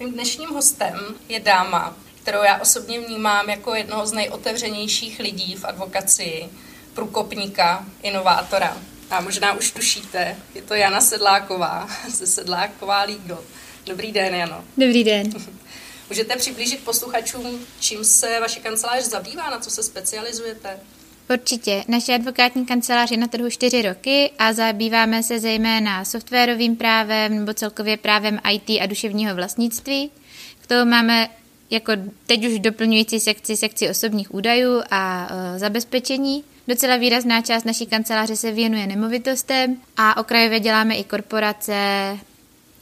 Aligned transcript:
Mým 0.00 0.12
dnešním 0.12 0.48
hostem 0.48 0.98
je 1.28 1.40
dáma, 1.40 1.96
kterou 2.22 2.42
já 2.42 2.60
osobně 2.60 3.00
vnímám 3.00 3.50
jako 3.50 3.74
jednoho 3.74 4.06
z 4.06 4.12
nejotevřenějších 4.12 5.18
lidí 5.18 5.56
v 5.56 5.64
advokacii, 5.64 6.48
průkopníka, 6.94 7.86
inovátora. 8.02 8.76
A 9.10 9.20
možná 9.20 9.52
už 9.52 9.70
tušíte, 9.70 10.36
je 10.54 10.62
to 10.62 10.74
Jana 10.74 11.00
Sedláková 11.00 11.88
ze 12.08 12.26
Sedláková 12.26 13.02
Legal. 13.02 13.44
Dobrý 13.86 14.12
den, 14.12 14.34
Jano. 14.34 14.64
Dobrý 14.76 15.04
den. 15.04 15.30
Můžete 16.08 16.36
přiblížit 16.36 16.84
posluchačům, 16.84 17.66
čím 17.80 18.04
se 18.04 18.40
vaše 18.40 18.60
kancelář 18.60 19.04
zabývá, 19.04 19.50
na 19.50 19.58
co 19.58 19.70
se 19.70 19.82
specializujete? 19.82 20.80
Určitě. 21.30 21.84
Naše 21.88 22.14
advokátní 22.14 22.66
kancelář 22.66 23.10
je 23.10 23.16
na 23.16 23.26
trhu 23.26 23.50
čtyři 23.50 23.82
roky 23.82 24.30
a 24.38 24.52
zabýváme 24.52 25.22
se 25.22 25.40
zejména 25.40 26.04
softwarovým 26.04 26.76
právem 26.76 27.38
nebo 27.38 27.54
celkově 27.54 27.96
právem 27.96 28.40
IT 28.52 28.80
a 28.80 28.86
duševního 28.86 29.34
vlastnictví. 29.34 30.10
K 30.60 30.66
tomu 30.66 30.90
máme 30.90 31.28
jako 31.70 31.92
teď 32.26 32.46
už 32.46 32.58
doplňující 32.58 33.20
sekci 33.20 33.56
sekci 33.56 33.90
osobních 33.90 34.34
údajů 34.34 34.82
a 34.90 35.28
e, 35.30 35.58
zabezpečení. 35.58 36.44
Docela 36.68 36.96
výrazná 36.96 37.42
část 37.42 37.64
naší 37.64 37.86
kanceláře 37.86 38.36
se 38.36 38.52
věnuje 38.52 38.86
nemovitostem 38.86 39.76
a 39.96 40.16
okrajově 40.16 40.60
děláme 40.60 40.94
i 40.94 41.04
korporace, 41.04 41.74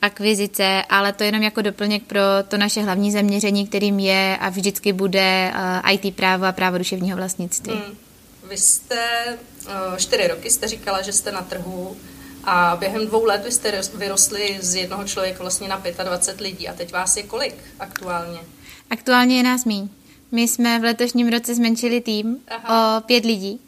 akvizice, 0.03 0.83
ale 0.89 1.13
to 1.13 1.25
jenom 1.25 1.43
jako 1.43 1.63
doplněk 1.63 2.03
pro 2.03 2.21
to 2.49 2.57
naše 2.57 2.83
hlavní 2.83 3.13
zaměření, 3.13 3.67
kterým 3.67 3.99
je 3.99 4.37
a 4.41 4.49
vždycky 4.49 4.93
bude 4.93 5.53
uh, 5.85 5.93
IT 5.93 6.17
právo 6.17 6.45
a 6.45 6.53
právo 6.53 6.79
duševního 6.79 7.17
vlastnictví. 7.17 7.73
Hmm. 7.73 8.06
Vy 8.49 8.57
jste 8.57 9.25
uh, 9.67 9.97
čtyři 9.97 10.29
roky, 10.29 10.51
jste 10.51 10.69
říkala, 10.69 11.03
že 11.03 11.13
jste 11.13 11.33
na 11.33 11.43
trhu 11.43 11.97
a 12.45 12.77
během 12.77 13.07
dvou 13.07 13.25
let 13.25 13.45
vy 13.45 13.53
jste 13.53 13.81
vyrostli 13.95 14.59
z 14.61 14.75
jednoho 14.75 15.05
člověka 15.05 15.39
vlastně 15.43 15.69
na 15.69 15.83
25 16.05 16.41
lidí 16.41 16.69
a 16.69 16.75
teď 16.75 16.93
vás 16.93 17.17
je 17.17 17.23
kolik 17.23 17.55
aktuálně? 17.81 18.39
Aktuálně 18.91 19.37
je 19.37 19.43
nás 19.43 19.65
míň. 19.65 19.89
My 20.33 20.49
jsme 20.49 20.79
v 20.79 20.85
letošním 20.85 21.29
roce 21.29 21.55
zmenšili 21.55 22.01
tým 22.01 22.39
Aha. 22.49 22.99
o 22.99 23.01
pět 23.01 23.25
lidí 23.25 23.61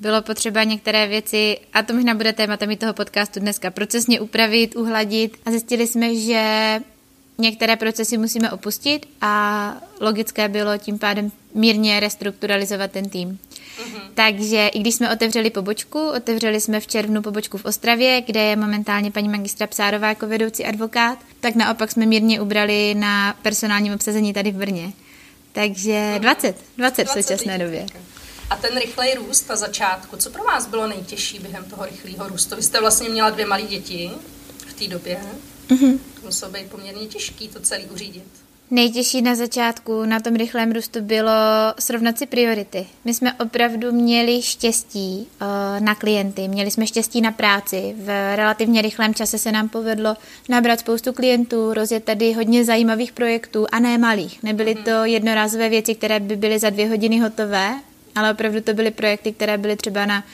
bylo 0.00 0.22
potřeba 0.22 0.64
některé 0.64 1.06
věci, 1.06 1.58
a 1.72 1.82
to 1.82 1.94
možná 1.94 2.14
bude 2.14 2.32
tématem 2.32 2.70
i 2.70 2.76
toho 2.76 2.94
podcastu 2.94 3.40
dneska, 3.40 3.70
procesně 3.70 4.20
upravit, 4.20 4.76
uhladit 4.76 5.36
a 5.46 5.50
zjistili 5.50 5.86
jsme, 5.86 6.14
že 6.14 6.80
některé 7.38 7.76
procesy 7.76 8.18
musíme 8.18 8.50
opustit 8.50 9.06
a 9.20 9.74
logické 10.00 10.48
bylo 10.48 10.78
tím 10.78 10.98
pádem 10.98 11.32
mírně 11.54 12.00
restrukturalizovat 12.00 12.90
ten 12.90 13.08
tým. 13.08 13.28
Mm-hmm. 13.78 14.00
Takže 14.14 14.68
i 14.68 14.78
když 14.78 14.94
jsme 14.94 15.12
otevřeli 15.12 15.50
pobočku, 15.50 16.08
otevřeli 16.16 16.60
jsme 16.60 16.80
v 16.80 16.86
červnu 16.86 17.22
pobočku 17.22 17.58
v 17.58 17.64
Ostravě, 17.64 18.20
kde 18.20 18.40
je 18.40 18.56
momentálně 18.56 19.10
paní 19.10 19.28
magistra 19.28 19.66
Psárová 19.66 20.08
jako 20.08 20.26
vedoucí 20.26 20.64
advokát, 20.64 21.18
tak 21.40 21.54
naopak 21.54 21.90
jsme 21.90 22.06
mírně 22.06 22.40
ubrali 22.40 22.94
na 22.94 23.36
personálním 23.42 23.94
obsazení 23.94 24.32
tady 24.32 24.50
v 24.50 24.56
Brně. 24.56 24.92
Takže 25.52 26.14
20, 26.18 26.56
20 26.76 27.04
v 27.04 27.10
současné 27.10 27.58
době. 27.58 27.86
A 28.50 28.56
ten 28.56 28.78
rychlej 28.78 29.14
růst 29.14 29.48
na 29.48 29.56
začátku, 29.56 30.16
co 30.16 30.30
pro 30.30 30.44
vás 30.44 30.66
bylo 30.66 30.86
nejtěžší 30.86 31.38
během 31.38 31.64
toho 31.64 31.86
rychlého 31.86 32.28
růstu? 32.28 32.56
Vy 32.56 32.62
jste 32.62 32.80
vlastně 32.80 33.08
měla 33.08 33.30
dvě 33.30 33.46
malé 33.46 33.62
děti 33.62 34.10
v 34.66 34.72
té 34.72 34.88
době. 34.88 35.14
Mm-hmm. 35.14 35.55
To 35.68 36.26
muselo 36.26 36.52
být 36.52 36.70
poměrně 36.70 37.06
těžký 37.06 37.48
to 37.48 37.60
celý 37.60 37.84
uřídit. 37.84 38.24
Nejtěžší 38.70 39.22
na 39.22 39.34
začátku 39.34 40.04
na 40.04 40.20
tom 40.20 40.36
rychlém 40.36 40.72
růstu 40.72 41.00
bylo 41.00 41.32
srovnat 41.78 42.18
si 42.18 42.26
priority. 42.26 42.86
My 43.04 43.14
jsme 43.14 43.32
opravdu 43.32 43.92
měli 43.92 44.42
štěstí 44.42 45.26
uh, 45.40 45.46
na 45.84 45.94
klienty, 45.94 46.48
měli 46.48 46.70
jsme 46.70 46.86
štěstí 46.86 47.20
na 47.20 47.32
práci. 47.32 47.94
V 47.98 48.36
relativně 48.36 48.82
rychlém 48.82 49.14
čase 49.14 49.38
se 49.38 49.52
nám 49.52 49.68
povedlo 49.68 50.16
nabrat 50.48 50.80
spoustu 50.80 51.12
klientů, 51.12 51.74
rozjet 51.74 52.04
tady 52.04 52.32
hodně 52.32 52.64
zajímavých 52.64 53.12
projektů 53.12 53.66
a 53.72 53.78
ne 53.78 53.98
malých. 53.98 54.42
Nebyly 54.42 54.74
mhm. 54.74 54.84
to 54.84 54.90
jednorázové 54.90 55.68
věci, 55.68 55.94
které 55.94 56.20
by 56.20 56.36
byly 56.36 56.58
za 56.58 56.70
dvě 56.70 56.88
hodiny 56.88 57.18
hotové, 57.18 57.80
ale 58.14 58.32
opravdu 58.32 58.60
to 58.60 58.74
byly 58.74 58.90
projekty, 58.90 59.32
které 59.32 59.58
byly 59.58 59.76
třeba 59.76 60.06
na 60.06 60.24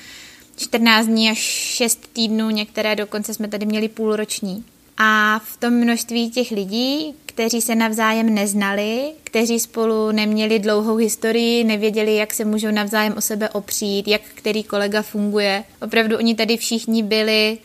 14 0.57 1.07
dní 1.07 1.31
až 1.31 1.39
6 1.39 2.09
týdnů, 2.13 2.51
některé 2.51 2.97
dokonce 2.97 3.35
jsme 3.35 3.49
tady 3.49 3.67
měli 3.67 3.89
půlroční. 3.89 4.65
A 4.99 5.39
v 5.45 5.57
tom 5.57 5.75
množství 5.75 6.31
těch 6.31 6.51
lidí, 6.51 7.15
kteří 7.27 7.61
se 7.61 7.75
navzájem 7.75 8.35
neznali, 8.35 9.13
kteří 9.25 9.61
spolu 9.61 10.13
neměli 10.13 10.59
dlouhou 10.59 10.97
historii, 10.97 11.65
nevěděli, 11.65 12.17
jak 12.17 12.35
se 12.35 12.45
můžou 12.45 12.71
navzájem 12.71 13.15
o 13.17 13.21
sebe 13.21 13.49
opřít, 13.49 14.09
jak 14.09 14.23
který 14.35 14.63
kolega 14.63 15.03
funguje. 15.03 15.65
Opravdu 15.83 16.19
oni 16.19 16.35
tady 16.35 16.57
všichni 16.57 17.03
byli 17.03 17.59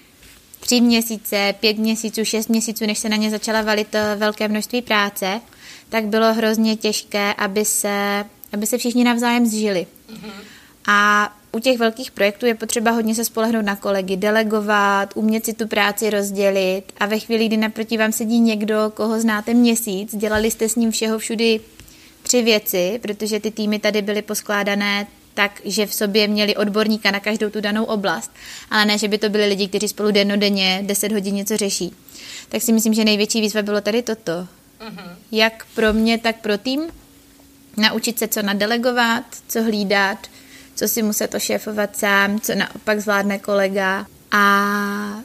tři 0.60 0.82
měsíce, 0.82 1.56
pět 1.60 1.78
měsíců, 1.78 2.26
šest 2.26 2.50
měsíců, 2.50 2.86
než 2.86 3.00
se 3.00 3.10
na 3.10 3.18
ně 3.18 3.30
začala 3.30 3.62
valit 3.62 3.96
eh, 3.96 4.16
velké 4.16 4.48
množství 4.48 4.82
práce, 4.82 5.42
tak 5.90 6.06
bylo 6.06 6.34
hrozně 6.34 6.76
těžké, 6.76 7.34
aby 7.34 7.66
se 7.66 8.26
aby 8.54 8.66
se 8.66 8.78
všichni 8.78 9.04
navzájem 9.04 9.46
zžili. 9.46 9.88
Mm-hmm. 10.12 10.32
A 10.88 11.32
u 11.52 11.60
těch 11.60 11.78
velkých 11.78 12.12
projektů 12.12 12.46
je 12.46 12.56
potřeba 12.56 12.92
hodně 12.92 13.16
se 13.16 13.26
spolehnout 13.26 13.66
na 13.66 13.76
kolegy, 13.76 14.18
delegovat, 14.18 15.10
umět 15.16 15.46
si 15.46 15.54
tu 15.54 15.68
práci 15.68 16.10
rozdělit 16.10 16.84
a 16.98 17.06
ve 17.06 17.20
chvíli, 17.20 17.48
kdy 17.48 17.58
naproti 17.58 17.98
vám 17.98 18.12
sedí 18.12 18.40
někdo, 18.40 18.92
koho 18.94 19.22
znáte 19.22 19.54
měsíc, 19.54 20.16
dělali 20.16 20.52
jste 20.52 20.70
s 20.70 20.76
ním 20.76 20.92
všeho 20.92 21.20
všudy 21.20 21.60
tři 22.24 22.42
věci, 22.42 23.00
protože 23.02 23.40
ty 23.40 23.52
týmy 23.52 23.80
tady 23.80 24.02
byly 24.02 24.22
poskládané 24.22 25.08
tak, 25.34 25.62
že 25.66 25.86
v 25.86 25.94
sobě 25.94 26.28
měli 26.28 26.56
odborníka 26.56 27.12
na 27.12 27.20
každou 27.20 27.50
tu 27.50 27.62
danou 27.62 27.84
oblast, 27.84 28.32
ale 28.70 28.86
ne, 28.86 28.98
že 28.98 29.08
by 29.08 29.18
to 29.18 29.30
byli 29.30 29.46
lidi, 29.46 29.68
kteří 29.68 29.88
spolu 29.88 30.12
dennodenně 30.12 30.84
10 30.86 31.12
hodin 31.12 31.36
něco 31.36 31.58
řeší. 31.58 31.94
Tak 32.50 32.62
si 32.62 32.74
myslím, 32.74 32.94
že 32.94 33.06
největší 33.06 33.42
výzva 33.42 33.62
bylo 33.62 33.82
tady 33.82 34.02
toto. 34.02 34.32
Mm-hmm. 34.32 35.16
Jak 35.32 35.66
pro 35.76 35.94
mě, 35.94 36.18
tak 36.18 36.42
pro 36.42 36.58
tým, 36.58 36.82
Naučit 37.78 38.20
se, 38.20 38.28
co 38.28 38.42
nadelegovat, 38.42 39.24
co 39.48 39.64
hlídat, 39.64 40.18
co 40.78 40.88
si 40.88 41.04
muset 41.04 41.36
ošéfovat 41.36 41.98
sám, 41.98 42.40
co 42.40 42.56
naopak 42.56 43.00
zvládne 43.00 43.40
kolega 43.40 44.06
a 44.32 45.24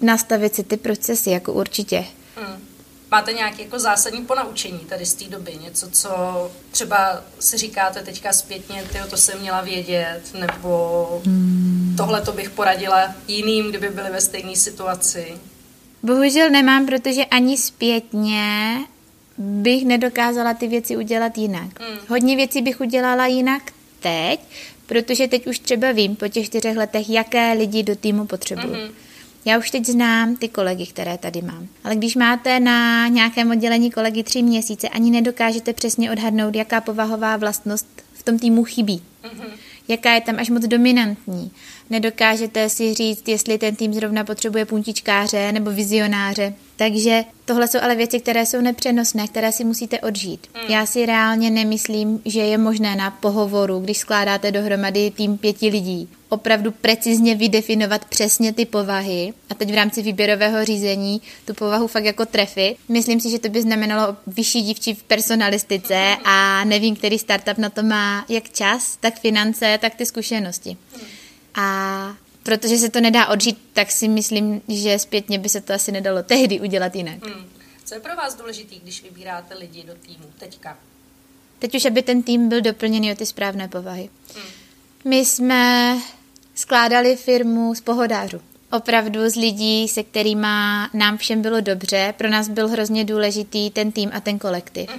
nastavit 0.00 0.54
si 0.54 0.62
ty 0.62 0.76
procesy, 0.76 1.30
jako 1.30 1.52
určitě. 1.52 2.04
Hmm. 2.36 2.62
Máte 3.10 3.32
nějaké 3.32 3.62
jako 3.62 3.78
zásadní 3.78 4.24
ponaučení 4.24 4.78
tady 4.78 5.06
z 5.06 5.14
té 5.14 5.24
doby? 5.24 5.58
Něco, 5.62 5.90
co 5.90 6.10
třeba 6.70 7.24
si 7.40 7.56
říkáte 7.56 8.02
teďka 8.02 8.32
zpětně, 8.32 8.84
tyjo, 8.92 9.06
to 9.06 9.16
jsem 9.16 9.40
měla 9.40 9.60
vědět, 9.60 10.20
nebo 10.38 11.22
hmm. 11.26 11.94
tohle 11.96 12.20
to 12.20 12.32
bych 12.32 12.50
poradila 12.50 13.14
jiným, 13.28 13.68
kdyby 13.68 13.88
byli 13.88 14.10
ve 14.10 14.20
stejné 14.20 14.56
situaci? 14.56 15.34
Bohužel 16.02 16.50
nemám, 16.50 16.86
protože 16.86 17.24
ani 17.24 17.58
zpětně 17.58 18.78
bych 19.38 19.84
nedokázala 19.84 20.54
ty 20.54 20.68
věci 20.68 20.96
udělat 20.96 21.38
jinak. 21.38 21.80
Mm. 21.80 21.98
Hodně 22.08 22.36
věcí 22.36 22.62
bych 22.62 22.80
udělala 22.80 23.26
jinak 23.26 23.62
teď, 24.00 24.40
protože 24.86 25.28
teď 25.28 25.46
už 25.46 25.58
třeba 25.58 25.92
vím 25.92 26.16
po 26.16 26.28
těch 26.28 26.46
čtyřech 26.46 26.76
letech, 26.76 27.10
jaké 27.10 27.52
lidi 27.52 27.82
do 27.82 27.96
týmu 27.96 28.26
potřebuju. 28.26 28.74
Mm-hmm. 28.74 28.90
Já 29.44 29.58
už 29.58 29.70
teď 29.70 29.86
znám 29.86 30.36
ty 30.36 30.48
kolegy, 30.48 30.86
které 30.86 31.18
tady 31.18 31.42
mám. 31.42 31.68
Ale 31.84 31.96
když 31.96 32.16
máte 32.16 32.60
na 32.60 33.08
nějakém 33.08 33.50
oddělení 33.50 33.90
kolegy 33.90 34.22
tři 34.22 34.42
měsíce, 34.42 34.88
ani 34.88 35.10
nedokážete 35.10 35.72
přesně 35.72 36.12
odhadnout, 36.12 36.54
jaká 36.54 36.80
povahová 36.80 37.36
vlastnost 37.36 37.86
v 38.12 38.22
tom 38.22 38.38
týmu 38.38 38.64
chybí. 38.64 39.02
Mm-hmm. 39.24 39.50
Jaká 39.88 40.14
je 40.14 40.20
tam 40.20 40.38
až 40.38 40.50
moc 40.50 40.66
dominantní. 40.66 41.50
Nedokážete 41.90 42.68
si 42.68 42.94
říct, 42.94 43.28
jestli 43.28 43.58
ten 43.58 43.76
tým 43.76 43.94
zrovna 43.94 44.24
potřebuje 44.24 44.64
puntičkáře 44.64 45.52
nebo 45.52 45.70
vizionáře. 45.70 46.54
Takže 46.76 47.24
tohle 47.44 47.68
jsou 47.68 47.78
ale 47.82 47.94
věci, 47.94 48.20
které 48.20 48.46
jsou 48.46 48.60
nepřenosné, 48.60 49.28
které 49.28 49.52
si 49.52 49.64
musíte 49.64 50.00
odžít. 50.00 50.46
Hmm. 50.54 50.70
Já 50.70 50.86
si 50.86 51.06
reálně 51.06 51.50
nemyslím, 51.50 52.22
že 52.24 52.40
je 52.40 52.58
možné 52.58 52.96
na 52.96 53.10
pohovoru, 53.10 53.78
když 53.78 53.98
skládáte 53.98 54.52
dohromady 54.52 55.10
tým 55.10 55.38
pěti 55.38 55.68
lidí, 55.68 56.08
opravdu 56.34 56.70
precizně 56.70 57.34
vydefinovat 57.34 58.04
přesně 58.04 58.52
ty 58.52 58.64
povahy 58.64 59.32
a 59.50 59.54
teď 59.54 59.70
v 59.70 59.74
rámci 59.74 60.02
výběrového 60.02 60.64
řízení 60.64 61.22
tu 61.44 61.54
povahu 61.54 61.86
fakt 61.86 62.04
jako 62.04 62.26
trefy. 62.26 62.76
Myslím 62.88 63.20
si, 63.20 63.30
že 63.30 63.38
to 63.38 63.48
by 63.48 63.62
znamenalo 63.62 64.16
vyšší 64.26 64.62
dívčí 64.62 64.94
v 64.94 65.02
personalistice 65.02 66.16
a 66.24 66.64
nevím, 66.64 66.96
který 66.96 67.18
startup 67.18 67.58
na 67.58 67.70
to 67.70 67.82
má 67.82 68.24
jak 68.28 68.50
čas, 68.50 68.96
tak 69.00 69.20
finance, 69.20 69.78
tak 69.80 69.94
ty 69.94 70.06
zkušenosti. 70.06 70.76
A 71.54 72.16
protože 72.42 72.78
se 72.78 72.90
to 72.90 73.00
nedá 73.00 73.26
odžít, 73.26 73.58
tak 73.72 73.90
si 73.90 74.08
myslím, 74.08 74.62
že 74.68 74.98
zpětně 74.98 75.38
by 75.38 75.48
se 75.48 75.60
to 75.60 75.72
asi 75.72 75.92
nedalo 75.92 76.22
tehdy 76.22 76.60
udělat 76.60 76.96
jinak. 76.96 77.26
Hmm. 77.26 77.44
Co 77.84 77.94
je 77.94 78.00
pro 78.00 78.16
vás 78.16 78.34
důležitý, 78.34 78.80
když 78.80 79.02
vybíráte 79.02 79.54
lidi 79.54 79.82
do 79.82 79.94
týmu 79.94 80.24
teďka? 80.38 80.78
Teď 81.58 81.74
už, 81.74 81.84
aby 81.84 82.02
ten 82.02 82.22
tým 82.22 82.48
byl 82.48 82.60
doplněný 82.60 83.12
o 83.12 83.14
ty 83.14 83.26
správné 83.26 83.68
povahy. 83.68 84.10
Hmm. 84.34 84.44
My 85.04 85.24
jsme 85.24 85.96
skládali 86.54 87.16
firmu 87.16 87.74
z 87.74 87.80
pohodářů. 87.80 88.40
Opravdu 88.72 89.30
z 89.30 89.36
lidí, 89.36 89.88
se 89.88 90.02
kterými 90.02 90.46
nám 90.94 91.16
všem 91.16 91.42
bylo 91.42 91.60
dobře. 91.60 92.14
Pro 92.16 92.30
nás 92.30 92.48
byl 92.48 92.68
hrozně 92.68 93.04
důležitý 93.04 93.70
ten 93.70 93.92
tým 93.92 94.10
a 94.14 94.20
ten 94.20 94.38
kolektiv. 94.38 94.90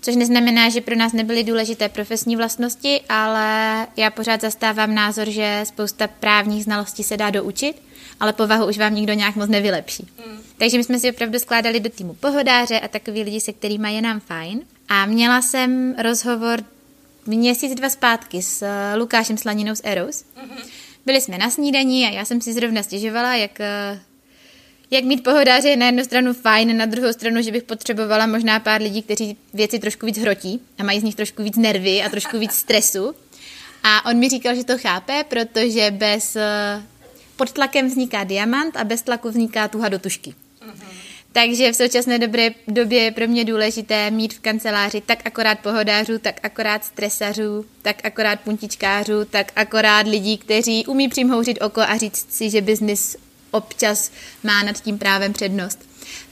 Což 0.00 0.16
neznamená, 0.16 0.68
že 0.68 0.80
pro 0.80 0.96
nás 0.96 1.12
nebyly 1.12 1.44
důležité 1.44 1.88
profesní 1.88 2.36
vlastnosti, 2.36 3.00
ale 3.08 3.86
já 3.96 4.10
pořád 4.10 4.40
zastávám 4.40 4.94
názor, 4.94 5.30
že 5.30 5.60
spousta 5.64 6.06
právních 6.06 6.64
znalostí 6.64 7.02
se 7.02 7.16
dá 7.16 7.30
doučit 7.30 7.76
ale 8.20 8.32
povahu 8.32 8.66
už 8.66 8.78
vám 8.78 8.94
nikdo 8.94 9.12
nějak 9.12 9.36
moc 9.36 9.50
nevylepší. 9.50 10.08
Mm. 10.26 10.38
Takže 10.58 10.78
my 10.78 10.84
jsme 10.84 10.98
si 10.98 11.10
opravdu 11.10 11.38
skládali 11.38 11.80
do 11.80 11.90
týmu 11.90 12.14
pohodáře 12.14 12.80
a 12.80 12.88
takový 12.88 13.22
lidi, 13.22 13.40
se 13.40 13.52
kterými 13.52 13.94
je 13.94 14.02
nám 14.02 14.20
fajn. 14.20 14.60
A 14.88 15.06
měla 15.06 15.42
jsem 15.42 15.94
rozhovor 15.98 16.60
měsíc, 17.26 17.74
dva 17.74 17.88
zpátky 17.88 18.42
s 18.42 18.66
Lukášem 18.96 19.36
Slaninou 19.38 19.74
z 19.74 19.80
Eros. 19.84 20.24
Mm-hmm. 20.24 20.64
Byli 21.06 21.20
jsme 21.20 21.38
na 21.38 21.50
snídaní 21.50 22.06
a 22.06 22.10
já 22.10 22.24
jsem 22.24 22.40
si 22.40 22.52
zrovna 22.52 22.82
stěžovala, 22.82 23.34
jak, 23.34 23.60
eh, 23.60 24.00
jak 24.90 25.04
mít 25.04 25.24
pohodáře 25.24 25.76
na 25.76 25.86
jednu 25.86 26.04
stranu 26.04 26.34
fajn, 26.34 26.76
na 26.76 26.86
druhou 26.86 27.12
stranu, 27.12 27.42
že 27.42 27.52
bych 27.52 27.62
potřebovala 27.62 28.26
možná 28.26 28.60
pár 28.60 28.82
lidí, 28.82 29.02
kteří 29.02 29.36
věci 29.54 29.78
trošku 29.78 30.06
víc 30.06 30.18
hrotí 30.18 30.60
a 30.78 30.84
mají 30.84 31.00
z 31.00 31.02
nich 31.02 31.14
trošku 31.14 31.42
víc 31.42 31.56
nervy 31.56 32.02
a 32.02 32.08
trošku 32.08 32.38
víc 32.38 32.52
stresu. 32.52 33.14
A 33.82 34.10
on 34.10 34.16
mi 34.16 34.28
říkal, 34.28 34.54
že 34.54 34.64
to 34.64 34.78
chápe, 34.78 35.24
protože 35.28 35.90
bez 35.90 36.36
eh, 36.36 36.82
pod 37.36 37.52
tlakem 37.52 37.88
vzniká 37.88 38.24
diamant 38.24 38.76
a 38.76 38.84
bez 38.84 39.02
tlaku 39.02 39.28
vzniká 39.28 39.68
tuha 39.68 39.88
do 39.88 39.98
tušky. 39.98 40.34
Takže 41.36 41.72
v 41.72 41.76
současné 41.76 42.18
dobré 42.18 42.50
době 42.68 43.02
je 43.02 43.10
pro 43.10 43.26
mě 43.26 43.44
důležité 43.44 44.10
mít 44.10 44.34
v 44.34 44.40
kanceláři 44.40 45.00
tak 45.00 45.18
akorát 45.24 45.58
pohodářů, 45.58 46.18
tak 46.18 46.40
akorát 46.42 46.84
stresařů, 46.84 47.66
tak 47.82 47.96
akorát 48.04 48.40
puntičkářů, 48.40 49.24
tak 49.24 49.52
akorát 49.56 50.06
lidí, 50.06 50.38
kteří 50.38 50.86
umí 50.86 51.08
přimhouřit 51.08 51.62
oko 51.62 51.80
a 51.80 51.96
říct 51.96 52.26
si, 52.30 52.50
že 52.50 52.60
biznis 52.60 53.16
občas 53.50 54.10
má 54.42 54.62
nad 54.62 54.80
tím 54.80 54.98
právem 54.98 55.32
přednost. 55.32 55.78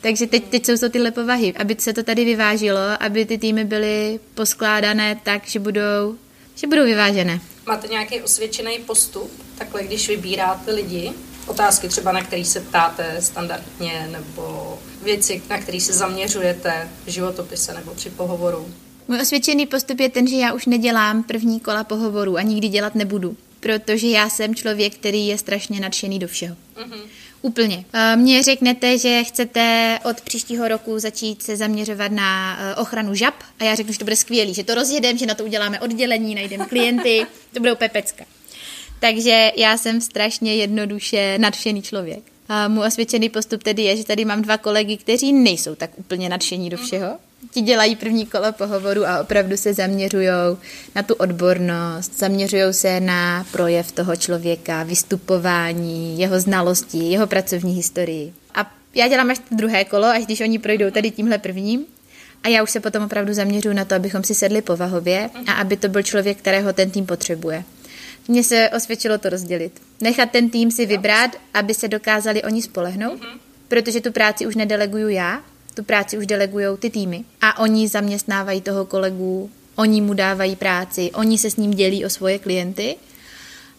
Takže 0.00 0.26
teď, 0.26 0.44
teď 0.44 0.66
jsou 0.66 0.78
to 0.78 0.88
tyhle 0.88 1.10
povahy, 1.10 1.54
aby 1.56 1.76
se 1.78 1.92
to 1.92 2.02
tady 2.02 2.24
vyvážilo, 2.24 2.80
aby 3.00 3.24
ty 3.24 3.38
týmy 3.38 3.64
byly 3.64 4.20
poskládané 4.34 5.20
tak, 5.22 5.46
že 5.46 5.58
budou, 5.58 6.16
že 6.54 6.66
budou 6.66 6.84
vyvážené. 6.84 7.40
Máte 7.66 7.88
nějaký 7.88 8.22
osvědčený 8.22 8.78
postup, 8.78 9.30
takhle 9.58 9.82
když 9.82 10.08
vybíráte 10.08 10.72
lidi? 10.72 11.12
Otázky 11.46 11.88
třeba, 11.88 12.12
na 12.12 12.22
které 12.22 12.44
se 12.44 12.60
ptáte 12.60 13.16
standardně, 13.20 14.08
nebo 14.12 14.78
věci, 15.02 15.42
na 15.50 15.58
které 15.58 15.80
se 15.80 15.92
zaměřujete 15.92 16.88
v 17.06 17.10
životopise 17.10 17.74
nebo 17.74 17.94
při 17.94 18.10
pohovoru? 18.10 18.68
Můj 19.08 19.20
osvědčený 19.20 19.66
postup 19.66 20.00
je 20.00 20.08
ten, 20.08 20.26
že 20.26 20.36
já 20.36 20.52
už 20.52 20.66
nedělám 20.66 21.22
první 21.22 21.60
kola 21.60 21.84
pohovoru 21.84 22.36
a 22.36 22.42
nikdy 22.42 22.68
dělat 22.68 22.94
nebudu, 22.94 23.36
protože 23.60 24.06
já 24.06 24.28
jsem 24.28 24.54
člověk, 24.54 24.94
který 24.94 25.26
je 25.26 25.38
strašně 25.38 25.80
nadšený 25.80 26.18
do 26.18 26.28
všeho. 26.28 26.56
Mm-hmm. 26.76 27.00
Úplně. 27.42 27.84
Eh, 27.92 28.16
mně 28.16 28.42
řeknete, 28.42 28.98
že 28.98 29.24
chcete 29.24 29.98
od 30.04 30.20
příštího 30.20 30.68
roku 30.68 30.98
začít 30.98 31.42
se 31.42 31.56
zaměřovat 31.56 32.12
na 32.12 32.58
eh, 32.60 32.74
ochranu 32.74 33.14
žab 33.14 33.34
a 33.60 33.64
já 33.64 33.74
řeknu, 33.74 33.92
že 33.92 33.98
to 33.98 34.04
bude 34.04 34.16
skvělý, 34.16 34.54
že 34.54 34.64
to 34.64 34.74
rozjedeme, 34.74 35.18
že 35.18 35.26
na 35.26 35.34
to 35.34 35.44
uděláme 35.44 35.80
oddělení, 35.80 36.34
najdeme 36.34 36.66
klienty, 36.66 37.26
to 37.52 37.60
budou 37.60 37.74
pepecka. 37.74 38.24
Takže 39.02 39.50
já 39.56 39.78
jsem 39.78 40.00
strašně 40.00 40.54
jednoduše 40.54 41.38
nadšený 41.38 41.82
člověk. 41.82 42.22
A 42.48 42.68
můj 42.68 42.86
osvědčený 42.86 43.28
postup 43.28 43.62
tedy 43.62 43.82
je, 43.82 43.96
že 43.96 44.04
tady 44.04 44.24
mám 44.24 44.42
dva 44.42 44.58
kolegy, 44.58 44.96
kteří 44.96 45.32
nejsou 45.32 45.74
tak 45.74 45.90
úplně 45.96 46.28
nadšení 46.28 46.70
do 46.70 46.76
všeho. 46.76 47.16
Ti 47.50 47.60
dělají 47.60 47.96
první 47.96 48.26
kolo 48.26 48.52
pohovoru 48.52 49.06
a 49.06 49.20
opravdu 49.20 49.56
se 49.56 49.74
zaměřují 49.74 50.28
na 50.94 51.02
tu 51.02 51.14
odbornost, 51.14 52.18
zaměřují 52.18 52.62
se 52.70 53.00
na 53.00 53.46
projev 53.52 53.92
toho 53.92 54.16
člověka, 54.16 54.82
vystupování, 54.82 56.20
jeho 56.20 56.40
znalosti, 56.40 56.98
jeho 56.98 57.26
pracovní 57.26 57.74
historii. 57.74 58.32
A 58.54 58.72
já 58.94 59.08
dělám 59.08 59.30
až 59.30 59.38
to 59.38 59.54
druhé 59.54 59.84
kolo, 59.84 60.06
až 60.06 60.24
když 60.24 60.40
oni 60.40 60.58
projdou 60.58 60.90
tady 60.90 61.10
tímhle 61.10 61.38
prvním. 61.38 61.84
A 62.44 62.48
já 62.48 62.62
už 62.62 62.70
se 62.70 62.80
potom 62.80 63.04
opravdu 63.04 63.34
zaměřuji 63.34 63.72
na 63.72 63.84
to, 63.84 63.94
abychom 63.94 64.24
si 64.24 64.34
sedli 64.34 64.62
povahově 64.62 65.30
a 65.46 65.52
aby 65.52 65.76
to 65.76 65.88
byl 65.88 66.02
člověk, 66.02 66.38
kterého 66.38 66.72
ten 66.72 66.90
tým 66.90 67.06
potřebuje. 67.06 67.64
Mně 68.28 68.44
se 68.44 68.70
osvědčilo 68.76 69.18
to 69.18 69.28
rozdělit. 69.28 69.82
Nechat 70.00 70.30
ten 70.30 70.50
tým 70.50 70.70
si 70.70 70.86
vybrat, 70.86 71.30
aby 71.54 71.74
se 71.74 71.88
dokázali 71.88 72.42
oni 72.42 72.62
spolehnout, 72.62 73.20
mm-hmm. 73.20 73.38
protože 73.68 74.00
tu 74.00 74.12
práci 74.12 74.46
už 74.46 74.54
nedeleguju 74.54 75.08
já, 75.08 75.42
tu 75.74 75.84
práci 75.84 76.18
už 76.18 76.26
delegují 76.26 76.66
ty 76.78 76.90
týmy 76.90 77.24
a 77.40 77.58
oni 77.58 77.88
zaměstnávají 77.88 78.60
toho 78.60 78.86
kolegu, 78.86 79.50
oni 79.74 80.00
mu 80.00 80.14
dávají 80.14 80.56
práci, 80.56 81.10
oni 81.14 81.38
se 81.38 81.50
s 81.50 81.56
ním 81.56 81.70
dělí 81.70 82.04
o 82.04 82.10
svoje 82.10 82.38
klienty 82.38 82.96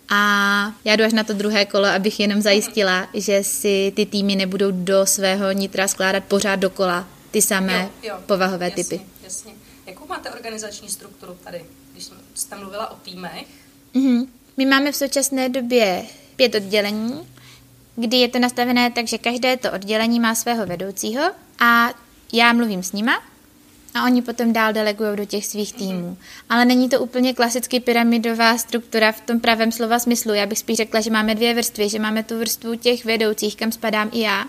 a 0.10 0.76
já 0.86 0.96
jdu 0.96 1.04
až 1.04 1.14
na 1.14 1.24
to 1.24 1.34
druhé 1.34 1.66
kolo, 1.66 1.86
abych 1.86 2.20
jenom 2.20 2.42
zajistila, 2.42 3.08
že 3.14 3.44
si 3.44 3.94
ty 3.96 4.06
týmy 4.06 4.36
nebudou 4.36 4.72
do 4.72 5.06
svého 5.06 5.52
nitra 5.52 5.88
skládat 5.88 6.24
pořád 6.24 6.56
dokola 6.56 7.08
ty 7.32 7.42
samé 7.42 7.82
jo, 7.82 8.10
jo, 8.10 8.16
povahové 8.26 8.66
jasně, 8.66 8.84
typy. 8.84 9.06
Jasně. 9.24 9.54
Jakou 9.86 10.08
máte 10.08 10.30
organizační 10.32 10.90
strukturu 10.90 11.38
tady, 11.44 11.66
když 11.92 12.10
jste 12.34 12.58
mluvila 12.58 12.92
o 12.92 12.96
týmech? 12.96 13.48
Mm-hmm. 13.96 14.28
My 14.58 14.66
máme 14.66 14.92
v 14.92 14.96
současné 14.96 15.50
době 15.50 16.06
pět 16.36 16.56
oddělení, 16.56 17.28
kdy 17.96 18.18
je 18.18 18.28
to 18.28 18.40
nastavené 18.40 18.92
tak, 18.92 19.08
že 19.08 19.18
každé 19.18 19.58
to 19.58 19.72
oddělení 19.72 20.20
má 20.20 20.36
svého 20.36 20.66
vedoucího 20.66 21.24
a 21.60 21.94
já 22.34 22.54
mluvím 22.54 22.84
s 22.84 22.92
nima 22.92 23.22
a 23.94 24.06
oni 24.06 24.22
potom 24.22 24.54
dál 24.54 24.74
delegují 24.74 25.18
do 25.18 25.26
těch 25.26 25.46
svých 25.46 25.74
týmů. 25.74 26.18
Ale 26.50 26.66
není 26.66 26.90
to 26.90 27.00
úplně 27.00 27.34
klasicky 27.34 27.80
pyramidová 27.80 28.58
struktura 28.58 29.12
v 29.12 29.22
tom 29.22 29.40
pravém 29.40 29.72
slova 29.72 30.00
smyslu. 30.00 30.34
Já 30.34 30.46
bych 30.46 30.58
spíš 30.58 30.78
řekla, 30.78 31.02
že 31.02 31.12
máme 31.12 31.36
dvě 31.36 31.54
vrstvy, 31.54 31.90
že 31.90 32.00
máme 32.00 32.24
tu 32.24 32.40
vrstvu 32.40 32.76
těch 32.76 33.06
vedoucích, 33.06 33.56
kam 33.56 33.72
spadám 33.72 34.10
i 34.14 34.20
já, 34.20 34.46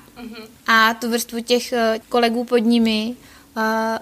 a 0.67 0.95
tu 0.95 1.11
vrstvu 1.11 1.41
těch 1.41 1.73
eh, 1.73 2.01
kolegů 2.09 2.45
pod 2.45 2.59
nimi, 2.59 3.17
eh, 3.57 3.99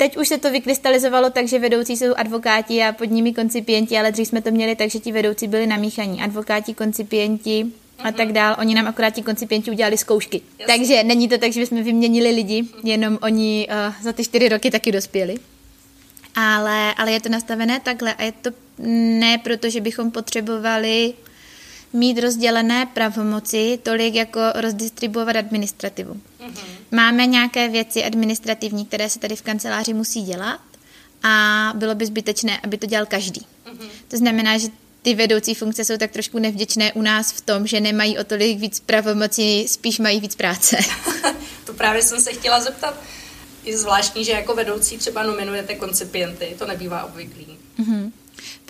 Teď 0.00 0.16
už 0.16 0.28
se 0.28 0.38
to 0.38 0.50
vykrystalizovalo 0.50 1.30
tak, 1.30 1.48
že 1.48 1.58
vedoucí 1.58 1.96
jsou 1.96 2.14
advokáti 2.14 2.82
a 2.82 2.92
pod 2.92 3.04
nimi 3.04 3.34
koncipienti, 3.34 3.98
ale 3.98 4.12
dřív 4.12 4.28
jsme 4.28 4.42
to 4.42 4.50
měli 4.50 4.76
tak, 4.76 4.90
že 4.90 4.98
ti 4.98 5.12
vedoucí 5.12 5.48
byli 5.48 5.66
namíchaní. 5.66 6.22
Advokáti, 6.22 6.74
koncipienti 6.74 7.66
a 7.98 8.06
mhm. 8.06 8.14
tak 8.14 8.32
dál. 8.32 8.56
Oni 8.58 8.74
nám 8.74 8.86
akorát 8.86 9.10
ti 9.10 9.22
koncipienti 9.22 9.70
udělali 9.70 9.98
zkoušky. 9.98 10.42
Jasně. 10.58 10.66
Takže 10.66 11.04
není 11.04 11.28
to 11.28 11.38
tak, 11.38 11.52
že 11.52 11.60
bychom 11.60 11.82
vyměnili 11.82 12.30
lidi, 12.30 12.64
jenom 12.84 13.18
oni 13.22 13.68
uh, 13.70 13.94
za 14.02 14.12
ty 14.12 14.24
čtyři 14.24 14.48
roky 14.48 14.70
taky 14.70 14.92
dospěli. 14.92 15.34
Ale, 16.34 16.94
ale 16.94 17.12
je 17.12 17.20
to 17.20 17.28
nastavené 17.28 17.80
takhle 17.80 18.14
a 18.14 18.22
je 18.22 18.32
to 18.32 18.50
ne 18.78 19.38
proto, 19.38 19.70
že 19.70 19.80
bychom 19.80 20.10
potřebovali 20.10 21.14
mít 21.92 22.18
rozdělené 22.18 22.86
pravomoci 22.86 23.78
tolik 23.82 24.14
jako 24.14 24.40
rozdistribuovat 24.54 25.36
administrativu. 25.36 26.14
Mm-hmm. 26.14 26.64
Máme 26.90 27.26
nějaké 27.26 27.68
věci 27.68 28.04
administrativní, 28.04 28.86
které 28.86 29.10
se 29.10 29.18
tady 29.18 29.36
v 29.36 29.42
kanceláři 29.42 29.94
musí 29.94 30.22
dělat 30.22 30.60
a 31.22 31.72
bylo 31.76 31.94
by 31.94 32.06
zbytečné, 32.06 32.60
aby 32.60 32.78
to 32.78 32.86
dělal 32.86 33.06
každý. 33.06 33.40
Mm-hmm. 33.40 33.88
To 34.08 34.16
znamená, 34.16 34.58
že 34.58 34.68
ty 35.02 35.14
vedoucí 35.14 35.54
funkce 35.54 35.84
jsou 35.84 35.96
tak 35.96 36.10
trošku 36.10 36.38
nevděčné 36.38 36.92
u 36.92 37.02
nás 37.02 37.32
v 37.32 37.40
tom, 37.40 37.66
že 37.66 37.80
nemají 37.80 38.18
o 38.18 38.24
tolik 38.24 38.58
víc 38.58 38.80
pravomocí, 38.80 39.68
spíš 39.68 39.98
mají 39.98 40.20
víc 40.20 40.34
práce. 40.34 40.76
to 41.64 41.74
právě 41.74 42.02
jsem 42.02 42.20
se 42.20 42.32
chtěla 42.32 42.60
zeptat. 42.60 43.00
Je 43.64 43.78
zvláštní, 43.78 44.24
že 44.24 44.32
jako 44.32 44.54
vedoucí 44.54 44.98
třeba 44.98 45.22
nominujete 45.22 45.74
koncipienty, 45.74 46.54
to 46.58 46.66
nebývá 46.66 47.04
obvyklý. 47.04 47.46
Mm-hmm. 47.78 48.12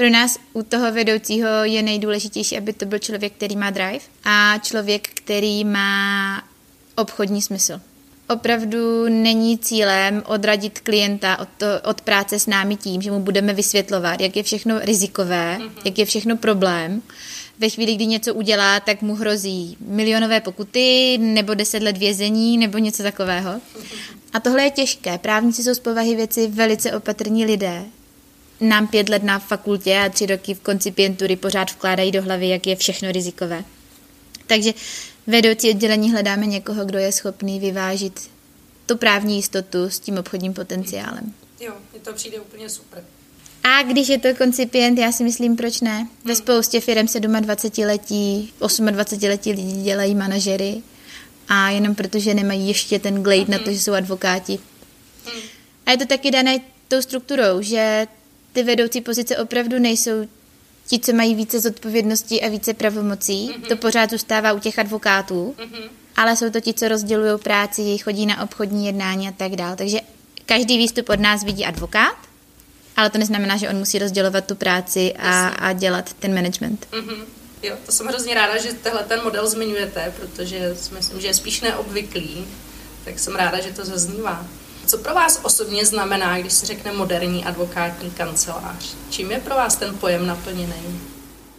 Pro 0.01 0.11
nás 0.11 0.39
u 0.53 0.63
toho 0.63 0.93
vedoucího 0.93 1.49
je 1.65 1.83
nejdůležitější, 1.83 2.59
aby 2.59 2.73
to 2.73 2.87
byl 2.87 2.99
člověk, 2.99 3.33
který 3.33 3.57
má 3.57 3.71
drive 3.71 4.01
a 4.25 4.59
člověk, 4.59 5.09
který 5.09 5.65
má 5.65 6.43
obchodní 6.97 7.43
smysl. 7.43 7.81
Opravdu 8.29 9.09
není 9.09 9.59
cílem 9.59 10.23
odradit 10.27 10.81
klienta 10.81 11.39
od, 11.39 11.49
to, 11.59 11.67
od 11.85 12.01
práce 12.01 12.39
s 12.39 12.47
námi 12.47 12.77
tím, 12.77 13.03
že 13.03 13.11
mu 13.11 13.21
budeme 13.21 13.55
vysvětlovat, 13.55 14.21
jak 14.21 14.37
je 14.37 14.43
všechno 14.43 14.79
rizikové, 14.79 15.59
mm-hmm. 15.61 15.71
jak 15.85 15.99
je 15.99 16.05
všechno 16.05 16.37
problém. 16.37 17.03
Ve 17.59 17.69
chvíli, 17.69 17.95
kdy 17.95 18.07
něco 18.07 18.35
udělá, 18.35 18.81
tak 18.81 19.03
mu 19.03 19.15
hrozí 19.15 19.77
milionové 19.81 20.41
pokuty, 20.41 21.19
nebo 21.19 21.55
deset 21.55 21.83
let 21.83 21.99
vězení, 21.99 22.59
nebo 22.59 22.79
něco 22.79 23.03
takového. 23.03 23.61
A 24.33 24.41
tohle 24.41 24.63
je 24.63 24.71
těžké. 24.71 25.19
Právníci 25.19 25.63
jsou 25.63 25.75
z 25.75 25.81
povahy 25.81 26.17
věci 26.17 26.47
velice 26.47 26.93
opatrní 26.93 27.45
lidé 27.45 27.85
nám 28.61 28.89
pět 28.89 29.09
let 29.09 29.23
na 29.23 29.39
fakultě 29.39 29.99
a 29.99 30.09
tři 30.09 30.27
roky 30.27 30.55
v 30.55 30.61
koncipientury 30.61 31.37
pořád 31.37 31.71
vkládají 31.71 32.13
do 32.13 32.23
hlavy, 32.23 32.49
jak 32.49 32.67
je 32.67 32.77
všechno 32.77 33.13
rizikové. 33.13 33.65
Takže 34.47 34.73
vedoucí 35.27 35.71
oddělení 35.71 36.11
hledáme 36.11 36.47
někoho, 36.47 36.85
kdo 36.85 36.99
je 36.99 37.13
schopný 37.13 37.61
vyvážit 37.61 38.31
tu 38.87 38.97
právní 38.97 39.37
jistotu 39.37 39.91
s 39.91 40.01
tím 40.01 40.19
obchodním 40.19 40.55
potenciálem. 40.55 41.35
Jo, 41.61 41.73
je 41.95 42.01
to 42.01 42.13
přijde 42.13 42.41
úplně 42.41 42.69
super. 42.69 43.05
A 43.63 43.83
když 43.83 44.09
je 44.09 44.19
to 44.19 44.35
koncipient, 44.35 44.99
já 44.99 45.13
si 45.13 45.25
myslím, 45.25 45.57
proč 45.57 45.81
ne? 45.81 46.09
Ve 46.25 46.33
hmm. 46.33 46.37
spoustě 46.37 46.81
firm 46.81 47.07
27-letí, 47.07 48.53
28-letí 48.61 49.53
lidi 49.53 49.83
dělají 49.83 50.15
manažery 50.15 50.83
a 51.49 51.71
jenom 51.71 51.95
protože 51.95 52.35
nemají 52.35 52.69
ještě 52.69 52.99
ten 52.99 53.23
glade 53.23 53.43
mm-hmm. 53.43 53.49
na 53.49 53.59
to, 53.59 53.65
hmm. 53.65 53.75
že 53.75 53.81
jsou 53.81 53.93
advokáti. 53.93 54.59
Mm. 55.27 55.41
A 55.87 55.91
je 55.91 55.97
to 55.97 56.07
taky 56.07 56.31
dané 56.31 56.59
tou 56.89 57.03
strukturou, 57.03 57.63
že 57.63 58.07
ty 58.53 58.63
vedoucí 58.63 59.01
pozice 59.01 59.37
opravdu 59.37 59.79
nejsou 59.79 60.27
ti, 60.87 60.99
co 60.99 61.13
mají 61.13 61.35
více 61.35 61.61
zodpovědností 61.61 62.43
a 62.43 62.49
více 62.49 62.75
pravomocí. 62.75 63.51
Mm-hmm. 63.51 63.69
To 63.69 63.77
pořád 63.77 64.11
zůstává 64.11 64.53
u 64.53 64.59
těch 64.59 64.79
advokátů, 64.79 65.55
mm-hmm. 65.59 65.89
ale 66.17 66.37
jsou 66.37 66.51
to 66.51 66.61
ti, 66.61 66.75
co 66.75 66.89
rozdělují 66.89 67.39
práci, 67.39 67.99
chodí 67.99 68.27
na 68.27 68.43
obchodní 68.43 68.87
jednání 68.87 69.29
a 69.29 69.33
tak 69.33 69.57
dále. 69.57 69.77
Takže 69.77 70.01
každý 70.47 70.79
výstup 70.79 71.09
od 71.09 71.21
nás 71.21 71.45
vidí 71.45 71.65
advokát, 71.65 72.17
ale 72.97 73.11
to 73.11 73.19
neznamená, 73.19 73.57
že 73.57 73.69
on 73.69 73.77
musí 73.77 73.99
rozdělovat 73.99 74.47
tu 74.47 74.55
práci 74.55 75.15
a, 75.19 75.49
a 75.49 75.73
dělat 75.73 76.13
ten 76.13 76.35
management. 76.35 76.87
Mm-hmm. 76.93 77.25
Jo, 77.63 77.77
to 77.87 77.93
jsem 77.93 78.07
hrozně 78.07 78.35
ráda, 78.35 78.59
že 78.59 78.73
tenhle 78.73 79.05
ten 79.05 79.23
model 79.23 79.49
zmiňujete, 79.49 80.13
protože 80.21 80.77
si 80.77 80.95
myslím, 80.95 81.21
že 81.21 81.27
je 81.27 81.35
spíš 81.35 81.61
neobvyklý, 81.61 82.45
tak 83.05 83.19
jsem 83.19 83.37
ráda, 83.37 83.61
že 83.61 83.73
to 83.73 83.85
zaznívá. 83.85 84.47
Co 84.91 84.99
pro 84.99 85.15
vás 85.15 85.41
osobně 85.43 85.87
znamená, 85.87 86.41
když 86.41 86.53
se 86.53 86.67
řekne 86.67 86.93
moderní 86.93 87.45
advokátní 87.45 88.11
kancelář? 88.11 88.95
Čím 89.11 89.31
je 89.31 89.41
pro 89.41 89.55
vás 89.55 89.77
ten 89.77 89.99
pojem 89.99 90.27
naplněný? 90.27 91.01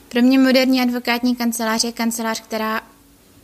Pro 0.10 0.22
mě 0.22 0.40
moderní 0.40 0.82
advokátní 0.82 1.36
kancelář 1.36 1.84
je 1.84 1.92
kancelář, 1.92 2.42
která 2.42 2.82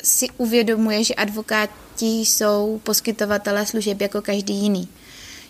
si 0.03 0.27
uvědomuje, 0.38 1.03
že 1.03 1.15
advokáti 1.15 2.06
jsou 2.06 2.82
poskytovatelé 2.84 3.65
služeb 3.65 4.01
jako 4.01 4.22
každý 4.22 4.56
jiný. 4.56 4.88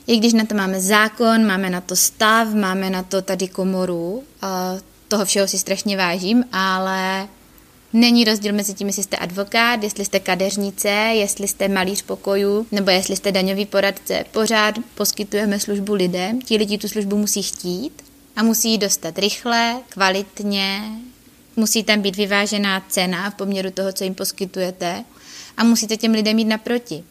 I 0.07 0.17
když 0.17 0.33
na 0.33 0.45
to 0.45 0.55
máme 0.55 0.81
zákon, 0.81 1.47
máme 1.47 1.69
na 1.69 1.81
to 1.81 1.95
stav, 1.95 2.53
máme 2.53 2.89
na 2.89 3.03
to 3.03 3.21
tady 3.21 3.47
komoru, 3.47 4.23
toho 5.07 5.25
všeho 5.25 5.47
si 5.47 5.57
strašně 5.57 5.97
vážím, 5.97 6.43
ale 6.51 7.27
Není 7.97 8.23
rozdíl 8.23 8.53
mezi 8.53 8.73
tím, 8.73 8.87
jestli 8.87 9.03
jste 9.03 9.17
advokát, 9.17 9.83
jestli 9.83 10.05
jste 10.05 10.19
kadeřnice, 10.19 10.89
jestli 10.89 11.47
jste 11.47 11.67
malíř 11.67 12.01
pokoju, 12.01 12.67
nebo 12.71 12.91
jestli 12.91 13.15
jste 13.15 13.31
daňový 13.31 13.65
poradce. 13.65 14.25
Pořád 14.31 14.75
poskytujeme 14.95 15.59
službu 15.59 15.93
lidem, 15.93 16.41
ti 16.41 16.57
lidi 16.57 16.77
tu 16.77 16.87
službu 16.87 17.17
musí 17.17 17.43
chtít 17.43 18.03
a 18.35 18.43
musí 18.43 18.71
ji 18.71 18.77
dostat 18.77 19.19
rychle, 19.19 19.75
kvalitně, 19.89 20.81
musí 21.55 21.83
tam 21.83 22.01
být 22.01 22.15
vyvážená 22.15 22.85
cena 22.89 23.29
v 23.29 23.35
poměru 23.35 23.71
toho, 23.71 23.93
co 23.93 24.03
jim 24.03 24.15
poskytujete 24.15 25.03
a 25.57 25.63
musíte 25.63 25.97
těm 25.97 26.11
lidem 26.11 26.39
jít 26.39 26.45
naproti. 26.45 27.03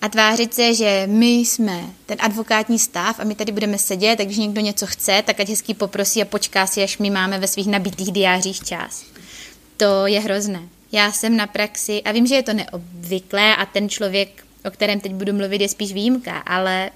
A 0.00 0.08
tvářit 0.08 0.54
se, 0.54 0.74
že 0.74 1.02
my 1.06 1.34
jsme 1.34 1.84
ten 2.06 2.18
advokátní 2.20 2.78
stav 2.78 3.20
a 3.20 3.24
my 3.24 3.34
tady 3.34 3.52
budeme 3.52 3.78
sedět, 3.78 4.16
tak 4.16 4.26
když 4.26 4.38
někdo 4.38 4.60
něco 4.60 4.86
chce, 4.86 5.22
tak 5.26 5.40
ať 5.40 5.48
hezky 5.48 5.74
poprosí 5.74 6.22
a 6.22 6.24
počká 6.24 6.66
si, 6.66 6.82
až 6.82 6.98
my 6.98 7.10
máme 7.10 7.38
ve 7.38 7.48
svých 7.48 7.66
nabitých 7.66 8.12
diářích 8.12 8.64
čas. 8.64 9.11
To 9.82 10.06
je 10.06 10.20
hrozné. 10.20 10.62
Já 10.92 11.12
jsem 11.12 11.36
na 11.36 11.46
praxi 11.46 12.02
a 12.02 12.12
vím, 12.12 12.26
že 12.26 12.34
je 12.34 12.42
to 12.42 12.52
neobvyklé 12.52 13.56
a 13.56 13.66
ten 13.66 13.88
člověk, 13.88 14.44
o 14.64 14.70
kterém 14.70 15.00
teď 15.00 15.12
budu 15.12 15.32
mluvit, 15.32 15.60
je 15.60 15.68
spíš 15.68 15.92
výjimka, 15.92 16.38
ale 16.38 16.90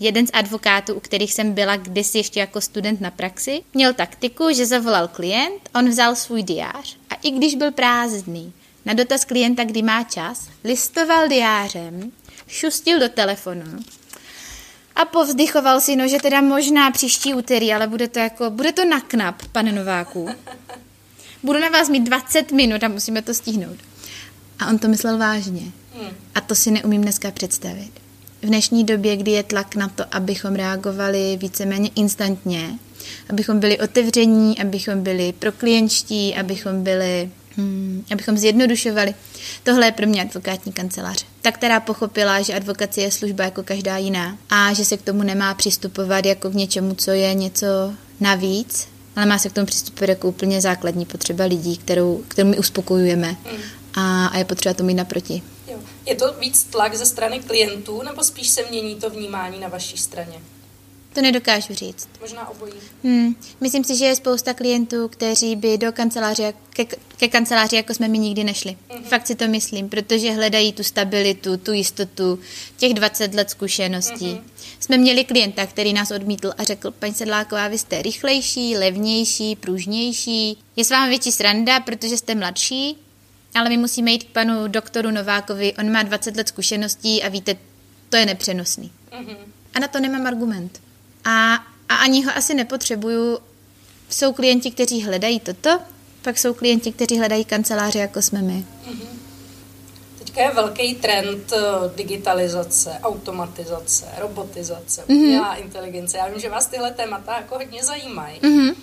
jeden 0.00 0.26
z 0.26 0.30
advokátů, 0.32 0.94
u 0.94 1.00
kterých 1.00 1.34
jsem 1.34 1.52
byla 1.52 1.76
kdysi 1.76 2.18
ještě 2.18 2.40
jako 2.40 2.60
student 2.60 3.00
na 3.00 3.10
praxi, 3.10 3.62
měl 3.74 3.94
taktiku, 3.94 4.52
že 4.52 4.66
zavolal 4.66 5.08
klient, 5.08 5.70
on 5.74 5.88
vzal 5.88 6.16
svůj 6.16 6.42
diář 6.42 6.96
a 7.10 7.14
i 7.14 7.30
když 7.30 7.54
byl 7.54 7.72
prázdný, 7.72 8.52
na 8.84 8.94
dotaz 8.94 9.24
klienta, 9.24 9.64
kdy 9.64 9.82
má 9.82 10.04
čas, 10.04 10.48
listoval 10.64 11.28
diářem, 11.28 12.12
šustil 12.48 13.00
do 13.00 13.08
telefonu 13.08 13.78
a 14.96 15.04
povzdychoval 15.04 15.80
si, 15.80 15.96
no, 15.96 16.08
že 16.08 16.18
teda 16.18 16.40
možná 16.40 16.90
příští 16.90 17.34
úterý, 17.34 17.72
ale 17.72 17.86
bude 17.86 18.08
to 18.08 18.18
jako, 18.18 18.50
bude 18.50 18.72
to 18.72 18.84
na 18.84 19.00
knap, 19.00 19.42
pane 19.52 19.72
Nováku. 19.72 20.28
Budu 21.42 21.60
na 21.60 21.68
vás 21.68 21.88
mít 21.88 22.00
20 22.00 22.52
minut 22.52 22.84
a 22.84 22.88
musíme 22.88 23.22
to 23.22 23.34
stihnout. 23.34 23.76
A 24.58 24.66
on 24.66 24.78
to 24.78 24.88
myslel 24.88 25.18
vážně. 25.18 25.62
Hmm. 25.96 26.10
A 26.34 26.40
to 26.40 26.54
si 26.54 26.70
neumím 26.70 27.02
dneska 27.02 27.30
představit. 27.30 27.90
V 28.42 28.46
dnešní 28.46 28.84
době, 28.84 29.16
kdy 29.16 29.30
je 29.30 29.42
tlak 29.42 29.74
na 29.74 29.88
to, 29.88 30.04
abychom 30.10 30.54
reagovali 30.54 31.38
víceméně 31.40 31.90
instantně, 31.94 32.78
abychom 33.30 33.60
byli 33.60 33.78
otevření, 33.78 34.58
abychom 34.58 35.02
byli 35.02 35.32
pro 35.32 35.52
klientští, 35.52 36.34
abychom 36.34 36.82
byli 36.82 37.30
Hmm, 37.56 38.04
abychom 38.12 38.38
zjednodušovali. 38.38 39.14
Tohle 39.62 39.86
je 39.86 39.92
pro 39.92 40.06
mě 40.06 40.22
advokátní 40.22 40.72
kancelář. 40.72 41.26
Ta, 41.42 41.52
která 41.52 41.80
pochopila, 41.80 42.42
že 42.42 42.54
advokace 42.54 43.00
je 43.00 43.10
služba 43.10 43.44
jako 43.44 43.62
každá 43.62 43.96
jiná 43.96 44.38
a 44.50 44.72
že 44.72 44.84
se 44.84 44.96
k 44.96 45.02
tomu 45.02 45.22
nemá 45.22 45.54
přistupovat 45.54 46.26
jako 46.26 46.50
k 46.50 46.54
něčemu, 46.54 46.94
co 46.94 47.10
je 47.10 47.34
něco 47.34 47.66
navíc, 48.20 48.88
ale 49.16 49.26
má 49.26 49.38
se 49.38 49.48
k 49.48 49.52
tomu 49.52 49.66
přistupovat 49.66 50.08
jako 50.08 50.28
úplně 50.28 50.60
základní 50.60 51.06
potřeba 51.06 51.44
lidí, 51.44 51.76
kterou, 51.76 52.24
kterou 52.28 52.48
my 52.48 52.58
uspokojujeme 52.58 53.36
hmm. 53.44 53.62
a, 53.94 54.26
a 54.26 54.38
je 54.38 54.44
potřeba 54.44 54.74
to 54.74 54.82
mít 54.82 54.94
naproti. 54.94 55.42
Jo. 55.68 55.78
Je 56.06 56.14
to 56.14 56.32
víc 56.32 56.64
tlak 56.64 56.94
ze 56.94 57.06
strany 57.06 57.40
klientů, 57.40 58.02
nebo 58.02 58.24
spíš 58.24 58.48
se 58.48 58.62
mění 58.70 58.94
to 58.94 59.10
vnímání 59.10 59.60
na 59.60 59.68
vaší 59.68 59.96
straně? 59.96 60.40
To 61.14 61.22
nedokážu 61.22 61.74
říct. 61.74 62.08
Možná 62.20 62.48
obojí. 62.48 62.72
Hmm. 63.04 63.36
Myslím 63.60 63.84
si, 63.84 63.96
že 63.96 64.04
je 64.04 64.16
spousta 64.16 64.54
klientů, 64.54 65.08
kteří 65.08 65.56
by 65.56 65.78
do 65.78 65.92
kanceláře, 65.92 66.54
ke, 66.70 66.84
ke 67.16 67.28
kanceláři, 67.28 67.76
jako 67.76 67.94
jsme 67.94 68.08
my 68.08 68.18
nikdy 68.18 68.44
nešli. 68.44 68.76
Mm-hmm. 68.90 69.02
Fakt 69.02 69.26
si 69.26 69.34
to 69.34 69.48
myslím, 69.48 69.88
protože 69.88 70.32
hledají 70.32 70.72
tu 70.72 70.82
stabilitu, 70.82 71.56
tu 71.56 71.72
jistotu, 71.72 72.38
těch 72.76 72.94
20 72.94 73.34
let 73.34 73.50
zkušeností. 73.50 74.26
Mm-hmm. 74.26 74.42
Jsme 74.80 74.98
měli 74.98 75.24
klienta, 75.24 75.66
který 75.66 75.92
nás 75.92 76.10
odmítl 76.10 76.52
a 76.58 76.64
řekl, 76.64 76.90
paní 76.90 77.14
Sedláková, 77.14 77.68
vy 77.68 77.78
jste 77.78 78.02
rychlejší, 78.02 78.76
levnější, 78.76 79.56
pružnější. 79.56 80.58
Je 80.76 80.84
s 80.84 80.90
vámi 80.90 81.08
větší 81.08 81.32
sranda, 81.32 81.80
protože 81.80 82.16
jste 82.16 82.34
mladší, 82.34 82.98
ale 83.54 83.68
my 83.68 83.76
musíme 83.76 84.10
jít 84.10 84.24
k 84.24 84.32
panu 84.32 84.68
doktoru 84.68 85.10
Novákovi, 85.10 85.74
on 85.78 85.92
má 85.92 86.02
20 86.02 86.36
let 86.36 86.48
zkušeností 86.48 87.22
a 87.22 87.28
víte, 87.28 87.56
to 88.08 88.16
je 88.16 88.26
nepřenosný. 88.26 88.92
Mm-hmm. 89.10 89.36
A 89.74 89.80
na 89.80 89.88
to 89.88 90.00
nemám 90.00 90.26
argument. 90.26 90.80
A, 91.24 91.54
a 91.88 91.94
ani 91.94 92.24
ho 92.24 92.32
asi 92.36 92.54
nepotřebuju. 92.54 93.38
Jsou 94.10 94.32
klienti, 94.32 94.70
kteří 94.70 95.02
hledají 95.02 95.40
toto, 95.40 95.80
pak 96.22 96.38
jsou 96.38 96.54
klienti, 96.54 96.92
kteří 96.92 97.18
hledají 97.18 97.44
kanceláře, 97.44 97.98
jako 97.98 98.22
jsme 98.22 98.42
my. 98.42 98.64
Mm-hmm. 98.88 99.06
Teďka 100.18 100.42
je 100.42 100.54
velký 100.54 100.94
trend 100.94 101.52
eh, 101.52 101.60
digitalizace, 101.96 102.98
automatizace, 103.02 104.06
robotizace, 104.18 105.02
mm-hmm. 105.02 105.16
umělá 105.16 105.54
inteligence. 105.54 106.18
Já 106.18 106.28
vím, 106.28 106.40
že 106.40 106.48
vás 106.48 106.66
tyhle 106.66 106.90
témata 106.90 107.36
jako 107.36 107.54
hodně 107.54 107.84
zajímají. 107.84 108.40
Mm-hmm. 108.40 108.74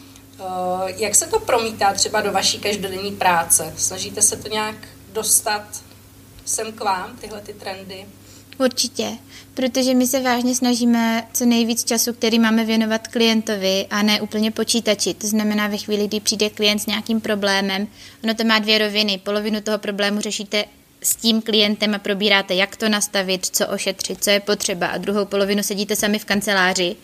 Jak 0.96 1.16
se 1.16 1.28
to 1.28 1.40
promítá 1.40 1.94
třeba 1.94 2.22
do 2.22 2.32
vaší 2.32 2.60
každodenní 2.60 3.12
práce? 3.12 3.74
Snažíte 3.78 4.22
se 4.22 4.38
to 4.38 4.48
nějak 4.48 4.76
dostat 5.14 5.64
sem 6.46 6.72
k 6.72 6.82
vám, 6.82 7.18
tyhle 7.22 7.42
ty 7.42 7.54
trendy? 7.54 8.06
Určitě, 8.60 9.18
protože 9.54 9.94
my 9.94 10.08
se 10.08 10.20
vážně 10.20 10.56
snažíme 10.56 11.28
co 11.34 11.46
nejvíc 11.46 11.84
času, 11.84 12.14
který 12.14 12.40
máme 12.40 12.66
věnovat 12.66 13.08
klientovi 13.08 13.88
a 13.90 14.02
ne 14.02 14.22
úplně 14.22 14.52
počítači. 14.52 15.14
To 15.14 15.28
znamená, 15.28 15.68
ve 15.68 15.78
chvíli, 15.78 16.08
kdy 16.08 16.20
přijde 16.20 16.50
klient 16.50 16.80
s 16.80 16.86
nějakým 16.86 17.22
problémem, 17.22 17.88
ono 18.24 18.34
to 18.34 18.44
má 18.44 18.60
dvě 18.60 18.78
roviny. 18.78 19.18
Polovinu 19.18 19.62
toho 19.62 19.78
problému 19.78 20.22
řešíte 20.22 20.66
s 21.04 21.16
tím 21.16 21.42
klientem 21.42 21.96
a 21.96 22.00
probíráte, 22.00 22.56
jak 22.56 22.76
to 22.76 22.90
nastavit, 22.90 23.46
co 23.46 23.68
ošetřit, 23.68 24.24
co 24.24 24.30
je 24.30 24.40
potřeba 24.40 24.88
a 24.88 24.98
druhou 24.98 25.26
polovinu 25.26 25.64
sedíte 25.64 25.96
sami 25.96 26.20
v 26.20 26.26
kanceláři 26.26 26.96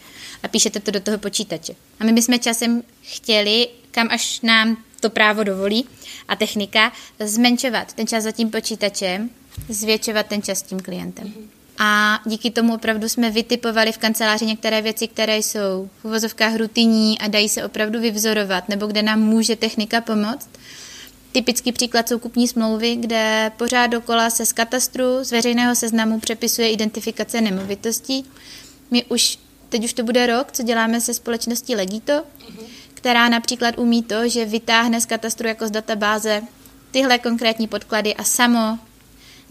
a 0.44 0.48
píšete 0.48 0.80
to 0.80 0.92
do 0.92 1.00
toho 1.00 1.18
počítače. 1.18 1.76
A 2.00 2.04
my 2.04 2.14
bychom 2.14 2.40
časem 2.40 2.84
chtěli, 3.02 3.68
kam 3.92 4.08
až 4.12 4.42
nám 4.42 4.78
to 5.00 5.10
právo 5.10 5.44
dovolí 5.44 5.86
a 6.28 6.36
technika, 6.36 6.92
zmenšovat 7.20 7.94
ten 7.94 8.08
čas 8.08 8.24
za 8.24 8.32
tím 8.32 8.52
počítačem 8.52 9.30
zvětšovat 9.70 10.26
ten 10.26 10.42
čas 10.42 10.60
s 10.60 10.62
tím 10.62 10.80
klientem. 10.80 11.34
A 11.78 12.20
díky 12.26 12.52
tomu 12.52 12.76
opravdu 12.76 13.10
jsme 13.10 13.32
vytipovali 13.32 13.92
v 13.92 13.98
kanceláři 13.98 14.46
některé 14.46 14.82
věci, 14.82 15.08
které 15.08 15.38
jsou 15.38 15.90
v 16.02 16.06
uvozovkách 16.06 16.56
rutinní 16.56 17.20
a 17.20 17.28
dají 17.28 17.50
se 17.50 17.66
opravdu 17.66 18.00
vyvzorovat, 18.00 18.70
nebo 18.70 18.88
kde 18.88 19.02
nám 19.02 19.20
může 19.20 19.56
technika 19.56 20.02
pomoct. 20.02 20.50
Typický 21.32 21.72
příklad 21.72 22.10
jsou 22.10 22.20
kupní 22.20 22.48
smlouvy, 22.48 22.96
kde 22.96 23.52
pořád 23.58 23.88
dokola 23.88 24.30
se 24.30 24.46
z 24.46 24.54
katastru, 24.54 25.24
z 25.24 25.32
veřejného 25.32 25.76
seznamu 25.76 26.20
přepisuje 26.20 26.72
identifikace 26.72 27.42
nemovitostí. 27.42 28.26
My 28.92 29.04
už, 29.06 29.40
teď 29.70 29.84
už 29.84 29.94
to 29.94 30.04
bude 30.04 30.28
rok, 30.28 30.52
co 30.52 30.64
děláme 30.64 31.02
se 31.02 31.14
společností 31.14 31.76
Legito, 31.76 32.24
která 32.94 33.30
například 33.30 33.78
umí 33.78 34.04
to, 34.04 34.30
že 34.30 34.46
vytáhne 34.46 35.02
z 35.02 35.06
katastru 35.06 35.48
jako 35.48 35.68
z 35.68 35.72
databáze 35.72 36.42
tyhle 36.92 37.20
konkrétní 37.20 37.68
podklady 37.68 38.16
a 38.16 38.24
samo 38.24 38.80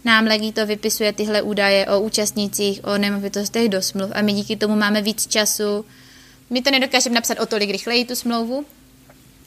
nám 0.05 0.25
Legito 0.25 0.65
vypisuje 0.65 1.13
tyhle 1.13 1.41
údaje 1.41 1.85
o 1.85 1.99
účastnících, 1.99 2.81
o 2.83 2.97
nemovitostech 2.97 3.69
do 3.69 3.81
smluv 3.81 4.11
a 4.13 4.21
my 4.21 4.33
díky 4.33 4.55
tomu 4.55 4.75
máme 4.75 5.01
víc 5.01 5.27
času. 5.27 5.85
My 6.49 6.61
to 6.61 6.71
nedokážeme 6.71 7.15
napsat 7.15 7.39
o 7.39 7.45
tolik 7.45 7.69
rychleji, 7.71 8.05
tu 8.05 8.15
smlouvu, 8.15 8.65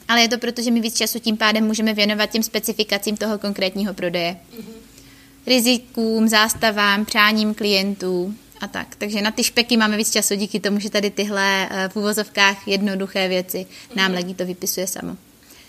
ale 0.07 0.21
je 0.21 0.29
to 0.29 0.37
proto, 0.37 0.61
že 0.61 0.71
my 0.71 0.79
víc 0.79 0.97
času 0.97 1.19
tím 1.19 1.37
pádem 1.37 1.65
můžeme 1.65 1.93
věnovat 1.93 2.29
těm 2.29 2.43
specifikacím 2.43 3.17
toho 3.17 3.39
konkrétního 3.39 3.93
prodeje. 3.93 4.37
Mm-hmm. 4.53 4.73
Rizikům, 5.47 6.27
zástavám, 6.27 7.05
přáním 7.05 7.53
klientů 7.53 8.33
a 8.61 8.67
tak. 8.67 8.95
Takže 8.95 9.21
na 9.21 9.31
ty 9.31 9.43
špeky 9.43 9.77
máme 9.77 9.97
víc 9.97 10.11
času 10.11 10.35
díky 10.35 10.59
tomu, 10.59 10.79
že 10.79 10.89
tady 10.89 11.09
tyhle 11.09 11.69
eh, 11.71 11.89
v 11.89 11.95
úvozovkách 11.95 12.67
jednoduché 12.67 13.27
věci 13.27 13.65
nám 13.95 14.11
mm-hmm. 14.11 14.15
Legito 14.15 14.45
vypisuje 14.45 14.87
samo. 14.87 15.17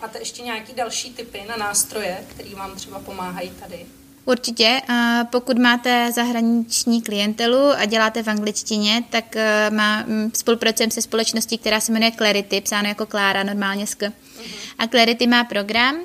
Máte 0.01 0.19
ještě 0.19 0.41
nějaký 0.41 0.73
další 0.73 1.13
typy 1.13 1.41
na 1.47 1.57
nástroje, 1.57 2.17
které 2.27 2.49
vám 2.55 2.75
třeba 2.75 2.99
pomáhají 2.99 3.51
tady? 3.59 3.85
Určitě. 4.25 4.81
Pokud 5.29 5.57
máte 5.57 6.11
zahraniční 6.11 7.01
klientelu 7.01 7.59
a 7.77 7.85
děláte 7.85 8.23
v 8.23 8.27
angličtině, 8.27 9.03
tak 9.09 9.35
e, 9.35 9.69
má, 9.69 10.05
spolupracujeme 10.33 10.91
se 10.91 11.01
společností, 11.01 11.57
která 11.57 11.79
se 11.79 11.91
jmenuje 11.91 12.11
Clarity, 12.11 12.61
psáno 12.61 12.87
jako 12.87 13.05
Klára, 13.05 13.43
normálně 13.43 13.87
sk. 13.87 14.01
Uh-huh. 14.01 14.11
A 14.77 14.87
Clarity 14.87 15.27
má 15.27 15.43
program. 15.43 15.95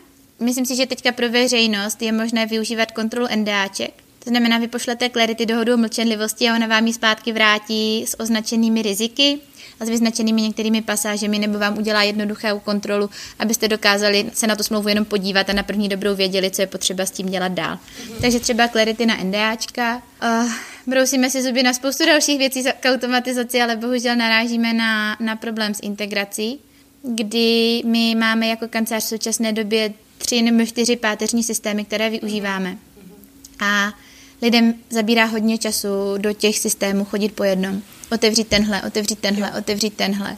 Myslím 0.40 0.66
si, 0.66 0.76
že 0.76 0.87
teďka 0.87 1.12
pro 1.12 1.30
veřejnost 1.30 2.02
je 2.02 2.12
možné 2.12 2.46
využívat 2.46 2.92
kontrolu 2.92 3.26
NDAček, 3.37 3.94
To 4.25 4.30
znamená, 4.30 4.58
vy 4.58 4.68
pošlete 4.68 5.11
Clarity 5.11 5.46
dohodu 5.46 5.75
o 5.75 5.76
mlčenlivosti 5.76 6.49
a 6.49 6.54
ona 6.54 6.66
vám 6.66 6.87
ji 6.87 6.92
zpátky 6.92 7.32
vrátí 7.32 8.04
s 8.06 8.20
označenými 8.20 8.82
riziky 8.82 9.38
a 9.80 9.85
s 9.85 9.88
vyznačenými 9.88 10.42
některými 10.42 10.83
pasážemi, 10.83 11.38
nebo 11.38 11.59
vám 11.59 11.78
udělá 11.78 12.02
jednoduchou 12.02 12.59
kontrolu, 12.59 13.11
abyste 13.38 13.68
dokázali 13.68 14.30
se 14.35 14.47
na 14.47 14.56
tu 14.56 14.62
smlouvu 14.62 14.88
jenom 14.88 15.04
podívat 15.04 15.50
a 15.50 15.52
na 15.52 15.62
první 15.62 15.88
dobrou 15.88 16.14
věděli, 16.14 16.50
co 16.50 16.62
je 16.62 16.66
potřeba 16.66 17.06
s 17.06 17.11
tím 17.11 17.26
dělat 17.26 17.52
dál. 17.52 17.76
Mm-hmm. 17.76 18.21
Takže 18.21 18.40
třeba 18.40 18.68
Clarity 18.68 19.06
na 19.06 19.16
NDAčka. 19.16 20.02
Uh, 20.23 20.50
brousíme 20.87 21.30
si 21.30 21.42
zuby 21.42 21.62
na 21.62 21.73
spoustu 21.73 22.06
dalších 22.06 22.38
věcí 22.38 22.64
k 22.80 22.90
automatizaci, 22.92 23.62
ale 23.62 23.76
bohužel 23.76 24.16
narážíme 24.16 24.73
na, 24.73 25.16
na 25.21 25.37
problém 25.37 25.75
s 25.75 25.80
integrací, 25.83 26.59
kdy 27.02 27.83
my 27.85 28.14
máme 28.14 28.47
jako 28.47 28.68
kancelář 28.68 29.04
v 29.04 29.09
současné 29.09 29.52
době 29.52 29.92
tři 30.18 30.42
nebo 30.42 30.66
čtyři 30.66 30.97
páteřní 30.97 31.42
systémy, 31.42 31.85
které 31.85 32.11
využíváme. 32.11 32.78
A 33.61 33.92
lidem 34.42 34.75
zabírá 34.90 35.25
hodně 35.25 35.59
času 35.59 35.88
do 36.18 36.33
těch 36.33 36.59
systémů 36.59 37.04
chodit 37.04 37.33
po 37.33 37.45
jednom. 37.45 37.83
Otevřít 38.12 38.48
tenhle, 38.48 38.82
otevřít 38.82 39.18
tenhle, 39.18 39.52
otevřít 39.58 39.94
tenhle. 39.94 40.36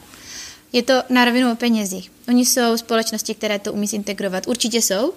Je 0.73 0.83
to 0.83 0.93
na 1.09 1.25
rovinu 1.25 1.51
o 1.51 1.55
penězích. 1.55 2.11
Oni 2.27 2.45
jsou 2.45 2.77
společnosti, 2.77 3.35
které 3.35 3.59
to 3.59 3.73
umí 3.73 3.87
integrovat. 3.93 4.47
Určitě 4.47 4.81
jsou. 4.81 5.13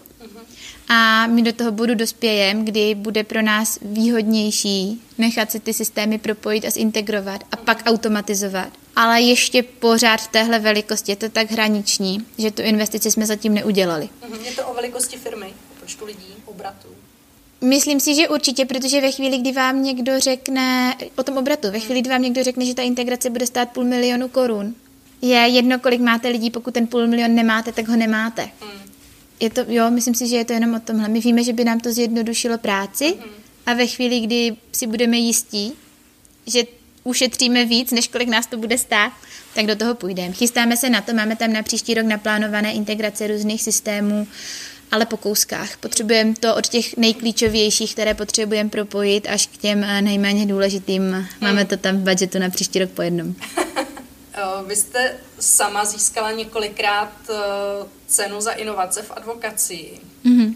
A 0.89 1.27
my 1.27 1.43
do 1.43 1.53
toho 1.53 1.73
bodu 1.73 1.95
dospějem, 1.95 2.65
kdy 2.65 2.95
bude 2.95 3.25
pro 3.25 3.43
nás 3.43 3.79
výhodnější 3.83 5.03
nechat 5.19 5.51
si 5.51 5.61
ty 5.61 5.75
systémy 5.75 6.19
propojit 6.19 6.65
a 6.65 6.71
zintegrovat 6.71 7.45
a 7.53 7.57
pak 7.57 7.83
automatizovat. 7.87 8.69
Ale 8.97 9.21
ještě 9.21 9.63
pořád 9.63 10.21
v 10.21 10.29
téhle 10.29 10.59
velikosti 10.59 11.13
je 11.13 11.17
to 11.17 11.29
tak 11.29 11.51
hraniční, 11.51 12.27
že 12.39 12.51
tu 12.51 12.63
investici 12.63 13.11
jsme 13.11 13.27
zatím 13.27 13.55
neudělali. 13.55 14.09
Mhm, 14.29 14.45
je 14.45 14.53
to 14.53 14.67
o 14.67 14.75
velikosti 14.75 15.17
firmy, 15.17 15.47
o 15.47 15.81
počtu 15.81 16.05
lidí, 16.05 16.35
obratu. 16.45 16.89
Myslím 17.63 18.01
si, 18.01 18.15
že 18.15 18.29
určitě, 18.29 18.65
protože 18.65 19.01
ve 19.01 19.11
chvíli, 19.13 19.39
kdy 19.39 19.53
vám 19.53 19.83
někdo 19.83 20.21
řekne, 20.21 20.95
o 21.17 21.23
tom 21.23 21.37
obratu, 21.37 21.71
ve 21.71 21.81
chvíli, 21.81 22.01
kdy 22.01 22.11
vám 22.11 22.23
někdo 22.23 22.45
řekne, 22.45 22.65
že 22.65 22.75
ta 22.75 22.83
integrace 22.83 23.31
bude 23.31 23.47
stát 23.47 23.69
půl 23.69 23.85
milionu 23.85 24.29
korun, 24.29 24.75
je 25.23 25.37
jedno, 25.37 25.79
kolik 25.79 26.01
máte 26.01 26.29
lidí, 26.29 26.51
pokud 26.51 26.75
ten 26.75 26.87
půl 26.87 27.07
milion 27.07 27.35
nemáte, 27.35 27.73
tak 27.73 27.89
ho 27.89 27.97
nemáte. 27.97 28.43
Hmm. 28.61 28.71
Je 29.41 29.51
to, 29.51 29.65
jo, 29.69 29.91
myslím 29.91 30.15
si, 30.15 30.29
že 30.29 30.37
je 30.37 30.45
to 30.45 30.53
jenom 30.53 30.75
o 30.75 30.81
tomhle. 30.81 31.09
My 31.09 31.21
víme, 31.21 31.45
že 31.45 31.53
by 31.53 31.65
nám 31.65 31.81
to 31.81 31.93
zjednodušilo 31.93 32.59
práci 32.59 33.05
hmm. 33.05 33.31
a 33.67 33.75
ve 33.75 33.87
chvíli, 33.87 34.21
kdy 34.21 34.57
si 34.73 34.87
budeme 34.87 35.17
jistí, 35.17 35.73
že 36.47 36.63
ušetříme 37.05 37.65
víc, 37.65 37.91
než 37.91 38.09
kolik 38.09 38.29
nás 38.29 38.47
to 38.47 38.57
bude 38.57 38.79
stát, 38.79 39.13
tak 39.55 39.67
do 39.67 39.77
toho 39.77 39.95
půjdeme. 39.95 40.33
Chystáme 40.35 40.77
se 40.77 40.91
na 40.91 41.01
to, 41.01 41.15
máme 41.15 41.37
tam 41.37 41.53
na 41.53 41.63
příští 41.63 41.95
rok 41.95 42.07
naplánované 42.07 42.73
integrace 42.73 43.27
různých 43.27 43.63
systémů, 43.63 44.27
ale 44.93 45.07
po 45.07 45.17
kouskách. 45.17 45.77
Potřebujeme 45.77 46.35
to 46.41 46.57
od 46.57 46.67
těch 46.67 46.97
nejklíčovějších, 46.97 47.93
které 47.93 48.15
potřebujeme 48.15 48.71
propojit, 48.71 49.27
až 49.29 49.47
k 49.47 49.57
těm 49.57 49.85
eh, 49.85 50.03
nejméně 50.03 50.47
důležitým. 50.47 51.29
Máme 51.41 51.65
to 51.65 51.77
tam 51.77 51.97
v 51.97 52.01
budgetu 52.01 52.39
na 52.39 52.51
příští 52.51 52.79
rok 52.79 52.91
po 52.91 53.03
jednom. 53.03 53.35
Vy 54.67 54.77
jste 54.77 55.15
sama 55.41 55.85
získala 55.85 56.33
několikrát 56.33 57.13
eh, 57.31 57.35
cenu 58.07 58.41
za 58.41 58.53
inovace 58.53 59.03
v 59.03 59.11
advokacii. 59.11 60.01
Mm-hmm. 60.25 60.55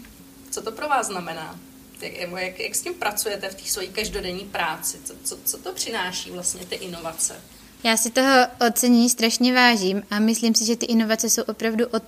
Co 0.51 0.61
to 0.61 0.71
pro 0.71 0.87
vás 0.87 1.07
znamená? 1.07 1.59
Jak, 2.01 2.31
jak, 2.31 2.59
jak 2.59 2.75
s 2.75 2.81
tím 2.81 2.93
pracujete 2.93 3.49
v 3.49 3.55
té 3.55 3.63
své 3.69 3.87
každodenní 3.87 4.45
práci? 4.45 4.97
Co, 5.03 5.13
co, 5.23 5.37
co 5.45 5.57
to 5.57 5.73
přináší 5.73 6.31
vlastně 6.31 6.65
ty 6.65 6.75
inovace? 6.75 7.35
Já 7.83 7.97
si 7.97 8.11
toho 8.11 8.47
ocenění 8.67 9.09
strašně 9.09 9.53
vážím 9.53 10.03
a 10.09 10.19
myslím 10.19 10.55
si, 10.55 10.65
že 10.65 10.75
ty 10.75 10.85
inovace 10.85 11.29
jsou 11.29 11.41
opravdu 11.41 11.87
od 11.87 12.03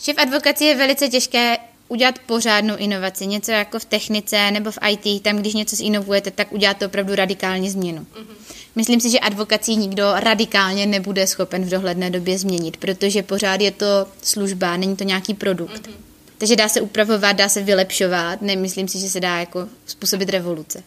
že 0.00 0.12
v 0.12 0.18
advokaci 0.18 0.64
je 0.64 0.76
velice 0.76 1.08
těžké 1.08 1.56
udělat 1.88 2.18
pořádnou 2.18 2.76
inovaci, 2.76 3.26
něco 3.26 3.52
jako 3.52 3.78
v 3.78 3.84
technice 3.84 4.50
nebo 4.50 4.70
v 4.70 4.78
IT, 4.88 5.22
tam 5.22 5.36
když 5.36 5.54
něco 5.54 5.76
zinovujete, 5.76 6.30
tak 6.30 6.52
uděláte 6.52 6.86
opravdu 6.86 7.14
radikální 7.14 7.70
změnu. 7.70 8.06
Mm-hmm. 8.14 8.54
Myslím 8.76 9.00
si, 9.00 9.10
že 9.10 9.18
advokací 9.18 9.76
nikdo 9.76 10.12
radikálně 10.16 10.86
nebude 10.86 11.26
schopen 11.26 11.64
v 11.64 11.68
dohledné 11.68 12.10
době 12.10 12.38
změnit, 12.38 12.76
protože 12.76 13.22
pořád 13.22 13.60
je 13.60 13.70
to 13.70 13.86
služba, 14.22 14.76
není 14.76 14.96
to 14.96 15.04
nějaký 15.04 15.34
produkt. 15.34 15.86
Mm-hmm. 15.86 16.10
Takže 16.38 16.56
dá 16.56 16.68
se 16.68 16.80
upravovat, 16.80 17.32
dá 17.32 17.48
se 17.48 17.62
vylepšovat, 17.62 18.42
nemyslím 18.42 18.88
si, 18.88 18.98
že 18.98 19.10
se 19.10 19.20
dá 19.20 19.38
jako 19.38 19.68
způsobit 19.86 20.28
revoluce. 20.28 20.82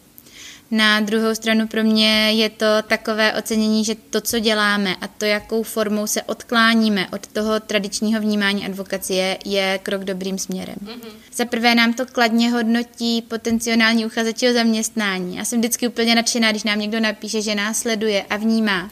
Na 0.70 1.00
druhou 1.00 1.34
stranu 1.34 1.66
pro 1.66 1.84
mě 1.84 2.32
je 2.32 2.50
to 2.50 2.66
takové 2.86 3.32
ocenění, 3.32 3.84
že 3.84 3.94
to, 3.94 4.20
co 4.20 4.38
děláme 4.38 4.96
a 5.00 5.08
to, 5.08 5.24
jakou 5.24 5.62
formou 5.62 6.06
se 6.06 6.22
odkláníme 6.22 7.08
od 7.12 7.26
toho 7.26 7.60
tradičního 7.60 8.20
vnímání 8.20 8.66
advokacie, 8.66 9.38
je 9.44 9.80
krok 9.82 10.04
dobrým 10.04 10.38
směrem. 10.38 10.76
Mm-hmm. 10.84 11.10
Za 11.34 11.44
prvé 11.44 11.74
nám 11.74 11.92
to 11.92 12.06
kladně 12.06 12.50
hodnotí 12.50 13.22
potenciální 13.22 14.06
uchazeči 14.06 14.50
o 14.50 14.52
zaměstnání. 14.52 15.36
Já 15.36 15.44
jsem 15.44 15.58
vždycky 15.58 15.88
úplně 15.88 16.14
nadšená, 16.14 16.50
když 16.50 16.64
nám 16.64 16.78
někdo 16.78 17.00
napíše, 17.00 17.42
že 17.42 17.54
nás 17.54 17.78
sleduje 17.78 18.22
a 18.30 18.36
vnímá. 18.36 18.90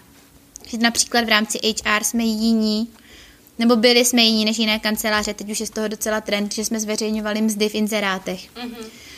Že 0.66 0.78
například 0.78 1.24
v 1.24 1.28
rámci 1.28 1.58
HR 1.58 2.04
jsme 2.04 2.22
jiní, 2.22 2.88
nebo 3.58 3.76
byli 3.76 4.04
jsme 4.04 4.22
jiní 4.22 4.44
než 4.44 4.58
jiné 4.58 4.78
kanceláře, 4.78 5.34
teď 5.34 5.50
už 5.50 5.60
je 5.60 5.66
z 5.66 5.70
toho 5.70 5.88
docela 5.88 6.20
trend, 6.20 6.54
že 6.54 6.64
jsme 6.64 6.80
zveřejňovali 6.80 7.42
mzdy 7.42 7.68
v 7.68 7.74
inzerátech. 7.74 8.48
Mm-hmm 8.56 9.11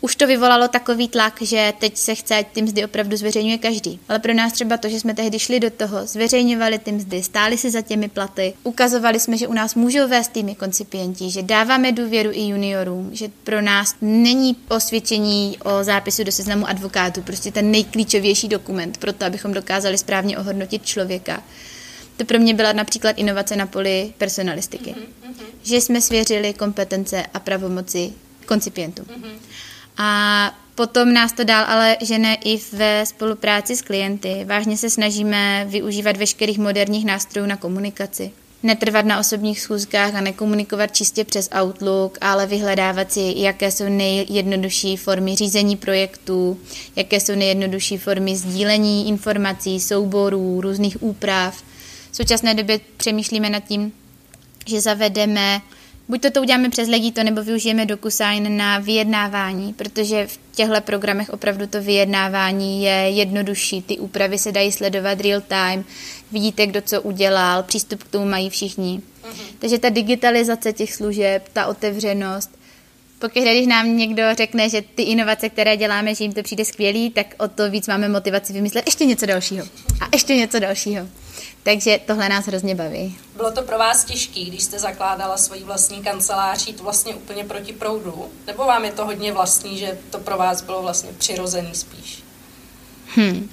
už 0.00 0.16
to 0.16 0.26
vyvolalo 0.26 0.68
takový 0.68 1.08
tlak, 1.08 1.42
že 1.42 1.72
teď 1.78 1.96
se 1.96 2.14
chce, 2.14 2.36
ať 2.36 2.46
ty 2.52 2.62
mzdy 2.62 2.84
opravdu 2.84 3.16
zveřejňuje 3.16 3.58
každý. 3.58 4.00
Ale 4.08 4.18
pro 4.18 4.34
nás 4.34 4.52
třeba 4.52 4.76
to, 4.76 4.88
že 4.88 5.00
jsme 5.00 5.14
tehdy 5.14 5.38
šli 5.38 5.60
do 5.60 5.70
toho, 5.70 6.06
zveřejňovali 6.06 6.78
ty 6.78 6.92
mzdy, 6.92 7.22
stáli 7.22 7.58
si 7.58 7.70
za 7.70 7.82
těmi 7.82 8.08
platy, 8.08 8.54
ukazovali 8.62 9.20
jsme, 9.20 9.36
že 9.36 9.48
u 9.48 9.52
nás 9.52 9.74
můžou 9.74 10.08
vést 10.08 10.28
týmy 10.28 10.54
koncipienti, 10.54 11.30
že 11.30 11.42
dáváme 11.42 11.92
důvěru 11.92 12.30
i 12.32 12.40
juniorům, 12.40 13.10
že 13.12 13.28
pro 13.44 13.60
nás 13.62 13.94
není 14.00 14.56
osvědčení 14.68 15.58
o 15.64 15.84
zápisu 15.84 16.24
do 16.24 16.32
seznamu 16.32 16.68
advokátů 16.68 17.22
prostě 17.22 17.52
ten 17.52 17.70
nejklíčovější 17.70 18.48
dokument 18.48 18.98
pro 18.98 19.12
to, 19.12 19.24
abychom 19.24 19.52
dokázali 19.52 19.98
správně 19.98 20.38
ohodnotit 20.38 20.86
člověka. 20.86 21.42
To 22.16 22.24
pro 22.24 22.38
mě 22.38 22.54
byla 22.54 22.72
například 22.72 23.18
inovace 23.18 23.56
na 23.56 23.66
poli 23.66 24.12
personalistiky. 24.18 24.90
Mm-hmm. 24.90 25.44
Že 25.62 25.76
jsme 25.76 26.00
svěřili 26.00 26.54
kompetence 26.54 27.26
a 27.34 27.40
pravomoci 27.40 28.12
koncipientům. 28.46 29.04
Mm-hmm. 29.04 29.47
A 29.98 30.52
potom 30.74 31.12
nás 31.12 31.32
to 31.32 31.44
dál 31.44 31.64
ale 31.68 31.96
žene 32.00 32.34
i 32.34 32.60
ve 32.72 33.06
spolupráci 33.06 33.76
s 33.76 33.82
klienty. 33.82 34.44
Vážně 34.44 34.76
se 34.76 34.90
snažíme 34.90 35.66
využívat 35.68 36.16
veškerých 36.16 36.58
moderních 36.58 37.06
nástrojů 37.06 37.46
na 37.46 37.56
komunikaci. 37.56 38.30
Netrvat 38.62 39.04
na 39.04 39.18
osobních 39.18 39.60
schůzkách 39.60 40.14
a 40.14 40.20
nekomunikovat 40.20 40.96
čistě 40.96 41.24
přes 41.24 41.48
Outlook, 41.60 42.18
ale 42.20 42.46
vyhledávat 42.46 43.12
si, 43.12 43.34
jaké 43.36 43.70
jsou 43.70 43.88
nejjednodušší 43.88 44.96
formy 44.96 45.36
řízení 45.36 45.76
projektů, 45.76 46.60
jaké 46.96 47.20
jsou 47.20 47.34
nejjednodušší 47.34 47.98
formy 47.98 48.36
sdílení 48.36 49.08
informací, 49.08 49.80
souborů, 49.80 50.60
různých 50.60 51.02
úprav. 51.02 51.62
V 52.10 52.16
současné 52.16 52.54
době 52.54 52.80
přemýšlíme 52.96 53.50
nad 53.50 53.64
tím, 53.64 53.92
že 54.66 54.80
zavedeme 54.80 55.60
Buď 56.08 56.22
to, 56.22 56.30
to 56.30 56.40
uděláme 56.40 56.70
přes 56.70 56.88
Legito, 56.88 57.22
nebo 57.22 57.42
využijeme 57.42 57.86
DocuSign 57.86 58.56
na 58.56 58.78
vyjednávání, 58.78 59.72
protože 59.72 60.26
v 60.26 60.38
těchto 60.54 60.80
programech 60.80 61.30
opravdu 61.30 61.66
to 61.66 61.82
vyjednávání 61.82 62.82
je 62.82 62.92
jednodušší. 62.92 63.82
Ty 63.82 63.98
úpravy 63.98 64.38
se 64.38 64.52
dají 64.52 64.72
sledovat 64.72 65.20
real 65.20 65.40
time, 65.40 65.84
vidíte, 66.32 66.66
kdo 66.66 66.82
co 66.82 67.02
udělal, 67.02 67.62
přístup 67.62 68.02
k 68.02 68.08
tomu 68.08 68.24
mají 68.24 68.50
všichni. 68.50 69.00
Uh-huh. 69.00 69.42
Takže 69.58 69.78
ta 69.78 69.88
digitalizace 69.88 70.72
těch 70.72 70.94
služeb, 70.94 71.48
ta 71.52 71.66
otevřenost, 71.66 72.58
pokud 73.18 73.42
když 73.42 73.66
nám 73.66 73.96
někdo 73.96 74.22
řekne, 74.36 74.68
že 74.68 74.82
ty 74.94 75.02
inovace, 75.02 75.48
které 75.48 75.76
děláme, 75.76 76.14
že 76.14 76.24
jim 76.24 76.32
to 76.32 76.42
přijde 76.42 76.64
skvělý, 76.64 77.10
tak 77.10 77.34
o 77.38 77.48
to 77.48 77.70
víc 77.70 77.88
máme 77.88 78.08
motivaci 78.08 78.52
vymyslet 78.52 78.86
ještě 78.86 79.04
něco 79.04 79.26
dalšího. 79.26 79.66
A 80.00 80.08
ještě 80.12 80.36
něco 80.36 80.58
dalšího. 80.58 81.08
Takže 81.68 82.00
tohle 82.06 82.28
nás 82.28 82.46
hrozně 82.46 82.74
baví. 82.74 83.18
Bylo 83.36 83.52
to 83.52 83.62
pro 83.62 83.78
vás 83.78 84.04
těžké, 84.04 84.44
když 84.44 84.62
jste 84.62 84.78
zakládala 84.78 85.36
svoji 85.36 85.64
vlastní 85.64 86.02
kancelář, 86.02 86.66
jít 86.66 86.80
vlastně 86.80 87.14
úplně 87.14 87.44
proti 87.44 87.72
proudu? 87.72 88.30
Nebo 88.46 88.64
vám 88.64 88.84
je 88.84 88.92
to 88.92 89.04
hodně 89.04 89.32
vlastní, 89.32 89.78
že 89.78 89.98
to 90.10 90.18
pro 90.18 90.38
vás 90.38 90.62
bylo 90.62 90.82
vlastně 90.82 91.10
přirozený 91.18 91.74
spíš? 91.74 92.22
Hmm. 93.14 93.50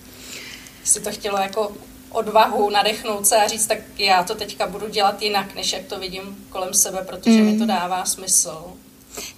Jestli 0.82 1.02
to 1.02 1.12
chtělo 1.12 1.38
jako 1.38 1.72
odvahu 2.10 2.70
nadechnout 2.70 3.28
se 3.28 3.36
a 3.36 3.48
říct, 3.48 3.68
tak 3.68 3.78
já 3.98 4.24
to 4.24 4.36
teďka 4.36 4.68
budu 4.68 4.90
dělat 4.90 5.22
jinak, 5.22 5.56
než 5.56 5.74
jak 5.74 5.86
to 5.86 6.00
vidím 6.00 6.46
kolem 6.50 6.74
sebe, 6.74 7.06
protože 7.08 7.40
mm. 7.40 7.46
mi 7.46 7.52
to 7.52 7.58
hmm. 7.58 7.68
dává 7.68 8.06
smysl. 8.06 8.64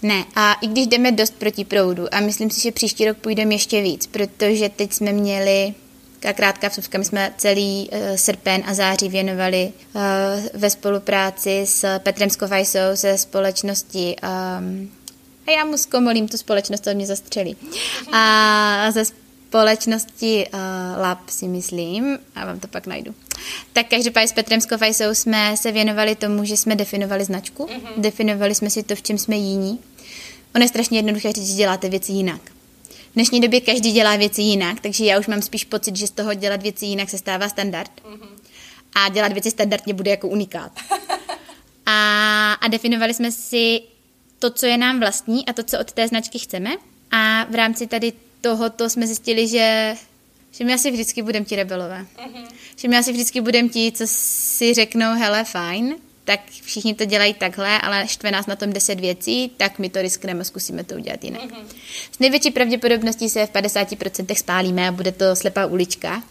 Ne, 0.02 0.26
a 0.36 0.54
i 0.54 0.68
když 0.68 0.88
jdeme 0.88 1.12
dost 1.12 1.34
proti 1.34 1.66
proudu, 1.66 2.14
a 2.14 2.20
myslím 2.20 2.50
si, 2.50 2.62
že 2.62 2.72
příští 2.72 3.06
rok 3.06 3.18
půjdeme 3.18 3.54
ještě 3.54 3.82
víc, 3.82 4.08
protože 4.08 4.70
teď 4.70 4.94
jsme 4.94 5.12
měli 5.12 5.74
krátká 6.34 6.68
vsuvka, 6.68 6.98
my 6.98 7.06
jsme 7.06 7.34
celý 7.38 7.90
uh, 7.92 8.16
srpen 8.16 8.64
a 8.66 8.74
září 8.74 9.10
věnovali 9.10 9.72
uh, 9.94 10.02
ve 10.54 10.70
spolupráci 10.70 11.62
s 11.66 12.00
Petrem 12.00 12.30
Skovajsou 12.30 12.80
ze 12.94 13.18
společnosti 13.18 14.16
um, 14.60 14.92
a 15.48 15.52
já 15.52 15.66
mu 15.66 15.78
zkomolím 15.78 16.28
tu 16.28 16.38
společnost, 16.38 16.80
to 16.80 16.94
mě 16.94 17.06
zastřelí. 17.06 17.58
A 18.12 18.92
ze 18.92 19.06
společnosti 19.06 20.48
uh, 20.54 20.60
Lab 21.02 21.30
si 21.30 21.48
myslím, 21.48 22.20
a 22.36 22.46
vám 22.46 22.60
to 22.60 22.68
pak 22.68 22.88
najdu. 22.88 23.16
Tak 23.74 23.88
každopádně 23.88 24.28
s 24.28 24.34
Petrem 24.34 24.62
Skofajsou 24.62 25.14
jsme 25.14 25.58
se 25.58 25.72
věnovali 25.72 26.16
tomu, 26.16 26.44
že 26.46 26.58
jsme 26.58 26.76
definovali 26.76 27.26
značku, 27.26 27.66
mm-hmm. 27.66 28.02
definovali 28.02 28.56
jsme 28.56 28.70
si 28.70 28.84
to, 28.84 28.96
v 28.96 29.02
čem 29.02 29.18
jsme 29.18 29.36
jiní. 29.36 29.80
Ono 30.56 30.64
je 30.64 30.70
strašně 30.70 31.00
jednoduché 31.00 31.32
říct, 31.32 31.48
že 31.48 31.54
děláte 31.56 31.90
věci 31.90 32.12
jinak. 32.12 32.42
Dnešní 33.18 33.42
době 33.42 33.62
každý 33.62 33.92
dělá 33.92 34.16
věci 34.16 34.42
jinak, 34.42 34.80
takže 34.80 35.06
já 35.06 35.20
už 35.20 35.28
mám 35.28 35.42
spíš 35.42 35.66
pocit, 35.66 35.96
že 35.96 36.08
z 36.08 36.12
toho 36.12 36.34
dělat 36.34 36.62
věci 36.62 36.86
jinak 36.86 37.10
se 37.10 37.18
stává 37.18 37.50
standard. 37.50 37.92
Mm-hmm. 38.06 38.28
A 38.96 39.10
dělat 39.10 39.34
věci 39.34 39.52
standardně 39.52 39.94
bude 39.94 40.12
jako 40.12 40.28
unikát. 40.28 40.72
A, 41.90 42.54
a 42.54 42.68
definovali 42.68 43.14
jsme 43.14 43.32
si 43.32 43.82
to, 44.40 44.50
co 44.50 44.66
je 44.66 44.78
nám 44.78 45.00
vlastní 45.00 45.46
a 45.46 45.54
to, 45.54 45.64
co 45.64 45.80
od 45.80 45.92
té 45.92 46.08
značky 46.08 46.40
chceme. 46.40 46.70
A 47.12 47.44
v 47.50 47.56
rámci 47.56 47.88
tady 47.88 48.14
tohoto 48.42 48.90
jsme 48.90 49.08
zjistili, 49.08 49.48
že, 49.48 49.96
že 50.52 50.66
my 50.66 50.74
asi 50.74 50.92
vždycky 50.92 51.22
budeme 51.22 51.46
ti 51.46 51.56
rebelové. 51.56 52.06
Mm-hmm. 52.16 52.46
Že 52.76 52.88
my 52.88 52.98
asi 52.98 53.12
vždycky 53.12 53.42
budeme 53.42 53.70
ti, 53.70 53.92
co 53.92 54.04
si 54.08 54.74
řeknou, 54.74 55.14
hele, 55.14 55.44
fajn, 55.44 55.96
tak 56.28 56.40
všichni 56.64 56.96
to 56.96 57.06
dělají 57.06 57.34
takhle, 57.34 57.82
ale 57.82 58.08
štve 58.08 58.32
nás 58.32 58.46
na 58.46 58.56
tom 58.56 58.74
deset 58.74 59.00
věcí, 59.00 59.52
tak 59.58 59.80
my 59.80 59.90
to 59.90 60.02
riskneme 60.02 60.42
a 60.42 60.44
zkusíme 60.44 60.84
to 60.84 60.96
udělat 60.96 61.24
jinak. 61.24 61.42
Mm-hmm. 61.42 61.66
S 62.12 62.20
největší 62.20 62.52
pravděpodobností 62.52 63.30
se 63.30 63.46
v 63.46 63.52
50% 63.52 64.36
spálíme 64.36 64.88
a 64.88 64.92
bude 64.92 65.12
to 65.12 65.36
slepá 65.36 65.66
ulička, 65.66 66.24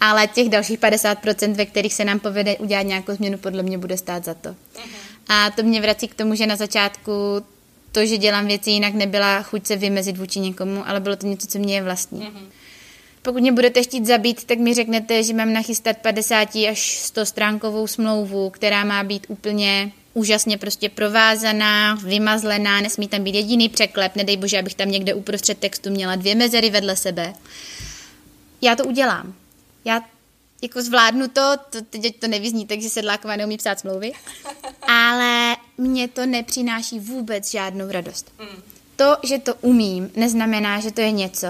ale 0.00 0.26
těch 0.26 0.48
dalších 0.48 0.78
50%, 0.78 1.54
ve 1.54 1.66
kterých 1.66 1.94
se 1.94 2.04
nám 2.04 2.20
povede 2.20 2.56
udělat 2.56 2.82
nějakou 2.82 3.14
změnu, 3.14 3.38
podle 3.38 3.62
mě 3.62 3.78
bude 3.78 3.96
stát 3.96 4.24
za 4.24 4.34
to. 4.34 4.48
Mm-hmm. 4.48 4.86
A 5.28 5.50
to 5.50 5.62
mě 5.62 5.80
vrací 5.80 6.08
k 6.08 6.14
tomu, 6.14 6.34
že 6.34 6.46
na 6.46 6.56
začátku 6.56 7.12
to, 7.92 8.06
že 8.06 8.18
dělám 8.18 8.46
věci 8.46 8.70
jinak, 8.70 8.94
nebyla 8.94 9.42
chuť 9.42 9.66
se 9.66 9.76
vymezit 9.76 10.18
vůči 10.18 10.40
někomu, 10.40 10.88
ale 10.88 11.00
bylo 11.00 11.16
to 11.16 11.26
něco, 11.26 11.46
co 11.46 11.58
mě 11.58 11.74
je 11.74 11.82
vlastní. 11.82 12.20
Mm-hmm. 12.20 12.63
Pokud 13.24 13.40
mě 13.40 13.52
budete 13.52 13.82
chtít 13.82 14.06
zabít, 14.06 14.44
tak 14.44 14.58
mi 14.58 14.74
řeknete, 14.74 15.22
že 15.22 15.34
mám 15.34 15.52
nachystat 15.52 15.96
50 15.98 16.48
až 16.70 16.98
100 16.98 17.26
stránkovou 17.26 17.86
smlouvu, 17.86 18.50
která 18.50 18.84
má 18.84 19.04
být 19.04 19.26
úplně 19.28 19.92
úžasně 20.14 20.58
prostě 20.58 20.88
provázaná, 20.88 21.94
vymazlená, 21.94 22.80
nesmí 22.80 23.08
tam 23.08 23.24
být 23.24 23.34
jediný 23.34 23.68
překlep, 23.68 24.16
nedej 24.16 24.36
bože, 24.36 24.58
abych 24.58 24.74
tam 24.74 24.90
někde 24.90 25.14
uprostřed 25.14 25.58
textu 25.58 25.90
měla 25.90 26.16
dvě 26.16 26.34
mezery 26.34 26.70
vedle 26.70 26.96
sebe. 26.96 27.34
Já 28.62 28.76
to 28.76 28.84
udělám. 28.84 29.34
Já 29.84 30.00
jako 30.62 30.82
zvládnu 30.82 31.28
to, 31.28 31.56
to 31.70 31.78
teď 31.90 32.20
to 32.20 32.28
nevyzní, 32.28 32.66
takže 32.66 32.90
sedláková 32.90 33.36
neumí 33.36 33.56
psát 33.56 33.80
smlouvy, 33.80 34.12
ale 34.82 35.56
mě 35.78 36.08
to 36.08 36.26
nepřináší 36.26 37.00
vůbec 37.00 37.50
žádnou 37.50 37.90
radost. 37.90 38.32
Mm. 38.40 38.62
To, 38.96 39.16
že 39.22 39.38
to 39.38 39.54
umím, 39.54 40.10
neznamená, 40.16 40.80
že 40.80 40.90
to 40.90 41.00
je 41.00 41.12
něco, 41.12 41.48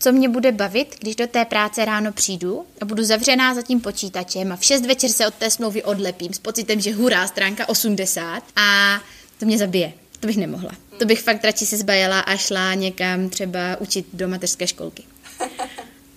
co 0.00 0.12
mě 0.12 0.28
bude 0.28 0.52
bavit, 0.52 0.96
když 1.00 1.16
do 1.16 1.26
té 1.26 1.44
práce 1.44 1.84
ráno 1.84 2.12
přijdu 2.12 2.66
a 2.80 2.84
budu 2.84 3.04
zavřená 3.04 3.54
za 3.54 3.62
tím 3.62 3.80
počítačem 3.80 4.52
a 4.52 4.56
v 4.56 4.64
6 4.64 4.86
večer 4.86 5.10
se 5.10 5.26
od 5.26 5.34
té 5.34 5.50
smlouvy 5.50 5.82
odlepím 5.82 6.32
s 6.32 6.38
pocitem, 6.38 6.80
že 6.80 6.92
hurá, 6.92 7.26
stránka 7.26 7.68
80 7.68 8.42
a 8.56 9.00
to 9.38 9.46
mě 9.46 9.58
zabije. 9.58 9.92
To 10.20 10.26
bych 10.26 10.36
nemohla. 10.36 10.70
To 10.98 11.04
bych 11.04 11.22
fakt 11.22 11.44
radši 11.44 11.66
se 11.66 11.76
zbajela 11.76 12.20
a 12.20 12.36
šla 12.36 12.74
někam 12.74 13.28
třeba 13.28 13.76
učit 13.80 14.06
do 14.12 14.28
mateřské 14.28 14.66
školky. 14.66 15.02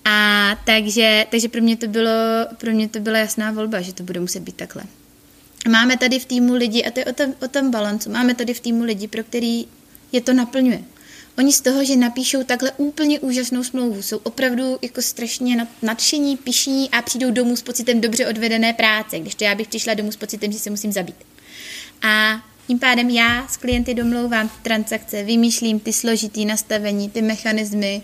A 0.06 0.50
takže, 0.64 1.26
takže 1.30 1.48
pro, 1.48 1.60
mě 1.60 1.76
to 1.76 1.86
bylo, 1.86 2.10
pro 2.58 2.70
mě 2.70 2.88
to 2.88 3.00
byla 3.00 3.18
jasná 3.18 3.52
volba, 3.52 3.80
že 3.80 3.92
to 3.92 4.02
bude 4.02 4.20
muset 4.20 4.40
být 4.40 4.56
takhle. 4.56 4.82
Máme 5.68 5.96
tady 5.96 6.18
v 6.18 6.24
týmu 6.24 6.54
lidi, 6.54 6.84
a 6.84 6.90
to 6.90 7.00
je 7.00 7.04
o 7.04 7.12
tom, 7.12 7.34
o 7.44 7.48
tom 7.48 7.70
balancu, 7.70 8.10
máme 8.10 8.34
tady 8.34 8.54
v 8.54 8.60
týmu 8.60 8.84
lidi, 8.84 9.08
pro 9.08 9.24
který 9.24 9.66
je 10.12 10.20
to 10.20 10.32
naplňuje. 10.32 10.82
Oni 11.38 11.52
z 11.52 11.60
toho, 11.60 11.84
že 11.84 11.96
napíšou 11.96 12.44
takhle 12.44 12.72
úplně 12.76 13.20
úžasnou 13.20 13.64
smlouvu, 13.64 14.02
jsou 14.02 14.16
opravdu 14.16 14.78
jako 14.82 15.02
strašně 15.02 15.66
nadšení, 15.82 16.36
pišní 16.36 16.90
a 16.90 17.02
přijdou 17.02 17.30
domů 17.30 17.56
s 17.56 17.62
pocitem 17.62 18.00
dobře 18.00 18.26
odvedené 18.26 18.72
práce, 18.72 19.18
když 19.18 19.34
to 19.34 19.44
já 19.44 19.54
bych 19.54 19.68
přišla 19.68 19.94
domů 19.94 20.12
s 20.12 20.16
pocitem, 20.16 20.52
že 20.52 20.58
se 20.58 20.70
musím 20.70 20.92
zabít. 20.92 21.16
A 22.02 22.44
tím 22.66 22.78
pádem 22.78 23.10
já 23.10 23.48
s 23.48 23.56
klienty 23.56 23.94
domlouvám 23.94 24.50
transakce, 24.62 25.22
vymýšlím 25.22 25.80
ty 25.80 25.92
složitý 25.92 26.44
nastavení, 26.44 27.10
ty 27.10 27.22
mechanismy, 27.22 28.02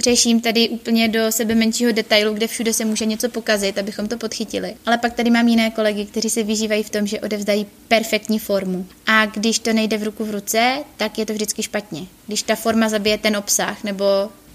řeším 0.00 0.40
tady 0.40 0.68
úplně 0.68 1.08
do 1.08 1.32
sebe 1.32 1.54
menšího 1.54 1.92
detailu, 1.92 2.34
kde 2.34 2.46
všude 2.46 2.72
se 2.72 2.84
může 2.84 3.04
něco 3.04 3.28
pokazit, 3.28 3.78
abychom 3.78 4.08
to 4.08 4.18
podchytili. 4.18 4.74
Ale 4.86 4.98
pak 4.98 5.14
tady 5.14 5.30
mám 5.30 5.48
jiné 5.48 5.70
kolegy, 5.70 6.04
kteří 6.04 6.30
se 6.30 6.42
vyžívají 6.42 6.82
v 6.82 6.90
tom, 6.90 7.06
že 7.06 7.20
odevzdají 7.20 7.66
perfektní 7.88 8.38
formu. 8.38 8.86
A 9.06 9.26
když 9.26 9.58
to 9.58 9.72
nejde 9.72 9.98
v 9.98 10.02
ruku 10.02 10.24
v 10.24 10.30
ruce, 10.30 10.84
tak 10.96 11.18
je 11.18 11.26
to 11.26 11.32
vždycky 11.32 11.62
špatně. 11.62 12.06
Když 12.26 12.42
ta 12.42 12.54
forma 12.54 12.88
zabije 12.88 13.18
ten 13.18 13.36
obsah 13.36 13.84
nebo 13.84 14.04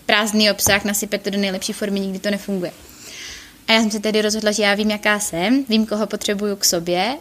prázdný 0.05 0.51
obsah, 0.51 0.86
nasype 0.86 1.17
to 1.17 1.29
do 1.29 1.38
nejlepší 1.38 1.73
formy, 1.73 1.99
nikdy 1.99 2.19
to 2.19 2.31
nefunguje. 2.31 2.71
A 3.67 3.73
já 3.73 3.81
jsem 3.81 3.91
se 3.91 3.99
tedy 3.99 4.21
rozhodla, 4.21 4.51
že 4.51 4.63
já 4.63 4.75
vím, 4.75 4.91
jaká 4.91 5.19
jsem, 5.19 5.65
vím, 5.69 5.86
koho 5.86 6.08
potřebuju 6.08 6.55
k 6.55 6.65
sobě 6.65 7.17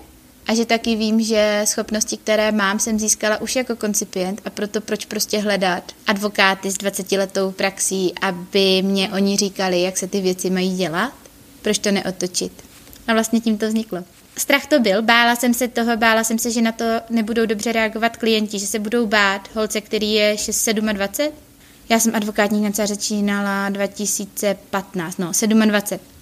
a 0.47 0.55
že 0.55 0.65
taky 0.65 0.97
vím, 0.97 1.23
že 1.23 1.63
schopnosti, 1.65 2.17
které 2.17 2.53
mám, 2.53 2.79
jsem 2.79 2.99
získala 2.99 3.41
už 3.41 3.57
jako 3.57 3.77
koncipient 3.77 4.41
a 4.45 4.51
proto 4.51 4.81
proč 4.81 5.05
prostě 5.05 5.39
hledat 5.39 5.93
advokáty 6.07 6.71
s 6.71 6.79
20 6.79 7.13
letou 7.13 7.51
praxí, 7.51 8.13
aby 8.21 8.83
mě 8.83 9.11
oni 9.13 9.37
říkali, 9.37 9.83
jak 9.83 9.97
se 9.97 10.07
ty 10.07 10.21
věci 10.21 10.51
mají 10.51 10.77
dělat, 10.77 11.13
proč 11.63 11.79
to 11.79 11.91
neotočit. 11.91 12.53
A 13.07 13.13
vlastně 13.13 13.41
tím 13.41 13.59
to 13.59 13.69
vzniklo. 13.69 14.05
Strach 14.37 14.67
to 14.67 14.81
byl, 14.81 15.03
bála 15.03 15.37
jsem 15.37 15.55
se 15.55 15.69
toho, 15.69 15.97
bála 15.97 16.25
jsem 16.25 16.39
se, 16.39 16.51
že 16.51 16.63
na 16.63 16.73
to 16.73 16.85
nebudou 17.11 17.47
dobře 17.47 17.73
reagovat 17.73 18.17
klienti, 18.17 18.59
že 18.59 18.67
se 18.67 18.79
budou 18.79 19.07
bát 19.07 19.49
holce, 19.55 19.81
který 19.81 20.13
je 20.13 20.39
6, 20.39 20.69
27. 20.69 21.39
Já 21.89 22.01
jsem 22.01 22.15
advokátní 22.15 22.63
kancelář 22.63 22.89
začínala 22.89 23.69
2015, 23.69 25.19
no 25.19 25.27
27. 25.67 26.14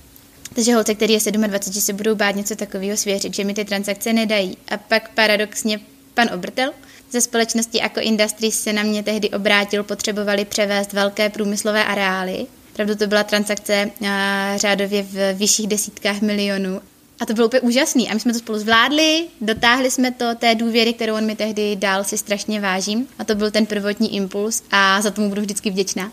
Takže 0.55 0.75
holce, 0.75 0.95
který 0.95 1.12
je 1.12 1.33
27, 1.33 1.73
že 1.73 1.81
se 1.81 1.93
budou 1.93 2.15
bát 2.15 2.37
něco 2.37 2.57
takového 2.57 2.97
svěřit, 2.97 3.35
že 3.35 3.45
mi 3.45 3.55
ty 3.55 3.65
transakce 3.65 4.12
nedají. 4.12 4.57
A 4.69 4.77
pak 4.77 5.11
paradoxně 5.15 5.81
pan 6.15 6.29
Obrtel 6.35 6.73
ze 7.12 7.21
společnosti 7.21 7.79
jako 7.79 8.01
Industries 8.01 8.62
se 8.62 8.73
na 8.73 8.83
mě 8.83 9.03
tehdy 9.03 9.31
obrátil, 9.31 9.85
potřebovali 9.85 10.45
převést 10.45 10.93
velké 10.93 11.31
průmyslové 11.31 11.85
areály. 11.85 12.47
Pravdu 12.73 12.95
to 12.95 13.07
byla 13.07 13.25
transakce 13.25 13.91
a, 14.09 14.57
řádově 14.57 15.03
v 15.03 15.35
vyšších 15.35 15.67
desítkách 15.67 16.21
milionů. 16.21 16.81
A 17.21 17.27
to 17.27 17.35
bylo 17.35 17.47
úplně 17.47 17.61
úžasný. 17.61 18.11
A 18.11 18.15
my 18.15 18.21
jsme 18.21 18.33
to 18.33 18.38
spolu 18.38 18.59
zvládli, 18.59 19.27
dotáhli 19.41 19.91
jsme 19.91 20.11
to 20.11 20.35
té 20.35 20.55
důvěry, 20.55 20.93
kterou 20.93 21.15
on 21.15 21.27
mi 21.27 21.37
tehdy 21.37 21.77
dal, 21.77 22.05
si 22.05 22.19
strašně 22.19 22.61
vážím. 22.61 23.07
A 23.19 23.25
to 23.25 23.35
byl 23.35 23.51
ten 23.51 23.67
prvotní 23.67 24.17
impuls 24.17 24.62
a 24.71 25.03
za 25.03 25.11
tomu 25.11 25.29
budu 25.29 25.41
vždycky 25.41 25.71
vděčná 25.71 26.12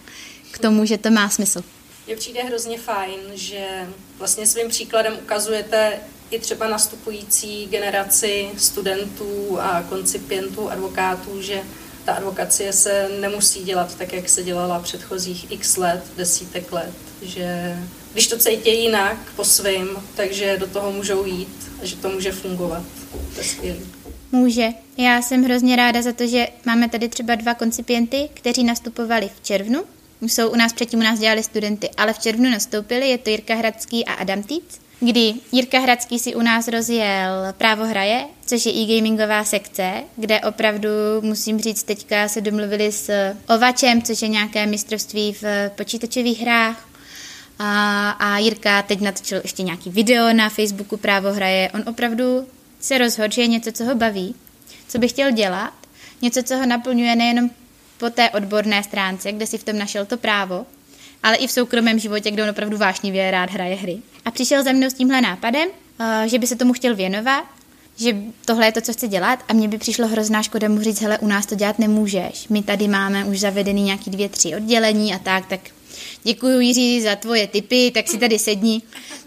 k 0.52 0.58
tomu, 0.58 0.86
že 0.86 0.98
to 0.98 1.12
má 1.12 1.30
smysl. 1.30 1.64
Mně 2.10 2.16
přijde 2.16 2.44
hrozně 2.44 2.78
fajn, 2.78 3.20
že 3.34 3.88
vlastně 4.18 4.48
svým 4.48 4.70
příkladem 4.70 5.18
ukazujete 5.22 6.00
i 6.32 6.40
třeba 6.40 6.68
nastupující 6.68 7.68
generaci 7.68 8.50
studentů 8.58 9.58
a 9.60 9.84
koncipientů, 9.90 10.70
advokátů, 10.70 11.42
že 11.42 11.62
ta 12.06 12.14
advokacie 12.14 12.74
se 12.74 13.10
nemusí 13.20 13.64
dělat 13.64 13.96
tak, 13.98 14.14
jak 14.14 14.30
se 14.30 14.44
dělala 14.44 14.80
předchozích 14.80 15.52
x 15.52 15.78
let, 15.78 16.04
desítek 16.18 16.72
let, 16.72 16.94
že 17.22 17.78
když 18.14 18.28
to 18.28 18.38
cítí 18.38 18.84
jinak 18.84 19.18
po 19.36 19.44
svým, 19.44 19.90
takže 20.16 20.58
do 20.58 20.68
toho 20.68 20.92
můžou 20.92 21.26
jít 21.26 21.72
a 21.82 21.86
že 21.86 21.96
to 21.96 22.10
může 22.10 22.32
fungovat. 22.32 22.84
To 23.34 23.40
je 23.40 23.44
skvělý. 23.44 23.80
Může. 24.32 24.68
Já 24.98 25.22
jsem 25.22 25.44
hrozně 25.44 25.76
ráda 25.76 26.02
za 26.02 26.14
to, 26.14 26.28
že 26.28 26.48
máme 26.66 26.90
tady 26.90 27.10
třeba 27.10 27.36
dva 27.36 27.54
koncipienty, 27.54 28.30
kteří 28.34 28.64
nastupovali 28.64 29.30
v 29.36 29.46
červnu 29.46 29.84
jsou 30.22 30.50
u 30.50 30.56
nás 30.56 30.74
předtím 30.74 31.00
u 31.00 31.04
nás 31.04 31.20
dělali 31.20 31.44
studenty, 31.44 31.90
ale 31.98 32.14
v 32.14 32.20
červnu 32.20 32.50
nastoupili, 32.50 33.10
je 33.10 33.18
to 33.18 33.30
Jirka 33.30 33.56
Hradský 33.56 34.06
a 34.06 34.14
Adam 34.14 34.44
Týc, 34.44 34.82
kdy 35.00 35.34
Jirka 35.52 35.80
Hradský 35.80 36.20
si 36.20 36.36
u 36.36 36.42
nás 36.42 36.68
rozjel 36.68 37.32
Právo 37.58 37.86
hraje, 37.86 38.26
což 38.46 38.66
je 38.66 38.74
e-gamingová 38.74 39.44
sekce, 39.44 39.92
kde 40.16 40.40
opravdu, 40.40 40.90
musím 41.22 41.60
říct, 41.60 41.84
teďka 41.84 42.28
se 42.28 42.42
domluvili 42.42 42.92
s 42.92 43.34
Ovačem, 43.48 44.02
což 44.02 44.22
je 44.22 44.28
nějaké 44.28 44.66
mistrovství 44.66 45.34
v 45.34 45.70
počítačových 45.70 46.42
hrách. 46.42 46.90
A, 47.60 48.10
a 48.10 48.38
Jirka 48.38 48.82
teď 48.82 49.02
natočil 49.02 49.40
ještě 49.44 49.64
nějaký 49.64 49.90
video 49.90 50.34
na 50.34 50.50
Facebooku 50.50 50.98
Právo 50.98 51.34
hraje. 51.34 51.72
On 51.74 51.84
opravdu 51.88 52.48
se 52.80 52.98
rozhodl, 52.98 53.34
že 53.34 53.42
je 53.42 53.48
něco, 53.48 53.72
co 53.72 53.86
ho 53.86 53.96
baví, 53.96 54.36
co 54.88 55.00
by 55.00 55.08
chtěl 55.08 55.32
dělat, 55.32 55.74
něco, 56.22 56.44
co 56.44 56.58
ho 56.58 56.66
naplňuje 56.66 57.16
nejenom 57.16 57.50
po 58.00 58.10
té 58.10 58.30
odborné 58.30 58.84
stránce, 58.84 59.32
kde 59.32 59.48
si 59.48 59.58
v 59.58 59.64
tom 59.64 59.78
našel 59.78 60.06
to 60.06 60.18
právo, 60.18 60.66
ale 61.24 61.36
i 61.36 61.48
v 61.48 61.52
soukromém 61.52 62.00
životě, 62.00 62.32
kde 62.32 62.44
on 62.44 62.50
opravdu 62.50 62.78
vášnivě 62.78 63.32
rád 63.32 63.50
hraje 63.50 63.76
hry. 63.76 63.98
A 64.26 64.32
přišel 64.32 64.64
za 64.64 64.72
mnou 64.72 64.90
s 64.90 64.94
tímhle 64.94 65.22
nápadem, 65.22 65.70
eh, 66.00 66.30
že 66.30 66.40
by 66.40 66.48
se 66.48 66.56
tomu 66.56 66.74
chtěl 66.74 66.96
věnovat, 66.96 67.44
že 67.98 68.16
tohle 68.46 68.66
je 68.66 68.72
to, 68.72 68.82
co 68.82 68.94
chce 68.94 69.08
dělat 69.08 69.44
a 69.48 69.54
mně 69.54 69.68
by 69.68 69.78
přišlo 69.78 70.08
hrozná 70.08 70.44
škoda 70.44 70.70
mu 70.70 70.82
říct, 70.82 71.02
hele, 71.02 71.18
u 71.18 71.28
nás 71.28 71.46
to 71.46 71.56
dělat 71.56 71.80
nemůžeš. 71.80 72.48
My 72.48 72.64
tady 72.64 72.88
máme 72.88 73.26
už 73.26 73.40
zavedený 73.40 73.84
nějaký 73.84 74.12
dvě, 74.12 74.30
tři 74.30 74.56
oddělení 74.56 75.14
a 75.14 75.20
tak, 75.20 75.46
tak 75.46 75.60
děkuji 76.24 76.60
Jiří 76.60 77.02
za 77.02 77.16
tvoje 77.16 77.48
tipy, 77.48 77.92
tak 77.92 78.08
si 78.08 78.18
tady 78.18 78.40
sedni. 78.40 78.82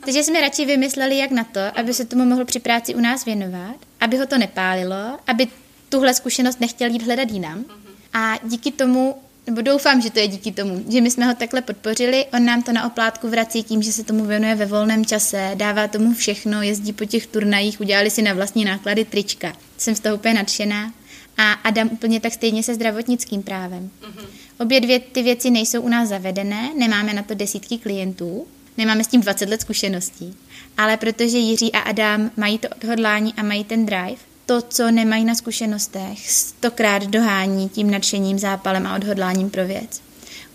Takže 0.04 0.22
jsme 0.22 0.40
radši 0.40 0.64
vymysleli, 0.64 1.18
jak 1.18 1.30
na 1.30 1.44
to, 1.44 1.60
aby 1.74 1.94
se 1.94 2.04
tomu 2.04 2.24
mohl 2.24 2.44
při 2.44 2.60
práci 2.60 2.94
u 2.94 3.00
nás 3.00 3.24
věnovat, 3.24 3.76
aby 4.00 4.16
ho 4.16 4.26
to 4.26 4.38
nepálilo, 4.38 5.18
aby 5.26 5.46
tuhle 5.88 6.14
zkušenost 6.14 6.60
nechtěl 6.60 6.90
jít 6.90 7.02
hledat 7.02 7.30
jinam. 7.30 7.64
A 8.12 8.38
díky 8.44 8.72
tomu, 8.72 9.16
nebo 9.46 9.62
doufám, 9.62 10.00
že 10.00 10.10
to 10.10 10.18
je 10.18 10.28
díky 10.28 10.52
tomu, 10.52 10.84
že 10.88 11.00
my 11.00 11.10
jsme 11.10 11.26
ho 11.26 11.34
takhle 11.34 11.62
podpořili, 11.62 12.26
on 12.32 12.44
nám 12.44 12.62
to 12.62 12.72
na 12.72 12.86
oplátku 12.86 13.28
vrací 13.28 13.62
tím, 13.62 13.82
že 13.82 13.92
se 13.92 14.04
tomu 14.04 14.24
věnuje 14.24 14.54
ve 14.54 14.66
volném 14.66 15.04
čase, 15.04 15.50
dává 15.54 15.88
tomu 15.88 16.14
všechno, 16.14 16.62
jezdí 16.62 16.92
po 16.92 17.04
těch 17.04 17.26
turnajích, 17.26 17.80
udělali 17.80 18.10
si 18.10 18.22
na 18.22 18.34
vlastní 18.34 18.64
náklady 18.64 19.04
trička. 19.04 19.52
Jsem 19.78 19.94
z 19.94 20.00
toho 20.00 20.14
úplně 20.14 20.34
nadšená. 20.34 20.92
a 21.36 21.52
Adam 21.52 21.88
úplně 21.92 22.20
tak 22.20 22.32
stejně 22.32 22.62
se 22.62 22.74
zdravotnickým 22.74 23.42
právem. 23.42 23.90
Mm-hmm. 24.02 24.26
Obě 24.60 24.80
dvě 24.80 24.98
ty 24.98 25.22
věci 25.22 25.50
nejsou 25.50 25.80
u 25.80 25.88
nás 25.88 26.08
zavedené, 26.08 26.70
nemáme 26.78 27.14
na 27.14 27.22
to 27.22 27.34
desítky 27.34 27.78
klientů, 27.78 28.46
nemáme 28.78 29.04
s 29.04 29.06
tím 29.06 29.20
20 29.20 29.48
let 29.48 29.60
zkušeností, 29.60 30.36
ale 30.76 30.96
protože 30.96 31.38
Jiří 31.38 31.72
a 31.72 31.78
Adam 31.78 32.30
mají 32.36 32.58
to 32.58 32.68
odhodlání 32.68 33.34
a 33.36 33.42
mají 33.42 33.64
ten 33.64 33.86
drive, 33.86 34.31
to, 34.46 34.62
co 34.62 34.90
nemají 34.90 35.24
na 35.24 35.34
zkušenostech, 35.34 36.30
stokrát 36.30 37.06
dohání 37.06 37.68
tím 37.68 37.90
nadšením, 37.90 38.38
zápalem 38.38 38.86
a 38.86 38.96
odhodláním 38.96 39.50
pro 39.50 39.66
věc. 39.66 40.02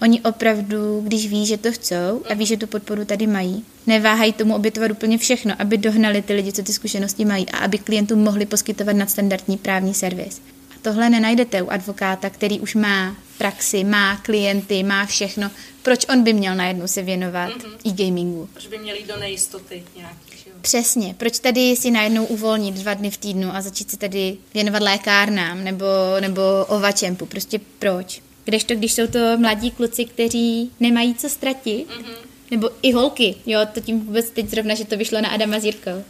Oni 0.02 0.22
opravdu, 0.22 1.02
když 1.02 1.28
ví, 1.28 1.46
že 1.46 1.58
to 1.58 1.72
chcou 1.72 2.24
a 2.30 2.34
ví, 2.34 2.46
že 2.46 2.58
tu 2.58 2.68
podporu 2.68 3.06
tady 3.06 3.28
mají, 3.28 3.66
neváhají 3.88 4.34
tomu 4.34 4.56
obětovat 4.56 4.92
úplně 4.92 5.18
všechno, 5.18 5.56
aby 5.60 5.78
dohnali 5.78 6.22
ty 6.22 6.34
lidi, 6.34 6.52
co 6.52 6.64
ty 6.64 6.74
zkušenosti 6.74 7.26
mají 7.26 7.50
a 7.50 7.58
aby 7.58 7.78
klientům 7.78 8.24
mohli 8.24 8.46
poskytovat 8.46 8.96
nadstandardní 8.96 9.58
právní 9.58 9.94
servis. 9.94 10.42
A 10.72 10.80
tohle 10.82 11.10
nenajdete 11.10 11.62
u 11.62 11.70
advokáta, 11.70 12.30
který 12.30 12.60
už 12.60 12.76
má 12.76 13.16
praxi, 13.38 13.84
má 13.84 14.16
klienty, 14.16 14.84
má 14.84 15.06
všechno. 15.06 15.52
Proč 15.84 16.06
on 16.10 16.24
by 16.24 16.34
měl 16.34 16.56
najednou 16.56 16.88
se 16.88 17.02
věnovat 17.02 17.50
mm-hmm. 17.50 17.90
e-gamingu? 17.92 18.50
Proč 18.54 18.68
by 18.68 18.78
měl 18.78 18.96
jít 18.96 19.08
do 19.08 19.18
nejistoty 19.18 19.84
nějaký? 19.96 20.38
Přesně. 20.68 21.16
Proč 21.18 21.40
tady 21.40 21.76
si 21.76 21.92
najednou 21.92 22.26
uvolnit 22.26 22.76
dva 22.76 22.94
dny 22.94 23.12
v 23.12 23.18
týdnu 23.18 23.56
a 23.56 23.62
začít 23.62 23.92
se 23.92 23.98
tady 23.98 24.38
věnovat 24.54 24.82
lékárnám 24.82 25.64
nebo, 25.64 25.86
nebo 26.20 26.42
ovačempu? 26.68 27.26
Prostě 27.26 27.60
proč? 27.80 28.22
Kdežto, 28.46 28.76
když 28.76 28.94
jsou 28.94 29.08
to 29.08 29.38
mladí 29.38 29.72
kluci, 29.72 30.06
kteří 30.06 30.72
nemají 30.80 31.16
co 31.16 31.30
ztratit, 31.30 31.88
mm-hmm. 31.88 32.16
nebo 32.52 32.70
i 32.82 32.92
holky, 32.92 33.36
jo, 33.46 33.60
to 33.74 33.80
tím 33.80 34.00
vůbec 34.00 34.30
teď 34.30 34.50
zrovna, 34.50 34.76
že 34.76 34.86
to 34.86 34.98
vyšlo 34.98 35.22
na 35.22 35.30
Adama 35.30 35.60
s 35.60 35.66
Jirkou. 35.66 36.04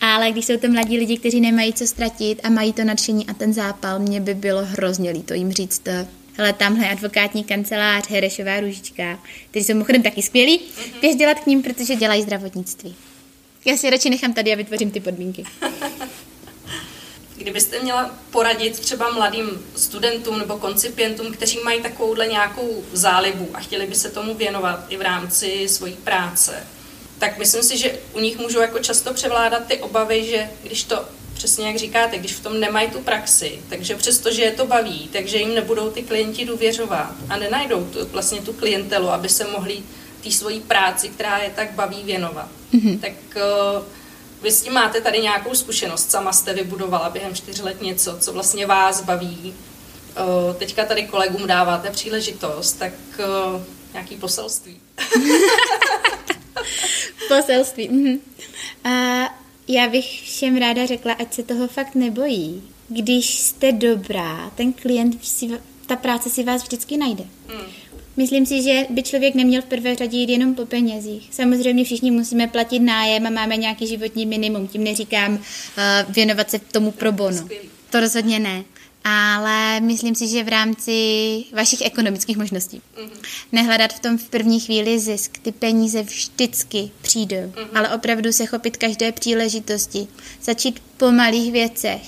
Ale 0.00 0.32
když 0.32 0.44
jsou 0.46 0.56
to 0.56 0.68
mladí 0.68 0.98
lidi, 0.98 1.16
kteří 1.16 1.40
nemají 1.40 1.72
co 1.72 1.86
ztratit 1.86 2.40
a 2.42 2.50
mají 2.50 2.72
to 2.72 2.84
nadšení 2.84 3.26
a 3.26 3.34
ten 3.34 3.52
zápal, 3.52 3.98
mě 3.98 4.20
by 4.20 4.34
bylo 4.34 4.64
hrozně 4.64 5.10
líto 5.10 5.34
jim 5.34 5.52
říct 5.52 5.78
to, 5.78 5.90
hele, 6.36 6.52
tamhle 6.52 6.90
advokátní 6.90 7.44
kancelář, 7.44 8.08
Herešová 8.08 8.60
růžička, 8.60 9.18
kteří 9.50 9.64
jsou 9.64 9.72
mimochodem 9.72 10.02
taky 10.02 10.22
skvělí, 10.22 10.58
mm-hmm. 10.58 11.00
běž 11.00 11.16
dělat 11.16 11.40
k 11.40 11.46
ním, 11.46 11.62
protože 11.62 11.96
dělají 11.96 12.22
zdravotnictví. 12.22 12.94
Já 13.64 13.76
si 13.76 13.90
radši 13.90 14.10
nechám 14.10 14.32
tady 14.32 14.52
a 14.52 14.56
vytvořím 14.56 14.90
ty 14.90 15.00
podmínky. 15.00 15.44
Kdybyste 17.36 17.82
měla 17.82 18.14
poradit 18.30 18.80
třeba 18.80 19.10
mladým 19.10 19.64
studentům 19.76 20.38
nebo 20.38 20.58
koncipientům, 20.58 21.32
kteří 21.32 21.58
mají 21.64 21.82
takovouhle 21.82 22.26
nějakou 22.26 22.84
zálibu 22.92 23.48
a 23.54 23.60
chtěli 23.60 23.86
by 23.86 23.94
se 23.94 24.10
tomu 24.10 24.34
věnovat 24.34 24.86
i 24.88 24.96
v 24.96 25.02
rámci 25.02 25.68
svojí 25.68 25.92
práce, 25.92 26.66
tak 27.18 27.38
myslím 27.38 27.62
si, 27.62 27.78
že 27.78 27.98
u 28.12 28.20
nich 28.20 28.38
můžou 28.38 28.60
jako 28.60 28.78
často 28.78 29.14
převládat 29.14 29.66
ty 29.66 29.78
obavy, 29.78 30.24
že 30.24 30.50
když 30.62 30.84
to 30.84 31.04
přesně 31.34 31.66
jak 31.66 31.76
říkáte, 31.76 32.18
když 32.18 32.32
v 32.32 32.42
tom 32.42 32.60
nemají 32.60 32.90
tu 32.90 32.98
praxi, 32.98 33.58
takže 33.68 33.94
přesto, 33.94 34.32
že 34.32 34.42
je 34.42 34.50
to 34.50 34.66
baví, 34.66 35.08
takže 35.12 35.38
jim 35.38 35.54
nebudou 35.54 35.90
ty 35.90 36.02
klienti 36.02 36.44
důvěřovat 36.44 37.14
a 37.28 37.36
nenajdou 37.36 37.84
tu, 37.84 38.06
vlastně 38.06 38.40
tu 38.40 38.52
klientelu, 38.52 39.08
aby 39.08 39.28
se 39.28 39.44
mohli 39.44 39.82
té 40.22 40.30
svojí 40.30 40.60
práci, 40.60 41.08
která 41.08 41.38
je 41.38 41.50
tak 41.50 41.72
baví, 41.72 42.02
věnovat. 42.04 42.48
Mm-hmm. 42.74 43.00
Tak 43.00 43.12
uh, 43.36 43.82
vy 44.42 44.52
s 44.52 44.62
tím 44.62 44.72
máte 44.72 45.00
tady 45.00 45.20
nějakou 45.20 45.54
zkušenost, 45.54 46.10
sama 46.10 46.32
jste 46.32 46.54
vybudovala 46.54 47.10
během 47.10 47.34
čtyř 47.34 47.60
let 47.60 47.82
něco, 47.82 48.18
co 48.18 48.32
vlastně 48.32 48.66
vás 48.66 49.04
baví. 49.04 49.54
Teďka 50.58 50.84
tady 50.84 51.06
kolegům 51.06 51.46
dáváte 51.46 51.90
příležitost, 51.90 52.72
tak 52.72 52.92
nějaký 53.92 54.16
poselství. 54.16 54.80
poselství. 57.28 57.88
Mhm. 57.88 58.18
A 58.84 58.90
já 59.68 59.88
bych 59.88 60.22
všem 60.22 60.56
ráda 60.56 60.86
řekla, 60.86 61.12
ať 61.12 61.34
se 61.34 61.42
toho 61.42 61.68
fakt 61.68 61.94
nebojí. 61.94 62.62
Když 62.88 63.38
jste 63.38 63.72
dobrá, 63.72 64.50
ten 64.54 64.72
klient 64.72 65.24
si, 65.24 65.48
ta 65.86 65.96
práce 65.96 66.30
si 66.30 66.44
vás 66.44 66.62
vždycky 66.62 66.96
najde. 66.96 67.24
Hmm. 67.48 67.66
Myslím 68.16 68.46
si, 68.46 68.62
že 68.62 68.86
by 68.90 69.02
člověk 69.02 69.34
neměl 69.34 69.62
v 69.62 69.64
prvé 69.64 69.94
řadě 69.94 70.16
jít 70.16 70.30
jenom 70.30 70.54
po 70.54 70.66
penězích. 70.66 71.28
Samozřejmě 71.30 71.84
všichni 71.84 72.10
musíme 72.10 72.48
platit 72.48 72.78
nájem 72.78 73.26
a 73.26 73.30
máme 73.30 73.56
nějaký 73.56 73.86
životní 73.86 74.26
minimum. 74.26 74.68
Tím 74.68 74.84
neříkám 74.84 75.34
uh, 75.34 75.40
věnovat 76.14 76.50
se 76.50 76.58
tomu 76.58 76.90
pro 76.90 77.12
bono. 77.12 77.48
To 77.90 78.00
rozhodně 78.00 78.38
ne. 78.38 78.64
Ale 79.04 79.80
myslím 79.80 80.14
si, 80.14 80.28
že 80.28 80.44
v 80.44 80.48
rámci 80.48 80.94
vašich 81.52 81.80
ekonomických 81.80 82.36
možností. 82.36 82.80
Mm-hmm. 82.96 83.26
Nehledat 83.52 83.92
v 83.92 84.00
tom 84.00 84.18
v 84.18 84.28
první 84.28 84.60
chvíli 84.60 84.98
zisk. 84.98 85.38
Ty 85.38 85.52
peníze 85.52 86.02
vždycky 86.02 86.90
přijdou. 87.02 87.36
Mm-hmm. 87.36 87.68
Ale 87.74 87.88
opravdu 87.88 88.32
se 88.32 88.46
chopit 88.46 88.76
každé 88.76 89.12
příležitosti. 89.12 90.06
Začít 90.42 90.82
po 90.96 91.10
malých 91.10 91.52
věcech 91.52 92.02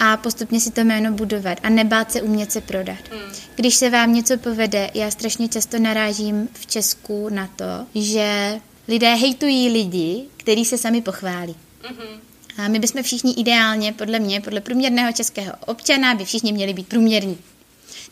a 0.00 0.16
postupně 0.16 0.60
si 0.60 0.70
to 0.70 0.80
jméno 0.80 1.12
budovat 1.12 1.58
a 1.62 1.68
nebát 1.68 2.12
se 2.12 2.22
umět 2.22 2.52
se 2.52 2.60
prodat. 2.60 2.98
Mm. 3.12 3.32
Když 3.54 3.74
se 3.74 3.90
vám 3.90 4.12
něco 4.12 4.38
povede, 4.38 4.90
já 4.94 5.10
strašně 5.10 5.48
často 5.48 5.78
narážím 5.78 6.48
v 6.52 6.66
Česku 6.66 7.28
na 7.28 7.46
to, 7.56 7.86
že 7.94 8.60
lidé 8.88 9.14
hejtují 9.14 9.68
lidi, 9.68 10.24
kteří 10.36 10.64
se 10.64 10.78
sami 10.78 11.02
pochválí. 11.02 11.56
Mm-hmm. 11.82 12.20
A 12.56 12.68
my 12.68 12.78
bychom 12.78 13.02
všichni 13.02 13.32
ideálně, 13.32 13.92
podle 13.92 14.18
mě, 14.18 14.40
podle 14.40 14.60
průměrného 14.60 15.12
českého 15.12 15.52
občana, 15.66 16.14
by 16.14 16.24
všichni 16.24 16.52
měli 16.52 16.74
být 16.74 16.88
průměrní. 16.88 17.38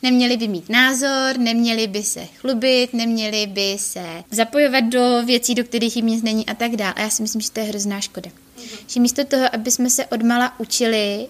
Neměli 0.02 0.36
by 0.36 0.48
mít 0.48 0.68
názor, 0.68 1.38
neměli 1.38 1.86
by 1.86 2.02
se 2.02 2.26
chlubit, 2.36 2.94
neměli 2.94 3.46
by 3.46 3.76
se 3.78 4.24
zapojovat 4.30 4.84
do 4.84 5.22
věcí, 5.24 5.54
do 5.54 5.64
kterých 5.64 5.96
jim 5.96 6.06
nic 6.06 6.22
není 6.22 6.46
a 6.46 6.54
tak 6.54 6.76
dále. 6.76 6.92
A 6.92 7.00
já 7.00 7.10
si 7.10 7.22
myslím, 7.22 7.40
že 7.40 7.50
to 7.50 7.60
je 7.60 7.66
hrozná 7.66 8.00
škoda. 8.00 8.30
Mm-hmm. 8.30 8.78
Že 8.86 9.00
místo 9.00 9.24
toho, 9.24 9.54
aby 9.54 9.70
jsme 9.70 9.90
se 9.90 10.06
odmala 10.06 10.60
učili 10.60 11.26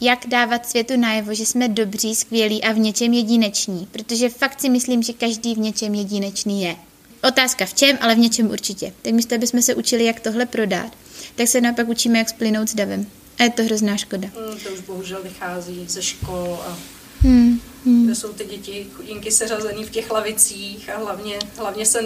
jak 0.00 0.26
dávat 0.26 0.68
světu 0.68 0.96
najevo, 0.96 1.34
že 1.34 1.46
jsme 1.46 1.68
dobří, 1.68 2.14
skvělí 2.14 2.64
a 2.64 2.72
v 2.72 2.78
něčem 2.78 3.12
jedineční, 3.12 3.88
protože 3.92 4.28
fakt 4.28 4.60
si 4.60 4.68
myslím, 4.68 5.02
že 5.02 5.12
každý 5.12 5.54
v 5.54 5.58
něčem 5.58 5.94
jedinečný 5.94 6.62
je. 6.62 6.76
Otázka 7.28 7.66
v 7.66 7.74
čem, 7.74 7.98
ale 8.00 8.14
v 8.14 8.18
něčem 8.18 8.50
určitě. 8.50 8.92
Tak 9.02 9.12
místo, 9.12 9.34
aby 9.34 9.46
jsme 9.46 9.62
se 9.62 9.74
učili, 9.74 10.04
jak 10.04 10.20
tohle 10.20 10.46
prodat, 10.46 10.92
tak 11.34 11.48
se 11.48 11.60
naopak 11.60 11.88
učíme, 11.88 12.18
jak 12.18 12.28
splynout 12.28 12.68
s 12.68 12.74
davem. 12.74 13.06
A 13.38 13.42
je 13.42 13.50
to 13.50 13.62
hrozná 13.62 13.96
škoda. 13.96 14.28
Hmm, 14.36 14.58
to 14.58 14.68
už 14.70 14.80
bohužel 14.80 15.22
vychází 15.22 15.84
ze 15.88 16.02
škol 16.02 16.58
a 16.66 16.78
hmm, 17.20 17.60
hmm. 17.84 18.04
kde 18.04 18.14
jsou 18.14 18.32
ty 18.32 18.44
děti 18.44 18.86
chudinky 18.92 19.30
seřazený 19.30 19.84
v 19.84 19.90
těch 19.90 20.10
lavicích 20.10 20.90
a 20.90 20.98
hlavně, 20.98 21.38
hlavně 21.56 21.86
se 21.86 22.02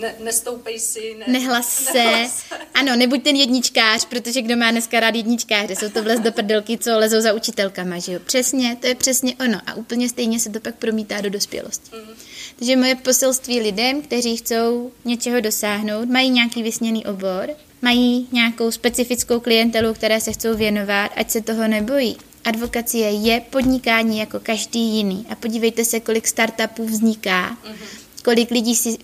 ne, 0.00 0.14
nestoupej 0.24 0.78
si. 0.78 1.16
Ne, 1.18 1.24
nehlas 1.32 1.84
se. 1.84 1.92
Nehlas 1.92 2.36
se. 2.36 2.54
Ano, 2.74 2.96
nebuď 2.96 3.22
ten 3.22 3.36
jedničkář, 3.36 4.04
protože 4.04 4.42
kdo 4.42 4.56
má 4.56 4.70
dneska 4.70 5.00
rád 5.00 5.14
jedničkáře, 5.14 5.76
jsou 5.76 5.88
to 5.88 6.02
vlez 6.02 6.20
do 6.20 6.32
prdelky, 6.32 6.78
co 6.78 6.98
lezou 6.98 7.20
za 7.20 7.32
učitelkama, 7.32 7.98
že 7.98 8.12
jo. 8.12 8.20
Přesně, 8.24 8.76
to 8.80 8.86
je 8.86 8.94
přesně 8.94 9.34
ono. 9.40 9.60
A 9.66 9.74
úplně 9.74 10.08
stejně 10.08 10.40
se 10.40 10.50
to 10.50 10.60
pak 10.60 10.74
promítá 10.74 11.20
do 11.20 11.30
dospělosti. 11.30 11.96
Mm. 11.96 12.14
Takže 12.58 12.76
moje 12.76 12.94
poselství 12.94 13.60
lidem, 13.60 14.02
kteří 14.02 14.36
chcou 14.36 14.92
něčeho 15.04 15.40
dosáhnout, 15.40 16.08
mají 16.08 16.30
nějaký 16.30 16.62
vysněný 16.62 17.06
obor, 17.06 17.50
mají 17.82 18.28
nějakou 18.32 18.70
specifickou 18.70 19.40
klientelu, 19.40 19.94
které 19.94 20.20
se 20.20 20.32
chcou 20.32 20.56
věnovat, 20.56 21.10
ať 21.16 21.30
se 21.30 21.40
toho 21.40 21.68
nebojí. 21.68 22.16
Advokacie 22.44 23.10
je 23.10 23.40
podnikání 23.40 24.18
jako 24.18 24.40
každý 24.40 24.80
jiný. 24.80 25.26
A 25.30 25.34
podívejte 25.34 25.84
se, 25.84 26.00
kolik 26.00 26.28
startupů 26.28 26.86
vzniká, 26.86 27.50
mm-hmm. 27.50 28.22
kolik 28.24 28.50
lidí 28.50 28.76
si 28.76 28.98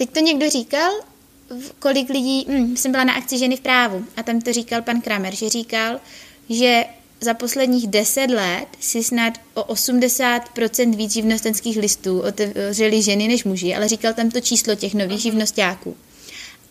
Teď 0.00 0.10
to 0.10 0.20
někdo 0.20 0.50
říkal, 0.50 0.92
kolik 1.78 2.10
lidí, 2.10 2.46
hm, 2.48 2.76
jsem 2.76 2.92
byla 2.92 3.04
na 3.04 3.12
akci 3.12 3.38
ženy 3.38 3.56
v 3.56 3.60
právu 3.60 4.04
a 4.16 4.22
tam 4.22 4.40
to 4.40 4.52
říkal 4.52 4.82
pan 4.82 5.00
Kramer, 5.00 5.34
že 5.34 5.48
říkal, 5.48 6.00
že 6.50 6.84
za 7.20 7.34
posledních 7.34 7.86
deset 7.86 8.30
let 8.30 8.66
si 8.80 9.04
snad 9.04 9.34
o 9.54 9.62
80% 9.62 10.96
víc 10.96 11.12
živnostenských 11.12 11.76
listů 11.76 12.20
otevřeli 12.20 13.02
ženy 13.02 13.28
než 13.28 13.44
muži, 13.44 13.74
ale 13.74 13.88
říkal 13.88 14.14
tam 14.14 14.30
to 14.30 14.40
číslo 14.40 14.74
těch 14.74 14.94
nových 14.94 15.20
živnostáků. 15.20 15.96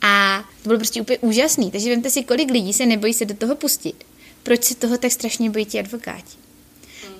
A 0.01 0.43
to 0.63 0.69
bylo 0.69 0.79
prostě 0.79 1.01
úplně 1.01 1.17
úžasný. 1.17 1.71
Takže 1.71 1.89
vemte 1.89 2.09
si, 2.09 2.23
kolik 2.23 2.51
lidí 2.51 2.73
se 2.73 2.85
nebojí 2.85 3.13
se 3.13 3.25
do 3.25 3.33
toho 3.33 3.55
pustit. 3.55 4.03
Proč 4.49 4.63
se 4.63 4.75
toho 4.75 4.97
tak 4.97 5.11
strašně 5.11 5.49
bojí 5.49 5.65
ti 5.65 5.79
advokáti? 5.79 6.37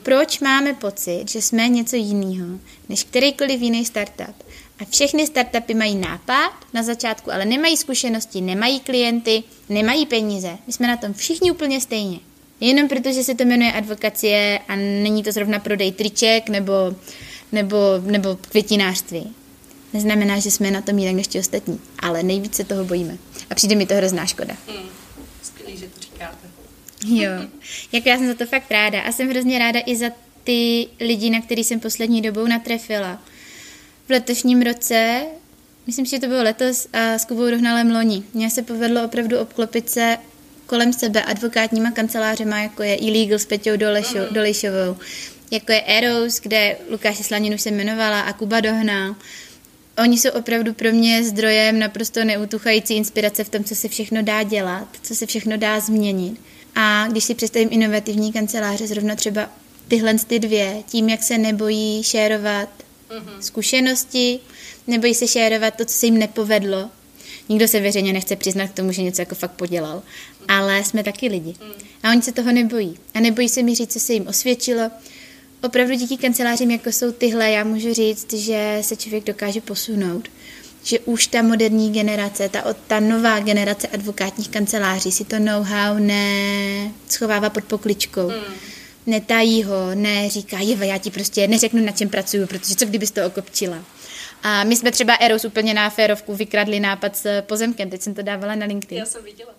Proč 0.04 0.40
máme 0.40 0.74
pocit, 0.74 1.30
že 1.30 1.42
jsme 1.42 1.70
něco 1.70 1.96
jiného 1.96 2.60
než 2.90 3.04
kterýkoliv 3.04 3.62
jiný 3.62 3.86
startup? 3.86 4.44
A 4.80 4.86
všechny 4.86 5.28
startupy 5.28 5.74
mají 5.74 5.96
nápad 5.96 6.52
na 6.74 6.84
začátku, 6.84 7.32
ale 7.32 7.46
nemají 7.46 7.78
zkušenosti, 7.78 8.42
nemají 8.42 8.80
klienty, 8.80 9.44
nemají 9.70 10.06
peníze. 10.06 10.58
My 10.68 10.74
jsme 10.74 10.88
na 10.88 10.98
tom 10.98 11.14
všichni 11.14 11.52
úplně 11.52 11.82
stejně. 11.82 12.20
Jenom 12.60 12.88
protože 12.88 13.24
se 13.24 13.36
to 13.36 13.44
jmenuje 13.44 13.72
advokacie 13.72 14.60
a 14.68 14.76
není 14.76 15.24
to 15.24 15.32
zrovna 15.32 15.60
prodej 15.60 15.92
triček 15.92 16.50
nebo, 16.50 16.74
nebo, 17.52 17.78
nebo 18.02 18.36
květinářství. 18.36 19.36
Neznamená, 19.94 20.40
že 20.40 20.52
jsme 20.52 20.72
na 20.72 20.82
tom 20.82 21.00
jinak 21.00 21.16
než 21.16 21.28
ti 21.28 21.40
ostatní, 21.40 21.80
ale 22.00 22.24
nejvíce 22.24 22.64
toho 22.64 22.86
bojíme. 22.86 23.18
A 23.50 23.56
přijde 23.56 23.76
mi 23.76 23.86
to 23.86 23.94
hrozná 23.94 24.26
škoda. 24.26 24.54
Hmm. 24.68 24.90
Skvělý, 25.44 25.78
že 25.78 25.88
to. 25.88 26.09
Jo, 27.06 27.32
jako 27.92 28.10
já 28.10 28.18
jsem 28.18 28.28
za 28.28 28.34
to 28.34 28.46
fakt 28.46 28.72
ráda 28.72 29.02
a 29.02 29.12
jsem 29.12 29.30
hrozně 29.30 29.60
ráda 29.60 29.80
i 29.86 29.96
za 29.96 30.10
ty 30.44 30.88
lidi, 31.00 31.30
na 31.30 31.42
který 31.42 31.64
jsem 31.64 31.80
poslední 31.80 32.22
dobou 32.22 32.48
natrefila 32.48 33.22
v 34.08 34.12
letošním 34.12 34.62
roce, 34.62 35.22
myslím 35.88 36.06
si, 36.06 36.10
že 36.10 36.20
to 36.20 36.28
bylo 36.28 36.44
letos, 36.44 36.88
a 36.94 37.18
s 37.18 37.26
Kubou 37.26 37.50
Dohnalem 37.50 37.92
loni. 37.92 38.24
Mně 38.34 38.50
se 38.50 38.62
povedlo 38.62 39.06
opravdu 39.06 39.40
obklopit 39.40 39.90
se 39.90 40.18
kolem 40.66 40.94
sebe 40.94 41.24
advokátníma 41.24 41.92
kancelářema, 41.92 42.60
jako 42.60 42.84
je 42.84 42.98
e-legal 43.02 43.40
s 43.40 43.46
Peťou 43.46 43.78
Dolešo, 43.78 44.20
Dolešovou, 44.32 44.98
jako 45.52 45.72
je 45.72 45.82
Eros, 45.82 46.40
kde 46.40 46.78
Lukáše 46.90 47.24
Slaninu 47.24 47.58
se 47.58 47.70
jmenovala 47.70 48.22
a 48.22 48.34
Kuba 48.34 48.60
Dohnal. 48.60 49.16
Oni 50.04 50.18
jsou 50.18 50.30
opravdu 50.30 50.74
pro 50.74 50.92
mě 50.92 51.24
zdrojem 51.24 51.80
naprosto 51.80 52.24
neutuchající 52.24 52.94
inspirace 52.94 53.44
v 53.44 53.50
tom, 53.50 53.64
co 53.64 53.76
se 53.76 53.88
všechno 53.88 54.22
dá 54.22 54.44
dělat, 54.44 54.88
co 55.02 55.16
se 55.16 55.26
všechno 55.26 55.58
dá 55.58 55.80
změnit. 55.80 56.40
A 56.82 57.08
když 57.08 57.24
si 57.24 57.36
představím 57.36 57.70
inovativní 57.72 58.34
kanceláře, 58.34 58.88
zrovna 58.88 59.16
třeba 59.16 59.50
tyhle 59.88 60.14
ty 60.28 60.40
dvě, 60.40 60.84
tím, 60.88 61.10
jak 61.10 61.24
se 61.24 61.38
nebojí 61.38 62.04
šérovat 62.04 62.70
mm-hmm. 63.10 63.40
zkušenosti, 63.40 64.40
nebojí 64.88 65.16
se 65.16 65.28
šérovat 65.28 65.76
to, 65.76 65.86
co 65.86 65.94
se 65.94 66.06
jim 66.06 66.18
nepovedlo. 66.18 66.90
Nikdo 67.50 67.68
se 67.68 67.80
veřejně 67.80 68.14
nechce 68.14 68.36
přiznat 68.36 68.68
k 68.68 68.74
tomu, 68.74 68.92
že 68.92 69.02
něco 69.02 69.22
jako 69.22 69.36
fakt 69.36 69.52
podělal. 69.52 70.02
Ale 70.48 70.84
jsme 70.84 71.04
taky 71.04 71.28
lidi. 71.28 71.56
Mm. 71.62 71.88
A 72.04 72.10
oni 72.12 72.22
se 72.22 72.32
toho 72.32 72.52
nebojí. 72.52 72.98
A 73.14 73.20
nebojí 73.20 73.50
se 73.50 73.64
mi 73.64 73.76
říct, 73.76 73.94
co 73.94 74.00
se 74.00 74.14
jim 74.14 74.28
osvědčilo. 74.28 74.92
Opravdu 75.64 75.96
díky 75.96 76.18
kancelářím, 76.18 76.72
jako 76.72 76.92
jsou 76.92 77.12
tyhle, 77.12 77.52
já 77.52 77.64
můžu 77.64 77.94
říct, 77.94 78.34
že 78.34 78.78
se 78.82 78.96
člověk 78.96 79.24
dokáže 79.24 79.62
posunout 79.62 80.28
že 80.84 81.00
už 81.00 81.28
ta 81.28 81.42
moderní 81.42 81.94
generace, 81.94 82.50
ta, 82.50 82.74
ta 82.88 83.00
nová 83.00 83.40
generace 83.40 83.88
advokátních 83.88 84.50
kanceláří 84.50 85.12
si 85.12 85.26
to 85.26 85.40
know-how 85.40 86.00
neschovává 86.00 87.50
pod 87.50 87.64
pokličkou. 87.64 88.30
Mm. 88.30 88.54
Netají 89.06 89.64
ho, 89.64 89.96
neříká, 89.96 90.60
jeva, 90.60 90.86
já 90.86 90.98
ti 90.98 91.12
prostě 91.12 91.48
neřeknu, 91.48 91.86
na 91.86 91.92
čem 91.92 92.10
pracuju, 92.10 92.48
protože 92.48 92.76
co 92.76 92.86
kdybys 92.86 93.12
to 93.12 93.26
okopčila. 93.26 93.78
A 94.44 94.64
my 94.64 94.76
jsme 94.76 94.92
třeba 94.92 95.14
Eros 95.14 95.46
úplně 95.46 95.74
na 95.74 95.90
férovku 95.90 96.36
vykradli 96.36 96.80
nápad 96.80 97.16
s 97.18 97.42
pozemkem, 97.42 97.90
teď 97.90 98.02
jsem 98.02 98.14
to 98.14 98.22
dávala 98.22 98.56
na 98.56 98.66
LinkedIn. 98.66 98.98
Já 98.98 99.06
jsem 99.06 99.24
viděla. 99.24 99.52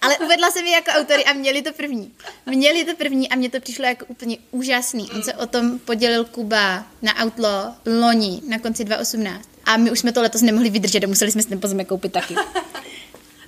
Ale 0.00 0.18
uvedla 0.18 0.50
jsem 0.50 0.66
je 0.66 0.72
jako 0.72 0.90
autory 0.90 1.24
a 1.24 1.32
měli 1.32 1.62
to 1.62 1.72
první. 1.72 2.12
Měli 2.46 2.84
to 2.84 2.96
první 2.96 3.28
a 3.28 3.36
mně 3.36 3.50
to 3.50 3.60
přišlo 3.60 3.84
jako 3.84 4.06
úplně 4.06 4.38
úžasný. 4.50 5.10
On 5.10 5.22
se 5.22 5.34
o 5.34 5.46
tom 5.46 5.78
podělil 5.78 6.24
Kuba 6.24 6.86
na 7.02 7.24
Outlaw 7.24 7.74
loni 7.86 8.42
na 8.48 8.58
konci 8.58 8.84
2018. 8.84 9.55
A 9.66 9.76
my 9.76 9.90
už 9.90 9.98
jsme 9.98 10.12
to 10.12 10.22
letos 10.22 10.42
nemohli 10.42 10.70
vydržet 10.70 11.04
a 11.04 11.06
museli 11.06 11.32
jsme 11.32 11.42
si 11.42 11.48
ten 11.48 11.60
pozemek 11.60 11.88
koupit 11.88 12.12
taky. 12.12 12.34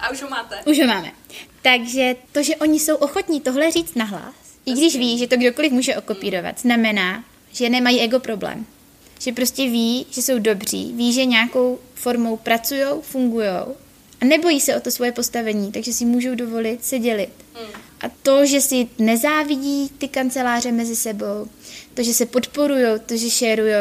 A 0.00 0.10
už 0.10 0.22
ho 0.22 0.28
máte? 0.28 0.56
Už 0.66 0.78
ho 0.78 0.86
máme. 0.86 1.12
Takže 1.62 2.16
to, 2.32 2.42
že 2.42 2.56
oni 2.56 2.80
jsou 2.80 2.96
ochotní 2.96 3.40
tohle 3.40 3.70
říct 3.70 3.94
nahlas, 3.94 4.34
i 4.66 4.72
když 4.72 4.96
ví, 4.96 5.18
že 5.18 5.26
to 5.26 5.36
kdokoliv 5.36 5.72
může 5.72 5.96
okopírovat, 5.96 6.60
znamená, 6.60 7.24
že 7.52 7.68
nemají 7.68 8.00
ego 8.00 8.20
problém. 8.20 8.66
Že 9.20 9.32
prostě 9.32 9.62
ví, 9.62 10.06
že 10.10 10.22
jsou 10.22 10.38
dobří, 10.38 10.92
ví, 10.96 11.12
že 11.12 11.24
nějakou 11.24 11.78
formou 11.94 12.36
pracují, 12.36 12.84
fungují 13.02 13.48
a 14.20 14.24
nebojí 14.24 14.60
se 14.60 14.76
o 14.76 14.80
to 14.80 14.90
svoje 14.90 15.12
postavení, 15.12 15.72
takže 15.72 15.92
si 15.92 16.04
můžou 16.04 16.34
dovolit 16.34 16.84
se 16.84 16.98
dělit. 16.98 17.30
Hmm. 17.54 17.70
A 18.00 18.08
to, 18.22 18.46
že 18.46 18.60
si 18.60 18.88
nezávidí 18.98 19.90
ty 19.98 20.08
kanceláře 20.08 20.72
mezi 20.72 20.96
sebou, 20.96 21.48
to, 21.94 22.02
že 22.02 22.14
se 22.14 22.26
podporují, 22.26 22.86
to, 23.06 23.16
že 23.16 23.30
šerují, 23.30 23.74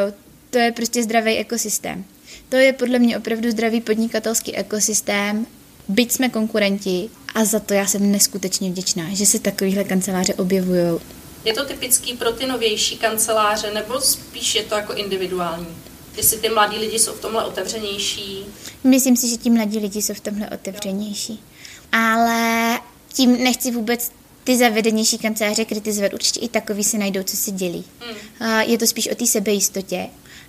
to 0.50 0.58
je 0.58 0.72
prostě 0.72 1.04
zdravý 1.04 1.38
ekosystém. 1.38 2.06
To 2.50 2.56
je 2.56 2.74
podle 2.74 3.00
mě 3.00 3.18
opravdu 3.18 3.52
zdravý 3.52 3.82
podnikatelský 3.82 4.56
ekosystém, 4.56 5.48
byť 5.88 6.12
jsme 6.12 6.30
konkurenti 6.30 7.10
a 7.36 7.46
za 7.46 7.60
to 7.60 7.74
já 7.74 7.88
jsem 7.88 8.12
neskutečně 8.12 8.70
vděčná, 8.70 9.04
že 9.14 9.26
se 9.26 9.40
takovýhle 9.40 9.84
kanceláře 9.84 10.34
objevují. 10.34 11.00
Je 11.46 11.54
to 11.54 11.66
typický 11.66 12.14
pro 12.14 12.32
ty 12.32 12.46
novější 12.46 12.98
kanceláře, 12.98 13.74
nebo 13.74 14.02
spíš 14.02 14.56
je 14.56 14.64
to 14.64 14.76
jako 14.76 14.94
individuální? 14.94 15.68
Jestli 16.18 16.38
ty 16.38 16.50
mladí 16.50 16.78
lidi 16.78 17.00
jsou 17.00 17.14
v 17.14 17.22
tomhle 17.22 17.46
otevřenější? 17.46 18.46
Myslím 18.84 19.18
si, 19.18 19.30
že 19.30 19.38
ti 19.38 19.50
mladí 19.50 19.80
lidi 19.80 20.02
jsou 20.02 20.14
v 20.14 20.20
tomhle 20.20 20.50
otevřenější. 20.50 21.44
Ale 21.92 22.80
tím 23.14 23.44
nechci 23.44 23.72
vůbec 23.72 24.12
ty 24.44 24.58
zavedenější 24.58 25.18
kanceláře 25.18 25.66
kritizovat. 25.66 26.14
Určitě 26.14 26.40
i 26.40 26.48
takový 26.48 26.84
se 26.84 26.98
najdou, 26.98 27.24
co 27.24 27.38
se 27.38 27.52
dělí. 27.52 27.84
Hmm. 28.00 28.62
Je 28.62 28.78
to 28.78 28.88
spíš 28.88 29.10
o 29.12 29.16
té 29.16 29.26
sebejistotě. 29.26 30.08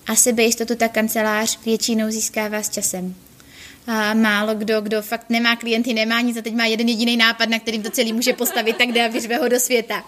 A 0.09 0.17
sebejistotu 0.17 0.75
ta 0.75 0.89
kancelář 0.89 1.59
většinou 1.65 2.11
získává 2.11 2.63
s 2.63 2.69
časem. 2.69 3.15
A 3.87 4.15
málo 4.15 4.55
kdo, 4.55 4.81
kdo 4.81 5.03
fakt 5.03 5.31
nemá 5.31 5.57
klienty, 5.57 5.95
nemá 5.95 6.21
nic 6.21 6.37
a 6.37 6.43
teď 6.43 6.55
má 6.55 6.65
jeden 6.65 6.89
jediný 6.89 7.17
nápad, 7.17 7.49
na 7.49 7.59
kterým 7.59 7.83
to 7.83 7.91
celý 7.91 8.13
může 8.13 8.33
postavit, 8.33 8.77
tak 8.77 8.89
jde 8.89 9.05
a 9.05 9.09
vyřve 9.09 9.37
ho 9.37 9.49
do 9.49 9.61
světa. 9.61 10.05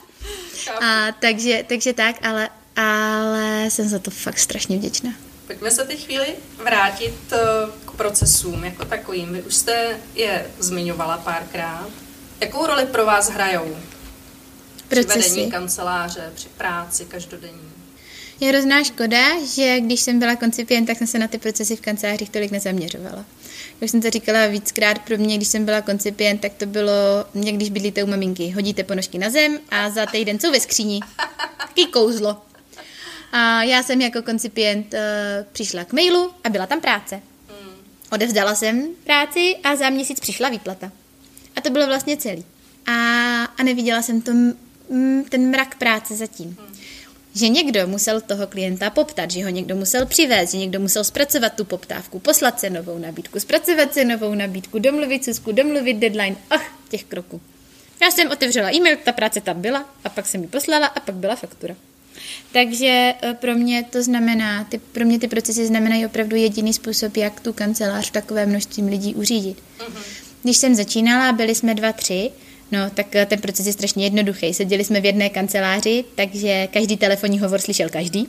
A, 0.82 1.12
takže, 1.12 1.64
takže 1.68 1.92
tak, 1.92 2.26
ale, 2.26 2.48
ale 2.76 3.70
jsem 3.70 3.88
za 3.88 3.98
to 3.98 4.10
fakt 4.10 4.38
strašně 4.38 4.76
vděčná. 4.76 5.12
Pojďme 5.46 5.70
se 5.70 5.84
teď 5.84 6.04
chvíli 6.04 6.26
vrátit 6.56 7.14
eh, 7.32 7.38
k 7.84 7.90
procesům 7.90 8.64
jako 8.64 8.84
takovým. 8.84 9.32
Vy 9.32 9.42
už 9.42 9.54
jste 9.54 9.96
je 10.14 10.46
zmiňovala 10.58 11.18
párkrát. 11.18 11.88
Jakou 12.40 12.66
roli 12.66 12.86
pro 12.86 13.06
vás 13.06 13.30
hrajou? 13.30 13.76
Procesy. 14.88 15.20
Při 15.20 15.30
vedení 15.30 15.50
kanceláře, 15.50 16.32
při 16.34 16.48
práci 16.48 17.04
každodenní? 17.04 17.79
Je 18.40 18.48
hrozná 18.48 18.84
škoda, 18.84 19.44
že 19.46 19.80
když 19.80 20.00
jsem 20.00 20.18
byla 20.18 20.36
koncipient, 20.36 20.86
tak 20.86 20.98
jsem 20.98 21.06
se 21.06 21.18
na 21.18 21.28
ty 21.28 21.38
procesy 21.38 21.76
v 21.76 21.80
kancelářích 21.80 22.30
tolik 22.30 22.50
nezaměřovala. 22.50 23.24
Jak 23.80 23.90
jsem 23.90 24.02
to 24.02 24.10
říkala 24.10 24.46
víckrát, 24.46 24.98
pro 24.98 25.16
mě, 25.16 25.36
když 25.36 25.48
jsem 25.48 25.64
byla 25.64 25.80
koncipient, 25.80 26.40
tak 26.40 26.52
to 26.52 26.66
bylo, 26.66 26.92
jak 27.34 27.54
když 27.54 27.70
bydlíte 27.70 28.04
u 28.04 28.06
maminky. 28.06 28.50
Hodíte 28.50 28.84
ponožky 28.84 29.18
na 29.18 29.30
zem 29.30 29.58
a 29.70 29.90
za 29.90 30.06
týden 30.06 30.38
jsou 30.38 30.50
ve 30.52 30.60
skříni. 30.60 31.00
Taký 31.58 31.86
kouzlo. 31.86 32.36
A 33.32 33.62
já 33.62 33.82
jsem 33.82 34.00
jako 34.00 34.22
koncipient 34.22 34.94
uh, 34.94 35.00
přišla 35.52 35.84
k 35.84 35.92
mailu 35.92 36.30
a 36.44 36.48
byla 36.48 36.66
tam 36.66 36.80
práce. 36.80 37.14
Hmm. 37.14 37.70
Odevzdala 38.12 38.54
jsem 38.54 38.88
práci 39.04 39.56
a 39.64 39.76
za 39.76 39.90
měsíc 39.90 40.20
přišla 40.20 40.48
výplata. 40.48 40.92
A 41.56 41.60
to 41.60 41.70
bylo 41.70 41.86
vlastně 41.86 42.16
celý. 42.16 42.44
A, 42.86 42.92
a 43.44 43.62
neviděla 43.62 44.02
jsem 44.02 44.20
to, 44.20 44.32
ten 45.28 45.50
mrak 45.50 45.74
práce 45.74 46.16
zatím. 46.16 46.56
Hmm 46.60 46.69
že 47.34 47.48
někdo 47.48 47.86
musel 47.86 48.20
toho 48.20 48.46
klienta 48.46 48.90
poptat, 48.90 49.30
že 49.30 49.44
ho 49.44 49.50
někdo 49.50 49.76
musel 49.76 50.06
přivést, 50.06 50.50
že 50.50 50.58
někdo 50.58 50.80
musel 50.80 51.04
zpracovat 51.04 51.52
tu 51.54 51.64
poptávku, 51.64 52.18
poslat 52.18 52.60
cenovou 52.60 52.98
nabídku, 52.98 53.40
zpracovat 53.40 53.92
cenovou 53.92 54.34
nabídku, 54.34 54.78
domluvit 54.78 55.24
susku, 55.24 55.52
domluvit 55.52 55.94
deadline, 55.94 56.36
ach, 56.50 56.78
těch 56.88 57.04
kroků. 57.04 57.40
Já 58.02 58.10
jsem 58.10 58.30
otevřela 58.30 58.74
e-mail, 58.74 58.96
ta 59.04 59.12
práce 59.12 59.40
tam 59.40 59.60
byla 59.60 59.94
a 60.04 60.08
pak 60.08 60.26
jsem 60.26 60.42
ji 60.42 60.48
poslala 60.48 60.86
a 60.86 61.00
pak 61.00 61.14
byla 61.14 61.36
faktura. 61.36 61.76
Takže 62.52 63.14
e, 63.22 63.34
pro 63.34 63.54
mě 63.54 63.84
to 63.90 64.02
znamená, 64.02 64.64
ty, 64.64 64.78
pro 64.78 65.04
mě 65.04 65.18
ty 65.18 65.28
procesy 65.28 65.66
znamenají 65.66 66.06
opravdu 66.06 66.36
jediný 66.36 66.72
způsob, 66.72 67.16
jak 67.16 67.40
tu 67.40 67.52
kancelář 67.52 68.08
v 68.08 68.12
takové 68.12 68.46
množství 68.46 68.82
lidí 68.82 69.14
uřídit. 69.14 69.58
Uh-huh. 69.78 70.02
Když 70.42 70.56
jsem 70.56 70.74
začínala, 70.74 71.32
byli 71.32 71.54
jsme 71.54 71.74
dva, 71.74 71.92
tři, 71.92 72.30
No, 72.72 72.90
tak 72.94 73.16
eh, 73.16 73.26
ten 73.26 73.40
proces 73.40 73.66
je 73.66 73.72
strašně 73.72 74.04
jednoduchý. 74.04 74.54
Seděli 74.54 74.84
jsme 74.84 75.00
v 75.00 75.04
jedné 75.04 75.28
kanceláři, 75.28 76.04
takže 76.14 76.68
každý 76.72 76.96
telefonní 76.96 77.38
hovor 77.38 77.60
slyšel 77.60 77.88
každý. 77.88 78.28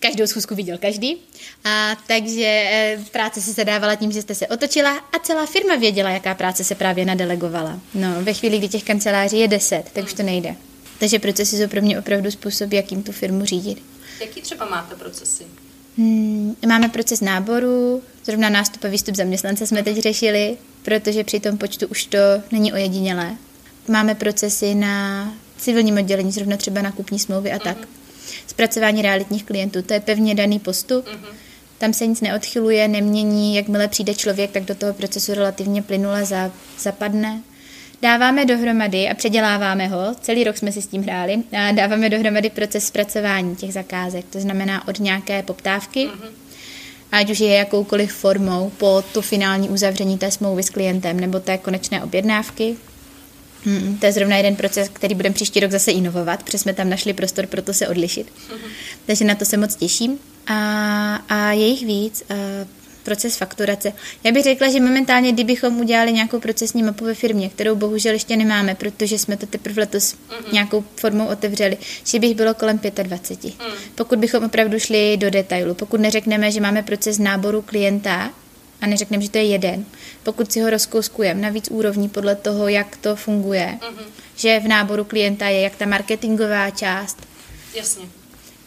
Každou 0.00 0.26
schůzku 0.26 0.54
viděl 0.54 0.78
každý. 0.78 1.16
A 1.64 1.96
takže 2.06 2.44
e, 2.44 2.98
práce 3.12 3.40
se 3.40 3.52
zadávala 3.52 3.94
tím, 3.94 4.12
že 4.12 4.22
jste 4.22 4.34
se 4.34 4.46
otočila 4.46 4.96
a 4.96 5.18
celá 5.22 5.46
firma 5.46 5.76
věděla, 5.76 6.10
jaká 6.10 6.34
práce 6.34 6.64
se 6.64 6.74
právě 6.74 7.04
nadelegovala. 7.04 7.80
No, 7.94 8.08
ve 8.22 8.34
chvíli, 8.34 8.58
kdy 8.58 8.68
těch 8.68 8.84
kanceláří 8.84 9.38
je 9.38 9.48
deset, 9.48 9.84
tak 9.92 10.04
už 10.04 10.14
to 10.14 10.22
nejde. 10.22 10.56
Takže 10.98 11.18
procesy 11.18 11.56
jsou 11.56 11.68
pro 11.68 11.82
mě 11.82 11.98
opravdu 11.98 12.30
způsob, 12.30 12.72
jakým 12.72 13.02
tu 13.02 13.12
firmu 13.12 13.44
řídit. 13.44 13.82
Jaký 14.20 14.40
třeba 14.40 14.68
máte 14.68 14.94
procesy? 14.94 15.44
Hmm, 15.98 16.56
máme 16.68 16.88
proces 16.88 17.20
náboru, 17.20 18.02
zrovna 18.24 18.48
nástup 18.48 18.84
a 18.84 18.88
výstup 18.88 19.14
zaměstnance 19.14 19.66
jsme 19.66 19.82
teď 19.82 19.98
řešili, 19.98 20.56
protože 20.82 21.24
při 21.24 21.40
tom 21.40 21.58
počtu 21.58 21.86
už 21.86 22.06
to 22.06 22.18
není 22.52 22.72
ojedinělé. 22.72 23.36
Máme 23.88 24.14
procesy 24.14 24.74
na 24.74 25.32
civilním 25.56 25.96
oddělení, 25.96 26.32
zrovna 26.32 26.56
třeba 26.56 26.82
na 26.82 26.92
kupní 26.92 27.18
smlouvy 27.18 27.52
a 27.52 27.58
tak. 27.58 27.78
Uh-huh. 27.78 27.86
Zpracování 28.46 29.02
realitních 29.02 29.44
klientů, 29.44 29.82
to 29.82 29.94
je 29.94 30.00
pevně 30.00 30.34
daný 30.34 30.58
postup. 30.58 31.06
Uh-huh. 31.06 31.34
Tam 31.78 31.92
se 31.92 32.06
nic 32.06 32.20
neodchyluje, 32.20 32.88
nemění, 32.88 33.56
jakmile 33.56 33.88
přijde 33.88 34.14
člověk, 34.14 34.50
tak 34.50 34.64
do 34.64 34.74
toho 34.74 34.92
procesu 34.92 35.34
relativně 35.34 35.82
plynule 35.82 36.24
za, 36.24 36.50
zapadne. 36.78 37.42
Dáváme 38.02 38.44
dohromady 38.44 39.08
a 39.08 39.14
předěláváme 39.14 39.86
ho, 39.86 40.14
celý 40.20 40.44
rok 40.44 40.56
jsme 40.56 40.72
si 40.72 40.82
s 40.82 40.86
tím 40.86 41.02
hráli, 41.02 41.42
a 41.58 41.72
dáváme 41.72 42.08
dohromady 42.08 42.50
proces 42.50 42.86
zpracování 42.86 43.56
těch 43.56 43.72
zakázek, 43.72 44.24
to 44.30 44.40
znamená 44.40 44.88
od 44.88 44.98
nějaké 44.98 45.42
poptávky, 45.42 46.06
uh-huh 46.06 46.30
ať 47.12 47.30
už 47.30 47.40
je 47.40 47.54
jakoukoliv 47.54 48.12
formou 48.12 48.72
po 48.78 49.04
to 49.12 49.22
finální 49.22 49.68
uzavření 49.68 50.18
té 50.18 50.30
smlouvy 50.30 50.62
s 50.62 50.70
klientem 50.70 51.20
nebo 51.20 51.40
té 51.40 51.58
konečné 51.58 52.04
objednávky. 52.04 52.76
Hmm, 53.64 53.98
to 53.98 54.06
je 54.06 54.12
zrovna 54.12 54.36
jeden 54.36 54.56
proces, 54.56 54.88
který 54.88 55.14
budeme 55.14 55.34
příští 55.34 55.60
rok 55.60 55.70
zase 55.70 55.92
inovovat, 55.92 56.42
protože 56.42 56.58
jsme 56.58 56.74
tam 56.74 56.90
našli 56.90 57.12
prostor 57.12 57.46
pro 57.46 57.62
to 57.62 57.72
se 57.72 57.88
odlišit. 57.88 58.26
Mm-hmm. 58.26 58.70
Takže 59.06 59.24
na 59.24 59.34
to 59.34 59.44
se 59.44 59.56
moc 59.56 59.76
těším. 59.76 60.18
A, 60.46 61.14
a 61.28 61.52
je 61.52 61.66
jich 61.66 61.86
víc. 61.86 62.24
Proces 63.02 63.36
fakturace. 63.36 63.92
Já 64.24 64.32
bych 64.32 64.44
řekla, 64.44 64.70
že 64.70 64.80
momentálně, 64.80 65.32
kdybychom 65.32 65.80
udělali 65.80 66.12
nějakou 66.12 66.40
procesní 66.40 66.82
mapu 66.82 67.04
ve 67.04 67.14
firmě, 67.14 67.48
kterou 67.48 67.76
bohužel 67.76 68.12
ještě 68.12 68.36
nemáme, 68.36 68.74
protože 68.74 69.18
jsme 69.18 69.36
to 69.36 69.46
teprve 69.46 69.80
letos 69.80 70.14
mm-hmm. 70.14 70.52
nějakou 70.52 70.84
formou 70.96 71.26
otevřeli, 71.26 71.76
že 72.04 72.18
bych 72.18 72.34
bylo 72.34 72.54
kolem 72.54 72.80
25. 73.02 73.54
Mm. 73.54 73.72
Pokud 73.94 74.18
bychom 74.18 74.44
opravdu 74.44 74.78
šli 74.78 75.16
do 75.16 75.30
detailu, 75.30 75.74
pokud 75.74 76.00
neřekneme, 76.00 76.50
že 76.50 76.60
máme 76.60 76.82
proces 76.82 77.18
náboru 77.18 77.62
klienta 77.62 78.30
a 78.80 78.86
neřekneme, 78.86 79.22
že 79.22 79.30
to 79.30 79.38
je 79.38 79.44
jeden, 79.44 79.84
pokud 80.22 80.52
si 80.52 80.60
ho 80.60 80.70
rozkouskujeme 80.70 81.40
na 81.40 81.48
víc 81.48 81.68
úrovní 81.70 82.08
podle 82.08 82.36
toho, 82.36 82.68
jak 82.68 82.96
to 82.96 83.16
funguje, 83.16 83.78
mm-hmm. 83.80 84.04
že 84.36 84.60
v 84.60 84.68
náboru 84.68 85.04
klienta 85.04 85.48
je 85.48 85.60
jak 85.60 85.76
ta 85.76 85.86
marketingová 85.86 86.70
část, 86.70 87.30
Jasně. 87.74 88.19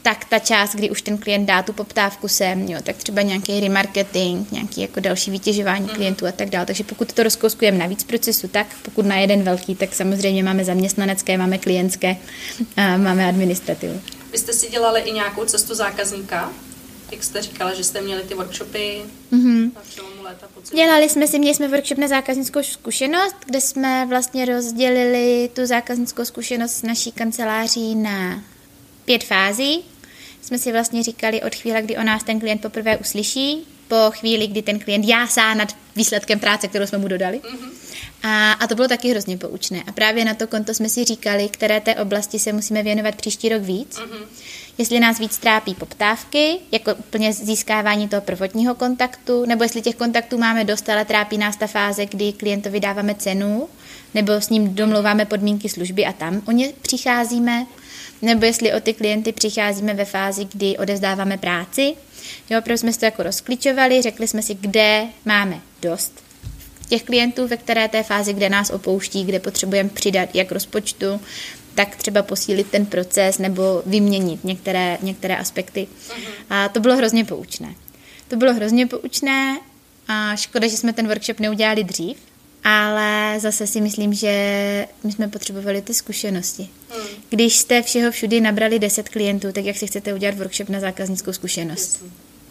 Tak 0.03 0.25
ta 0.25 0.39
část, 0.39 0.75
kdy 0.75 0.89
už 0.89 1.01
ten 1.01 1.17
klient 1.17 1.45
dá 1.45 1.63
tu 1.63 1.73
poptávku 1.73 2.27
sem, 2.27 2.67
jo, 2.67 2.79
tak 2.83 2.95
třeba 2.95 3.21
nějaký 3.21 3.59
remarketing, 3.59 4.51
nějaký 4.51 4.81
jako 4.81 4.99
další 4.99 5.31
vytěžování 5.31 5.85
mm. 5.85 5.95
klientů 5.95 6.27
a 6.27 6.31
tak 6.31 6.49
dále. 6.49 6.65
Takže 6.65 6.83
pokud 6.83 7.13
to 7.13 7.23
rozkouskujeme 7.23 7.77
na 7.77 7.87
víc 7.87 8.03
procesu, 8.03 8.47
tak 8.47 8.67
pokud 8.81 9.05
na 9.05 9.15
jeden 9.15 9.43
velký, 9.43 9.75
tak 9.75 9.95
samozřejmě 9.95 10.43
máme 10.43 10.65
zaměstnanecké, 10.65 11.37
máme 11.37 11.57
klientské, 11.57 12.17
a 12.77 12.97
máme 12.97 13.27
administrativu. 13.27 14.01
Vy 14.31 14.37
jste 14.37 14.53
si 14.53 14.69
dělali 14.69 15.01
i 15.01 15.11
nějakou 15.11 15.45
cestu 15.45 15.75
zákazníka? 15.75 16.51
Jak 17.11 17.23
jste 17.23 17.41
říkala, 17.41 17.73
že 17.73 17.83
jste 17.83 18.01
měli 18.01 18.23
ty 18.23 18.33
workshopy 18.33 19.01
mm-hmm. 19.33 19.71
na 19.75 19.81
přelomu 19.81 20.23
léta 20.23 20.47
Dělali 20.75 21.09
jsme 21.09 21.27
si, 21.27 21.39
měli 21.39 21.55
jsme 21.55 21.67
workshop 21.67 21.97
na 21.97 22.07
zákaznickou 22.07 22.63
zkušenost, 22.63 23.35
kde 23.45 23.61
jsme 23.61 24.05
vlastně 24.05 24.45
rozdělili 24.45 25.49
tu 25.53 25.65
zákaznickou 25.65 26.25
zkušenost 26.25 26.83
naší 26.83 27.11
kanceláří 27.11 27.95
na 27.95 28.43
pět 29.05 29.23
fází. 29.23 29.92
Jsme 30.43 30.57
si 30.57 30.71
vlastně 30.71 31.03
říkali 31.03 31.41
od 31.41 31.55
chvíle, 31.55 31.81
kdy 31.81 31.97
o 31.97 32.03
nás 32.03 32.23
ten 32.23 32.39
klient 32.39 32.61
poprvé 32.61 32.97
uslyší, 32.97 33.67
po 33.87 34.11
chvíli, 34.11 34.47
kdy 34.47 34.61
ten 34.61 34.79
klient 34.79 35.05
jásá 35.05 35.53
nad 35.53 35.75
výsledkem 35.95 36.39
práce, 36.39 36.67
kterou 36.67 36.87
jsme 36.87 36.97
mu 36.97 37.07
dodali. 37.07 37.39
Mm-hmm. 37.39 37.69
A, 38.23 38.51
a 38.51 38.67
to 38.67 38.75
bylo 38.75 38.87
taky 38.87 39.09
hrozně 39.09 39.37
poučné. 39.37 39.83
A 39.87 39.91
právě 39.91 40.25
na 40.25 40.33
to 40.33 40.47
konto 40.47 40.73
jsme 40.73 40.89
si 40.89 41.03
říkali, 41.03 41.49
které 41.49 41.81
té 41.81 41.95
oblasti 41.95 42.39
se 42.39 42.53
musíme 42.53 42.83
věnovat 42.83 43.15
příští 43.15 43.49
rok 43.49 43.61
víc. 43.61 43.97
Mm-hmm. 43.97 44.25
Jestli 44.77 44.99
nás 44.99 45.19
víc 45.19 45.37
trápí 45.37 45.75
poptávky, 45.75 46.57
jako 46.71 46.95
úplně 46.95 47.33
získávání 47.33 48.09
toho 48.09 48.21
prvotního 48.21 48.75
kontaktu, 48.75 49.45
nebo 49.45 49.63
jestli 49.63 49.81
těch 49.81 49.95
kontaktů 49.95 50.37
máme 50.37 50.63
dost, 50.63 50.89
ale 50.89 51.05
trápí 51.05 51.37
nás 51.37 51.57
ta 51.57 51.67
fáze, 51.67 52.05
kdy 52.05 52.33
klientovi 52.33 52.79
dáváme 52.79 53.15
cenu, 53.15 53.69
nebo 54.13 54.33
s 54.33 54.49
ním 54.49 54.75
domlouváme 54.75 55.25
podmínky 55.25 55.69
služby 55.69 56.05
a 56.05 56.13
tam 56.13 56.41
o 56.47 56.51
ně 56.51 56.73
přicházíme, 56.81 57.65
nebo 58.21 58.45
jestli 58.45 58.73
o 58.73 58.79
ty 58.79 58.93
klienty 58.93 59.31
přicházíme 59.31 59.93
ve 59.93 60.05
fázi, 60.05 60.45
kdy 60.45 60.77
odevzdáváme 60.77 61.37
práci. 61.37 61.93
Jo, 62.49 62.61
protože 62.61 62.77
jsme 62.77 62.93
si 62.93 62.99
to 62.99 63.05
jako 63.05 63.23
rozklíčovali, 63.23 64.01
řekli 64.01 64.27
jsme 64.27 64.41
si, 64.41 64.53
kde 64.53 65.05
máme 65.25 65.59
dost 65.81 66.23
těch 66.89 67.03
klientů, 67.03 67.47
ve 67.47 67.57
které 67.57 67.87
té 67.87 68.03
fázi, 68.03 68.33
kde 68.33 68.49
nás 68.49 68.69
opouští, 68.69 69.23
kde 69.23 69.39
potřebujeme 69.39 69.89
přidat 69.89 70.35
jak 70.35 70.51
rozpočtu, 70.51 71.21
tak 71.75 71.95
třeba 71.95 72.21
posílit 72.21 72.67
ten 72.71 72.85
proces 72.85 73.37
nebo 73.37 73.83
vyměnit 73.85 74.43
některé, 74.43 74.97
některé 75.01 75.37
aspekty. 75.37 75.87
A 76.49 76.69
to 76.69 76.79
bylo 76.79 76.97
hrozně 76.97 77.25
poučné. 77.25 77.75
To 78.27 78.35
bylo 78.35 78.53
hrozně 78.53 78.87
poučné 78.87 79.59
a 80.07 80.35
škoda, 80.35 80.67
že 80.67 80.77
jsme 80.77 80.93
ten 80.93 81.07
workshop 81.07 81.39
neudělali 81.39 81.83
dřív, 81.83 82.17
ale 82.63 83.39
zase 83.39 83.67
si 83.67 83.81
myslím, 83.81 84.13
že 84.13 84.87
my 85.03 85.11
jsme 85.11 85.27
potřebovali 85.27 85.81
ty 85.81 85.93
zkušenosti. 85.93 86.69
Hmm. 86.89 87.07
Když 87.29 87.57
jste 87.57 87.81
všeho 87.81 88.11
všudy 88.11 88.41
nabrali 88.41 88.79
10 88.79 89.09
klientů, 89.09 89.51
tak 89.51 89.65
jak 89.65 89.77
si 89.77 89.87
chcete 89.87 90.13
udělat 90.13 90.35
workshop 90.37 90.69
na 90.69 90.79
zákaznickou 90.79 91.33
zkušenost? 91.33 92.03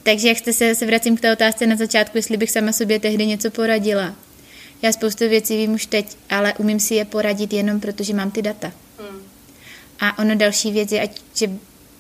Takže 0.03 0.29
jak 0.29 0.39
jste 0.39 0.53
se, 0.53 0.75
se 0.75 0.87
vracím 0.87 1.17
k 1.17 1.21
té 1.21 1.33
otázce 1.33 1.67
na 1.67 1.77
začátku, 1.77 2.19
jestli 2.19 2.37
bych 2.37 2.51
sama 2.51 2.73
sobě 2.73 3.01
tehdy 3.01 3.27
něco 3.27 3.51
poradila. 3.51 4.15
Já 4.83 4.93
spoustu 4.93 5.29
věcí 5.29 5.57
vím 5.57 5.75
už 5.75 5.87
teď, 5.87 6.17
ale 6.31 6.55
umím 6.59 6.81
si 6.81 6.95
je 6.95 7.05
poradit 7.05 7.53
jenom 7.53 7.81
proto, 7.81 8.05
že 8.05 8.15
mám 8.15 8.31
ty 8.31 8.43
data. 8.43 8.73
Hmm. 8.99 9.23
A 10.01 10.19
ono 10.19 10.35
další 10.35 10.73
věc 10.73 10.93
je, 10.93 11.01
ať, 11.01 11.21
že 11.35 11.51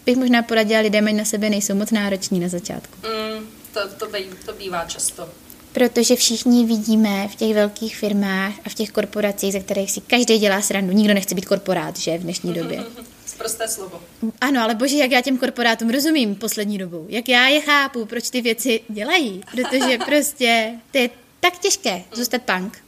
bych 0.07 0.17
možná 0.17 0.43
poradila 0.43 0.81
lidem, 0.81 1.09
ať 1.09 1.15
na 1.15 1.25
sebe 1.25 1.51
nejsou 1.51 1.75
moc 1.75 1.91
nároční 1.91 2.41
na 2.41 2.49
začátku. 2.49 2.99
Hmm, 3.03 3.47
to, 3.73 3.89
to, 3.89 4.07
bý, 4.07 4.25
to 4.47 4.53
bývá 4.53 4.85
často. 4.85 5.29
Protože 5.73 6.17
všichni 6.17 6.67
vidíme 6.67 7.29
v 7.29 7.35
těch 7.35 7.55
velkých 7.55 7.97
firmách 7.97 8.55
a 8.65 8.69
v 8.69 8.75
těch 8.75 8.91
korporacích, 8.91 9.53
ze 9.53 9.61
kterých 9.61 9.91
si 9.91 10.01
každý 10.01 10.39
dělá 10.39 10.63
srandu. 10.63 10.93
Nikdo 10.93 11.15
nechce 11.15 11.35
být 11.35 11.47
korporát, 11.47 11.99
že 11.99 12.19
v 12.19 12.23
dnešní 12.23 12.53
době. 12.53 12.85
Prosté 13.39 13.69
slovo. 13.69 14.01
Ano, 14.41 14.63
ale 14.63 14.75
bože, 14.75 14.97
jak 14.97 15.11
já 15.11 15.21
těm 15.21 15.39
korporátům 15.39 15.91
rozumím 15.91 16.35
poslední 16.35 16.79
dobou. 16.79 17.07
Jak 17.09 17.29
já 17.29 17.49
je 17.49 17.61
chápu, 17.61 18.07
proč 18.07 18.31
ty 18.31 18.41
věci 18.41 18.81
dělají. 18.89 19.41
Protože 19.51 19.99
prostě 20.07 20.73
to 20.91 20.99
je 20.99 21.11
tak 21.41 21.59
těžké 21.59 22.03
zůstat 22.13 22.43
punk. 22.43 22.79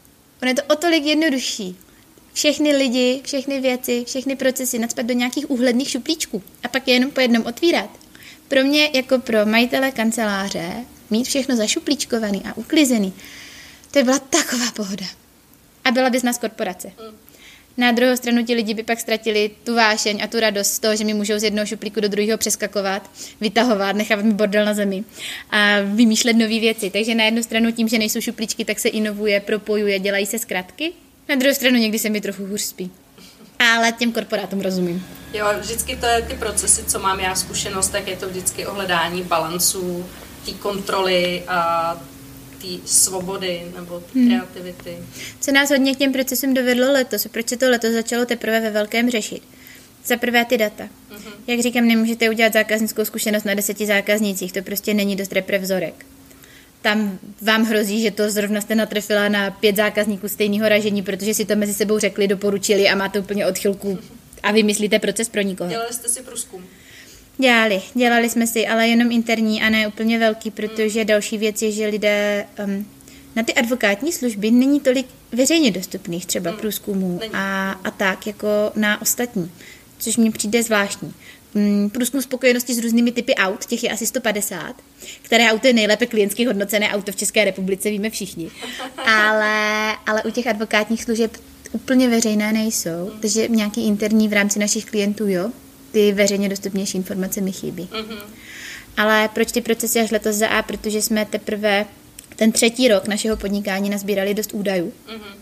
Ono 0.42 0.50
je 0.50 0.54
to 0.54 0.62
o 0.74 0.76
tolik 0.76 1.04
jednodušší. 1.04 1.76
Všechny 2.32 2.76
lidi, 2.76 3.20
všechny 3.24 3.60
věci, 3.60 4.04
všechny 4.06 4.36
procesy 4.36 4.78
nadspat 4.78 5.06
do 5.06 5.14
nějakých 5.14 5.50
úhledných 5.50 5.90
šuplíčků 5.90 6.42
a 6.62 6.68
pak 6.68 6.88
je 6.88 6.94
jenom 6.94 7.10
po 7.10 7.20
jednom 7.20 7.46
otvírat. 7.46 7.90
Pro 8.48 8.64
mě 8.64 8.90
jako 8.94 9.18
pro 9.18 9.46
majitele 9.46 9.92
kanceláře 9.92 10.84
mít 11.10 11.24
všechno 11.26 11.56
zašuplíčkovaný 11.56 12.42
a 12.44 12.56
uklizený, 12.56 13.12
to 13.90 14.02
byla 14.02 14.18
taková 14.18 14.70
pohoda. 14.76 15.06
A 15.84 15.90
byla 15.90 16.10
bys 16.10 16.22
nás 16.22 16.38
korporace. 16.38 16.92
Na 17.76 17.92
druhou 17.92 18.16
stranu 18.16 18.44
ti 18.44 18.54
lidi 18.54 18.74
by 18.74 18.82
pak 18.82 19.00
ztratili 19.00 19.50
tu 19.64 19.74
vášeň 19.74 20.20
a 20.24 20.26
tu 20.26 20.40
radost 20.40 20.70
z 20.70 20.78
toho, 20.78 20.96
že 20.96 21.04
mi 21.04 21.14
můžou 21.14 21.38
z 21.38 21.42
jednoho 21.42 21.66
šuplíku 21.66 22.00
do 22.00 22.08
druhého 22.08 22.38
přeskakovat, 22.38 23.10
vytahovat, 23.40 23.96
nechávat 23.96 24.24
mi 24.24 24.32
bordel 24.32 24.64
na 24.64 24.74
zemi 24.74 25.04
a 25.50 25.80
vymýšlet 25.80 26.32
nové 26.32 26.60
věci. 26.60 26.90
Takže 26.90 27.14
na 27.14 27.24
jednu 27.24 27.42
stranu 27.42 27.72
tím, 27.72 27.88
že 27.88 27.98
nejsou 27.98 28.20
šuplíčky, 28.20 28.64
tak 28.64 28.78
se 28.78 28.88
inovuje, 28.88 29.40
propojuje, 29.40 29.98
dělají 29.98 30.26
se 30.26 30.38
zkratky. 30.38 30.92
Na 31.28 31.34
druhou 31.34 31.54
stranu 31.54 31.76
někdy 31.76 31.98
se 31.98 32.08
mi 32.08 32.20
trochu 32.20 32.46
hůř 32.46 32.60
spí. 32.60 32.90
Ale 33.58 33.92
těm 33.92 34.12
korporátům 34.12 34.60
rozumím. 34.60 35.06
Jo, 35.34 35.46
vždycky 35.60 35.96
to 35.96 36.06
je 36.06 36.22
ty 36.22 36.34
procesy, 36.34 36.84
co 36.84 36.98
mám 36.98 37.20
já 37.20 37.34
zkušenost, 37.34 37.88
tak 37.88 38.08
je 38.08 38.16
to 38.16 38.28
vždycky 38.28 38.66
ohledání 38.66 39.22
balanců, 39.22 40.06
té 40.44 40.52
kontroly 40.52 41.42
a 41.48 41.94
té 42.58 42.88
svobody 42.88 43.62
nebo 43.76 44.00
té 44.00 44.18
hmm. 44.18 44.28
kreativity. 44.28 44.98
Co 45.40 45.52
nás 45.52 45.70
hodně 45.70 45.94
k 45.94 45.98
těm 45.98 46.12
procesům 46.12 46.54
dovedlo 46.54 46.92
letos, 46.92 47.26
proč 47.26 47.48
se 47.48 47.56
to 47.56 47.70
letos 47.70 47.92
začalo 47.92 48.24
teprve 48.26 48.60
ve 48.60 48.70
velkém 48.70 49.10
řešit? 49.10 49.42
Za 50.06 50.16
prvé 50.16 50.44
ty 50.44 50.58
data. 50.58 50.84
Uh-huh. 50.84 51.32
Jak 51.46 51.60
říkám, 51.60 51.88
nemůžete 51.88 52.30
udělat 52.30 52.52
zákaznickou 52.52 53.04
zkušenost 53.04 53.44
na 53.44 53.54
deseti 53.54 53.86
zákaznících, 53.86 54.52
to 54.52 54.62
prostě 54.62 54.94
není 54.94 55.16
dost 55.16 55.32
reprevzorek. 55.32 56.06
Tam 56.82 57.18
vám 57.42 57.64
hrozí, 57.64 58.02
že 58.02 58.10
to 58.10 58.30
zrovna 58.30 58.60
jste 58.60 58.74
natrefila 58.74 59.28
na 59.28 59.50
pět 59.50 59.76
zákazníků 59.76 60.28
stejného 60.28 60.68
ražení, 60.68 61.02
protože 61.02 61.34
si 61.34 61.44
to 61.44 61.56
mezi 61.56 61.74
sebou 61.74 61.98
řekli, 61.98 62.28
doporučili 62.28 62.88
a 62.88 62.94
máte 62.94 63.20
úplně 63.20 63.46
odchylku 63.46 63.98
a 64.42 64.52
vymyslíte 64.52 64.98
proces 64.98 65.28
pro 65.28 65.42
nikoho. 65.42 65.70
Dělali 65.70 65.92
jste 65.92 66.08
si 66.08 66.22
průzkum. 66.22 66.64
Dělali, 67.38 67.82
dělali 67.94 68.30
jsme 68.30 68.46
si, 68.46 68.66
ale 68.66 68.88
jenom 68.88 69.12
interní 69.12 69.62
a 69.62 69.70
ne 69.70 69.88
úplně 69.88 70.18
velký, 70.18 70.50
protože 70.50 71.04
další 71.04 71.38
věc 71.38 71.62
je, 71.62 71.72
že 71.72 71.86
lidé 71.86 72.46
um, 72.64 72.86
na 73.36 73.42
ty 73.42 73.54
advokátní 73.54 74.12
služby 74.12 74.50
není 74.50 74.80
tolik 74.80 75.06
veřejně 75.32 75.70
dostupných 75.70 76.26
třeba 76.26 76.50
hmm. 76.50 76.58
průzkumů 76.58 77.20
a, 77.32 77.70
a 77.84 77.90
tak 77.90 78.26
jako 78.26 78.48
na 78.76 79.02
ostatní, 79.02 79.50
což 79.98 80.16
mi 80.16 80.30
přijde 80.30 80.62
zvláštní. 80.62 81.14
Um, 81.54 81.90
průzkum 81.90 82.22
spokojenosti 82.22 82.74
s 82.74 82.78
různými 82.78 83.12
typy 83.12 83.34
aut, 83.34 83.64
těch 83.64 83.84
je 83.84 83.90
asi 83.90 84.06
150, 84.06 84.76
které 85.22 85.52
auto 85.52 85.66
je 85.66 85.72
nejlépe 85.72 86.06
klientsky 86.06 86.44
hodnocené 86.44 86.90
auto 86.90 87.12
v 87.12 87.16
České 87.16 87.44
republice, 87.44 87.90
víme 87.90 88.10
všichni. 88.10 88.50
Ale, 88.96 89.96
ale 90.06 90.22
u 90.22 90.30
těch 90.30 90.46
advokátních 90.46 91.04
služeb 91.04 91.36
úplně 91.72 92.08
veřejné 92.08 92.52
nejsou, 92.52 93.10
hmm. 93.10 93.20
takže 93.20 93.48
nějaký 93.48 93.86
interní 93.86 94.28
v 94.28 94.32
rámci 94.32 94.58
našich 94.58 94.84
klientů, 94.84 95.28
jo, 95.28 95.50
ty 95.94 96.12
veřejně 96.12 96.48
dostupnější 96.48 96.98
informace 96.98 97.40
mi 97.40 97.52
chybí. 97.52 97.88
Mm-hmm. 97.92 98.18
Ale 98.96 99.28
proč 99.34 99.52
ty 99.52 99.60
procesy 99.60 100.00
až 100.00 100.10
letos 100.10 100.36
za 100.36 100.48
A? 100.48 100.62
Protože 100.62 101.02
jsme 101.02 101.26
teprve 101.26 101.86
ten 102.36 102.52
třetí 102.52 102.88
rok 102.88 103.08
našeho 103.08 103.36
podnikání 103.36 103.90
nazbírali 103.90 104.34
dost 104.34 104.54
údajů. 104.54 104.92
Mm-hmm. 105.08 105.34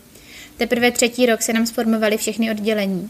Teprve 0.57 0.91
třetí 0.91 1.25
rok 1.25 1.41
se 1.41 1.53
nám 1.53 1.65
sformovaly 1.65 2.17
všechny 2.17 2.51
oddělení. 2.51 3.09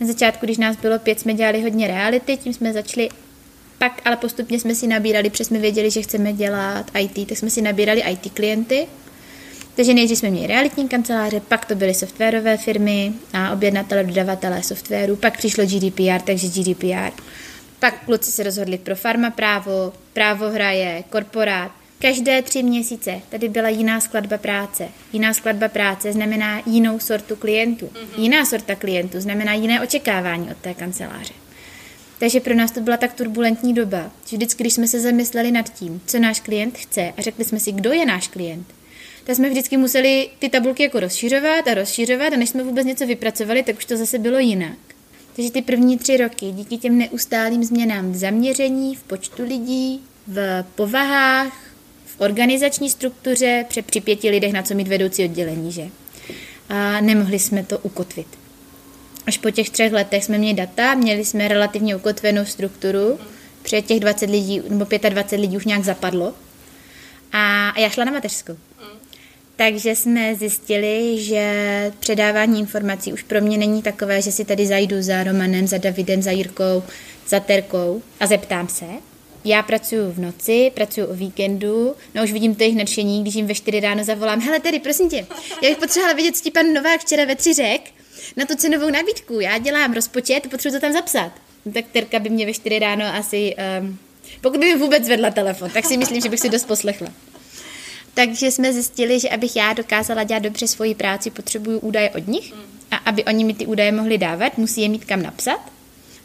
Na 0.00 0.06
začátku, 0.06 0.46
když 0.46 0.58
nás 0.58 0.76
bylo 0.76 0.98
pět, 0.98 1.20
jsme 1.20 1.34
dělali 1.34 1.62
hodně 1.62 1.86
reality, 1.86 2.36
tím 2.36 2.54
jsme 2.54 2.72
začali 2.72 3.08
pak 3.78 4.02
ale 4.04 4.16
postupně 4.16 4.60
jsme 4.60 4.74
si 4.74 4.86
nabírali, 4.86 5.30
protože 5.30 5.44
jsme 5.44 5.58
věděli, 5.58 5.90
že 5.90 6.02
chceme 6.02 6.32
dělat 6.32 6.90
IT, 6.98 7.28
tak 7.28 7.38
jsme 7.38 7.50
si 7.50 7.62
nabírali 7.62 8.00
IT 8.00 8.32
klienty 8.32 8.86
takže 9.76 9.94
nejdřív 9.94 10.18
jsme 10.18 10.30
měli 10.30 10.46
realitní 10.46 10.88
kanceláře, 10.88 11.40
pak 11.40 11.64
to 11.64 11.74
byly 11.74 11.94
softwarové 11.94 12.56
firmy 12.56 13.12
a 13.32 13.52
objednatele, 13.52 14.04
dodavatelé 14.04 14.62
softwaru, 14.62 15.16
pak 15.16 15.38
přišlo 15.38 15.64
GDPR, 15.66 16.20
takže 16.24 16.48
GDPR. 16.48 17.12
Pak 17.78 18.04
kluci 18.04 18.32
se 18.32 18.42
rozhodli 18.42 18.78
pro 18.78 18.96
farma 18.96 19.30
právo, 19.30 19.92
právo 20.12 20.50
hraje, 20.50 21.04
korporát. 21.10 21.72
Každé 21.98 22.42
tři 22.42 22.62
měsíce 22.62 23.20
tady 23.28 23.48
byla 23.48 23.68
jiná 23.68 24.00
skladba 24.00 24.38
práce. 24.38 24.88
Jiná 25.12 25.34
skladba 25.34 25.68
práce 25.68 26.12
znamená 26.12 26.62
jinou 26.66 26.98
sortu 26.98 27.36
klientů. 27.36 27.86
Mm-hmm. 27.86 28.20
Jiná 28.20 28.44
sorta 28.44 28.74
klientů 28.74 29.20
znamená 29.20 29.54
jiné 29.54 29.82
očekávání 29.82 30.50
od 30.50 30.56
té 30.56 30.74
kanceláře. 30.74 31.34
Takže 32.18 32.40
pro 32.40 32.54
nás 32.54 32.70
to 32.70 32.80
byla 32.80 32.96
tak 32.96 33.12
turbulentní 33.12 33.74
doba, 33.74 34.10
že 34.26 34.36
vždycky, 34.36 34.62
když 34.62 34.72
jsme 34.72 34.88
se 34.88 35.00
zamysleli 35.00 35.50
nad 35.50 35.68
tím, 35.68 36.00
co 36.06 36.18
náš 36.18 36.40
klient 36.40 36.78
chce 36.78 37.12
a 37.16 37.22
řekli 37.22 37.44
jsme 37.44 37.60
si, 37.60 37.72
kdo 37.72 37.92
je 37.92 38.06
náš 38.06 38.28
klient, 38.28 38.66
tak 39.24 39.36
jsme 39.36 39.50
vždycky 39.50 39.76
museli 39.76 40.28
ty 40.38 40.48
tabulky 40.48 40.82
jako 40.82 41.00
rozšiřovat 41.00 41.68
a 41.68 41.74
rozšiřovat 41.74 42.32
a 42.32 42.36
než 42.36 42.48
jsme 42.48 42.62
vůbec 42.62 42.86
něco 42.86 43.06
vypracovali, 43.06 43.62
tak 43.62 43.76
už 43.76 43.84
to 43.84 43.96
zase 43.96 44.18
bylo 44.18 44.38
jinak. 44.38 44.78
Takže 45.36 45.50
ty 45.50 45.62
první 45.62 45.98
tři 45.98 46.16
roky 46.16 46.52
díky 46.52 46.76
těm 46.76 46.98
neustálým 46.98 47.64
změnám 47.64 48.12
v 48.12 48.16
zaměření, 48.16 48.96
v 48.96 49.02
počtu 49.02 49.42
lidí, 49.42 50.00
v 50.26 50.64
povahách, 50.74 51.52
v 52.06 52.20
organizační 52.20 52.90
struktuře, 52.90 53.64
při, 53.68 53.82
při 53.82 54.00
pěti 54.00 54.30
lidech, 54.30 54.52
na 54.52 54.62
co 54.62 54.74
mít 54.74 54.88
vedoucí 54.88 55.24
oddělení, 55.24 55.72
že? 55.72 55.88
A 56.68 57.00
nemohli 57.00 57.38
jsme 57.38 57.64
to 57.64 57.78
ukotvit. 57.78 58.26
Až 59.26 59.38
po 59.38 59.50
těch 59.50 59.70
třech 59.70 59.92
letech 59.92 60.24
jsme 60.24 60.38
měli 60.38 60.54
data, 60.54 60.94
měli 60.94 61.24
jsme 61.24 61.48
relativně 61.48 61.96
ukotvenou 61.96 62.44
strukturu, 62.44 63.18
protože 63.62 63.82
těch 63.82 64.00
20 64.00 64.30
lidí 64.30 64.62
nebo 64.68 64.84
25 65.08 65.40
lidí 65.40 65.56
už 65.56 65.64
nějak 65.64 65.84
zapadlo. 65.84 66.34
A 67.32 67.72
já 67.80 67.88
šla 67.88 68.04
na 68.04 68.12
mateřskou. 68.12 68.56
Takže 69.60 69.96
jsme 69.96 70.34
zjistili, 70.34 71.16
že 71.18 71.52
předávání 72.00 72.60
informací 72.60 73.12
už 73.12 73.22
pro 73.22 73.40
mě 73.40 73.58
není 73.58 73.82
takové, 73.82 74.22
že 74.22 74.32
si 74.32 74.44
tady 74.44 74.66
zajdu 74.66 75.02
za 75.02 75.24
Romanem, 75.24 75.66
za 75.66 75.78
Davidem, 75.78 76.22
za 76.22 76.30
Jirkou, 76.30 76.82
za 77.28 77.40
Terkou 77.40 78.02
a 78.20 78.26
zeptám 78.26 78.68
se. 78.68 78.84
Já 79.44 79.62
pracuji 79.62 80.12
v 80.12 80.18
noci, 80.18 80.72
pracuji 80.74 81.06
o 81.06 81.14
víkendu, 81.14 81.94
no 82.14 82.24
už 82.24 82.32
vidím 82.32 82.54
to 82.54 82.62
jejich 82.62 82.76
nadšení, 82.76 83.22
když 83.22 83.34
jim 83.34 83.46
ve 83.46 83.54
4 83.54 83.80
ráno 83.80 84.04
zavolám. 84.04 84.40
Hele, 84.40 84.60
tedy, 84.60 84.78
prosím 84.78 85.10
tě, 85.10 85.26
já 85.62 85.68
bych 85.68 85.78
potřebovala 85.78 86.14
vědět, 86.14 86.36
co 86.36 86.42
ti 86.42 86.50
pan 86.50 86.72
Novák 86.72 87.00
včera 87.00 87.24
ve 87.24 87.36
tři 87.36 87.54
řek 87.54 87.80
na 88.36 88.46
tu 88.46 88.56
cenovou 88.56 88.90
nabídku. 88.90 89.40
Já 89.40 89.58
dělám 89.58 89.92
rozpočet, 89.92 90.50
potřebuji 90.50 90.74
to 90.74 90.80
tam 90.80 90.92
zapsat. 90.92 91.32
No, 91.66 91.72
tak 91.72 91.84
Terka 91.92 92.18
by 92.18 92.30
mě 92.30 92.46
ve 92.46 92.52
4 92.52 92.78
ráno 92.78 93.04
asi, 93.04 93.54
um, 93.80 93.98
pokud 94.40 94.60
by 94.60 94.66
mi 94.66 94.76
vůbec 94.76 95.08
vedla 95.08 95.30
telefon, 95.30 95.70
tak 95.70 95.84
si 95.84 95.96
myslím, 95.96 96.20
že 96.20 96.28
bych 96.28 96.40
si 96.40 96.48
dost 96.48 96.64
poslechla. 96.64 97.08
Takže 98.14 98.50
jsme 98.50 98.72
zjistili, 98.72 99.20
že 99.20 99.28
abych 99.28 99.56
já 99.56 99.72
dokázala 99.72 100.24
dělat 100.24 100.42
dobře 100.42 100.66
svoji 100.66 100.94
práci, 100.94 101.30
potřebuju 101.30 101.78
údaje 101.78 102.10
od 102.10 102.28
nich 102.28 102.52
a 102.90 102.96
aby 102.96 103.24
oni 103.24 103.44
mi 103.44 103.54
ty 103.54 103.66
údaje 103.66 103.92
mohli 103.92 104.18
dávat, 104.18 104.58
musí 104.58 104.80
je 104.80 104.88
mít 104.88 105.04
kam 105.04 105.22
napsat. 105.22 105.60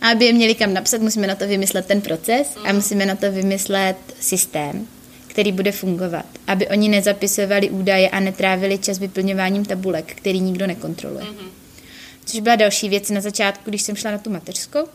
A 0.02 0.10
aby 0.10 0.26
je 0.26 0.34
měli 0.34 0.56
kam 0.56 0.74
napsat, 0.74 1.02
musíme 1.02 1.28
na 1.28 1.36
to 1.36 1.48
vymyslet 1.48 1.86
ten 1.86 2.02
proces 2.02 2.56
a 2.64 2.74
musíme 2.74 3.06
na 3.06 3.16
to 3.16 3.32
vymyslet 3.32 3.98
systém, 4.20 4.88
který 5.28 5.52
bude 5.52 5.72
fungovat. 5.72 6.26
Aby 6.48 6.68
oni 6.68 6.90
nezapisovali 6.90 7.70
údaje 7.70 8.10
a 8.10 8.20
netrávili 8.20 8.78
čas 8.78 9.00
vyplňováním 9.00 9.66
tabulek, 9.66 10.14
který 10.16 10.40
nikdo 10.40 10.68
nekontroluje. 10.68 11.26
Což 12.26 12.40
byla 12.40 12.56
další 12.56 12.90
věc 12.90 13.10
na 13.10 13.22
začátku, 13.22 13.70
když 13.70 13.82
jsem 13.82 13.96
šla 13.96 14.12
na 14.12 14.18
tu 14.18 14.30
mateřskou, 14.30 14.88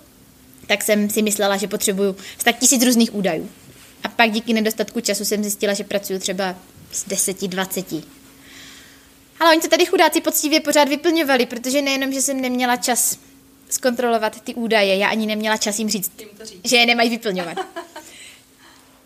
tak 0.67 0.83
jsem 0.83 1.11
si 1.11 1.23
myslela, 1.23 1.57
že 1.57 1.69
potřebuju 1.69 2.17
tak 2.45 2.59
tisíc 2.59 2.85
různých 2.85 3.15
údajů. 3.15 3.49
A 4.05 4.09
pak 4.09 4.31
díky 4.31 4.53
nedostatku 4.53 5.01
času 5.01 5.25
jsem 5.25 5.43
zjistila, 5.43 5.75
že 5.75 5.85
pracuju 5.85 6.19
třeba 6.19 6.57
z 6.93 7.05
10, 7.09 7.43
20. 7.43 7.93
Ale 9.41 9.51
oni 9.51 9.61
to 9.61 9.69
tady 9.69 9.87
chudáci 9.87 10.21
poctivě 10.21 10.61
pořád 10.61 10.89
vyplňovali, 10.89 11.47
protože 11.47 11.83
nejenom, 11.83 12.13
že 12.13 12.23
jsem 12.23 12.41
neměla 12.41 12.77
čas 12.77 13.19
zkontrolovat 13.69 14.41
ty 14.41 14.55
údaje, 14.55 14.97
já 14.97 15.09
ani 15.09 15.27
neměla 15.27 15.57
čas 15.57 15.79
jim 15.79 15.89
říct, 15.89 16.13
to 16.39 16.45
říct. 16.45 16.61
že 16.65 16.77
je 16.77 16.87
nemají 16.87 17.11
vyplňovat. 17.11 17.59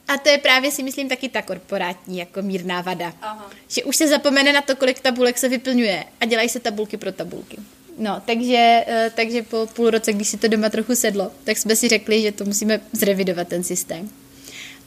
A 0.09 0.19
to 0.19 0.29
je 0.29 0.39
právě 0.39 0.71
si 0.71 0.83
myslím 0.83 1.09
taky 1.09 1.29
ta 1.29 1.43
korporátní 1.43 2.19
jako 2.19 2.43
mírná 2.43 2.81
vada. 2.81 3.13
Aha. 3.23 3.51
Že 3.69 3.85
už 3.85 3.97
se 3.97 4.09
zapomene 4.09 4.53
na 4.53 4.61
to, 4.61 4.77
kolik 4.77 5.01
tabulek 5.01 5.39
se 5.39 5.49
vyplňuje 5.49 6.05
a 6.21 6.25
dělají 6.25 6.49
se 6.49 6.61
tabulky 6.61 6.97
pro 6.97 7.13
tabulky. 7.13 7.57
No, 7.99 8.23
takže, 8.27 8.85
eh, 8.87 9.13
takže 9.15 9.43
po 9.43 9.67
půl 9.73 9.91
roce, 9.91 10.13
když 10.13 10.29
si 10.29 10.37
to 10.37 10.49
doma 10.49 10.69
trochu 10.69 10.95
sedlo, 10.95 11.31
tak 11.45 11.59
jsme 11.59 11.77
si 11.77 11.89
řekli, 11.89 12.23
že 12.23 12.33
to 12.33 12.45
musíme 12.45 12.81
zrevidovat 12.93 13.49
ten 13.49 13.65
systém. 13.65 14.11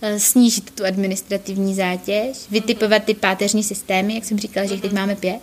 Eh, 0.01 0.19
Snížit 0.19 0.71
tu 0.71 0.85
administrativní 0.85 1.75
zátěž, 1.75 2.37
vytipovat 2.51 3.03
ty 3.03 3.13
páteřní 3.13 3.63
systémy, 3.63 4.15
jak 4.15 4.25
jsem 4.25 4.39
říkala, 4.39 4.65
že 4.65 4.73
jich 4.73 4.81
teď 4.81 4.91
máme 4.91 5.15
pět, 5.15 5.39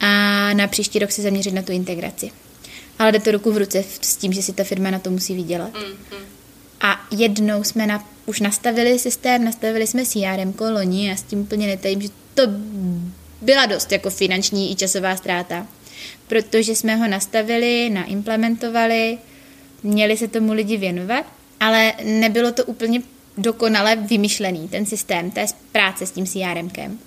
a 0.00 0.52
na 0.52 0.66
příští 0.66 0.98
rok 0.98 1.12
se 1.12 1.22
zaměřit 1.22 1.54
na 1.54 1.62
tu 1.62 1.72
integraci. 1.72 2.30
Ale 2.98 3.12
jde 3.12 3.20
to 3.20 3.30
ruku 3.30 3.52
v 3.52 3.56
ruce 3.56 3.84
s 4.00 4.16
tím, 4.16 4.32
že 4.32 4.42
si 4.42 4.52
ta 4.52 4.64
firma 4.64 4.90
na 4.90 4.98
to 4.98 5.10
musí 5.10 5.34
vydělat. 5.34 5.70
A 6.80 7.06
jednou 7.10 7.64
jsme 7.64 7.86
na, 7.86 8.08
už 8.26 8.40
nastavili 8.40 8.98
systém, 8.98 9.44
nastavili 9.44 9.86
jsme 9.86 10.06
CRM 10.06 10.54
loni 10.60 11.12
a 11.12 11.16
s 11.16 11.22
tím 11.22 11.40
úplně 11.40 11.66
netajím, 11.66 12.02
že 12.02 12.08
to 12.34 12.42
byla 13.40 13.66
dost 13.66 13.92
jako 13.92 14.10
finanční 14.10 14.72
i 14.72 14.76
časová 14.76 15.16
ztráta. 15.16 15.66
Protože 16.28 16.74
jsme 16.74 16.96
ho 16.96 17.08
nastavili, 17.08 17.90
naimplementovali, 17.90 19.18
měli 19.82 20.16
se 20.16 20.28
tomu 20.28 20.52
lidi 20.52 20.76
věnovat, 20.76 21.26
ale 21.60 21.92
nebylo 22.04 22.52
to 22.52 22.64
úplně 22.64 23.02
dokonale 23.36 23.96
vymyšlený, 23.96 24.68
ten 24.68 24.86
systém 24.86 25.30
té 25.30 25.46
práce 25.72 26.06
s 26.06 26.10
tím 26.10 26.26
CRMkem. 26.26 26.98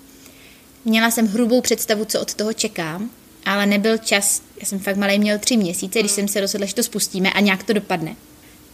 Měla 0.85 1.11
jsem 1.11 1.27
hrubou 1.27 1.61
představu, 1.61 2.05
co 2.05 2.21
od 2.21 2.33
toho 2.33 2.53
čekám, 2.53 3.09
ale 3.45 3.65
nebyl 3.65 3.97
čas, 3.97 4.41
já 4.59 4.65
jsem 4.65 4.79
fakt 4.79 4.97
malý, 4.97 5.19
měl 5.19 5.39
tři 5.39 5.57
měsíce, 5.57 5.99
když 5.99 6.11
jsem 6.11 6.27
se 6.27 6.41
rozhodla, 6.41 6.67
že 6.67 6.75
to 6.75 6.83
spustíme 6.83 7.31
a 7.31 7.39
nějak 7.39 7.63
to 7.63 7.73
dopadne. 7.73 8.15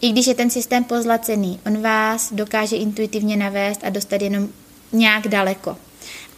I 0.01 0.11
když 0.11 0.27
je 0.27 0.35
ten 0.35 0.49
systém 0.49 0.83
pozlacený, 0.83 1.59
on 1.65 1.81
vás 1.81 2.33
dokáže 2.33 2.75
intuitivně 2.75 3.37
navést 3.37 3.83
a 3.83 3.89
dostat 3.89 4.21
jenom 4.21 4.49
nějak 4.91 5.27
daleko. 5.27 5.77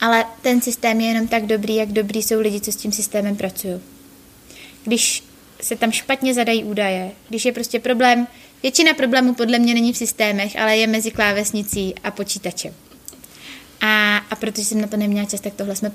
Ale 0.01 0.25
ten 0.41 0.61
systém 0.61 1.01
je 1.01 1.07
jenom 1.07 1.27
tak 1.27 1.45
dobrý, 1.45 1.75
jak 1.75 1.91
dobrý 1.91 2.23
jsou 2.23 2.39
lidi, 2.39 2.61
co 2.61 2.71
s 2.71 2.75
tím 2.75 2.91
systémem 2.91 3.35
pracují. 3.35 3.79
Když 4.83 5.23
se 5.61 5.75
tam 5.75 5.91
špatně 5.91 6.33
zadají 6.33 6.63
údaje, 6.63 7.11
když 7.29 7.45
je 7.45 7.51
prostě 7.51 7.79
problém, 7.79 8.27
většina 8.63 8.93
problémů 8.93 9.33
podle 9.33 9.59
mě 9.59 9.73
není 9.73 9.93
v 9.93 9.97
systémech, 9.97 10.59
ale 10.59 10.77
je 10.77 10.87
mezi 10.87 11.11
klávesnicí 11.11 11.95
a 12.03 12.11
počítačem. 12.11 12.73
A, 13.81 14.17
a 14.17 14.35
protože 14.35 14.65
jsem 14.65 14.81
na 14.81 14.87
to 14.87 14.97
neměla 14.97 15.27
čas, 15.27 15.41
tak 15.41 15.53
tohle, 15.53 15.75
jsme, 15.75 15.91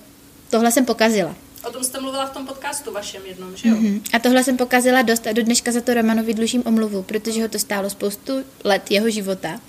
tohle 0.51 0.73
jsem 0.73 0.85
pokazila. 0.85 1.35
O 1.69 1.73
tom 1.73 1.85
jste 1.85 2.01
mluvila 2.01 2.27
v 2.27 2.31
tom 2.31 2.47
podcastu 2.47 2.93
vašem 2.93 3.23
jednom, 3.27 3.57
že 3.57 3.69
jo? 3.69 3.75
Mhm. 3.75 4.03
A 4.13 4.19
tohle 4.19 4.45
jsem 4.45 4.57
pokazila 4.57 5.03
dost 5.03 5.27
a 5.27 5.33
do 5.33 5.43
dneška 5.43 5.73
za 5.73 5.81
to 5.81 5.95
Romanovi 5.95 6.35
dlužím 6.35 6.63
omluvu, 6.67 7.03
protože 7.03 7.43
ho 7.43 7.49
to 7.49 7.59
stálo 7.59 7.91
spoustu 7.91 8.33
let 8.65 8.91
jeho 8.91 9.11
života 9.11 9.61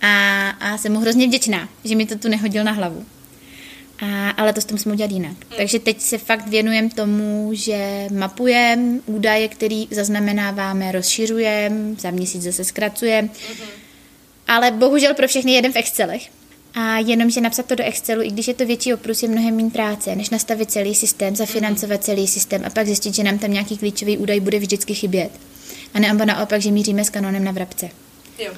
a, 0.00 0.48
a 0.50 0.78
jsem 0.78 0.92
mu 0.92 1.00
hrozně 1.00 1.26
vděčná, 1.26 1.68
že 1.84 1.96
mi 1.96 2.06
to 2.06 2.18
tu 2.18 2.28
nehodil 2.28 2.64
na 2.64 2.72
hlavu. 2.72 3.06
A, 4.00 4.30
ale 4.30 4.52
to 4.52 4.60
s 4.60 4.64
tom 4.64 4.78
jsme 4.78 4.92
udělat 4.92 5.10
jinak. 5.10 5.36
Takže 5.56 5.78
teď 5.78 6.00
se 6.00 6.18
fakt 6.18 6.48
věnujeme 6.48 6.90
tomu, 6.90 7.50
že 7.52 8.08
mapujeme 8.12 9.00
údaje, 9.06 9.48
které 9.48 9.84
zaznamenáváme, 9.90 10.92
rozšiřujeme, 10.92 11.94
za 11.98 12.10
měsíc 12.10 12.42
zase 12.42 12.64
zkracujeme. 12.64 13.28
Ale 14.48 14.70
bohužel 14.70 15.14
pro 15.14 15.28
všechny 15.28 15.52
jeden 15.52 15.72
v 15.72 15.76
Excelech. 15.76 16.22
A 16.74 16.98
jenom, 16.98 17.30
že 17.30 17.40
napsat 17.40 17.66
to 17.66 17.74
do 17.74 17.84
Excelu, 17.84 18.22
i 18.22 18.30
když 18.30 18.48
je 18.48 18.54
to 18.54 18.66
větší 18.66 18.94
oprus, 18.94 19.22
je 19.22 19.28
mnohem 19.28 19.56
méně 19.56 19.70
práce, 19.70 20.16
než 20.16 20.30
nastavit 20.30 20.70
celý 20.70 20.94
systém, 20.94 21.36
zafinancovat 21.36 22.04
celý 22.04 22.26
systém 22.26 22.62
a 22.66 22.70
pak 22.70 22.86
zjistit, 22.86 23.14
že 23.14 23.22
nám 23.22 23.38
tam 23.38 23.52
nějaký 23.52 23.78
klíčový 23.78 24.18
údaj 24.18 24.40
bude 24.40 24.58
vždycky 24.58 24.94
chybět. 24.94 25.30
A 25.94 25.98
nebo 25.98 26.24
naopak, 26.24 26.60
že 26.60 26.70
míříme 26.70 27.04
s 27.04 27.10
kanonem 27.10 27.44
na 27.44 27.52
vrabce. 27.52 27.88
Jo. 28.38 28.52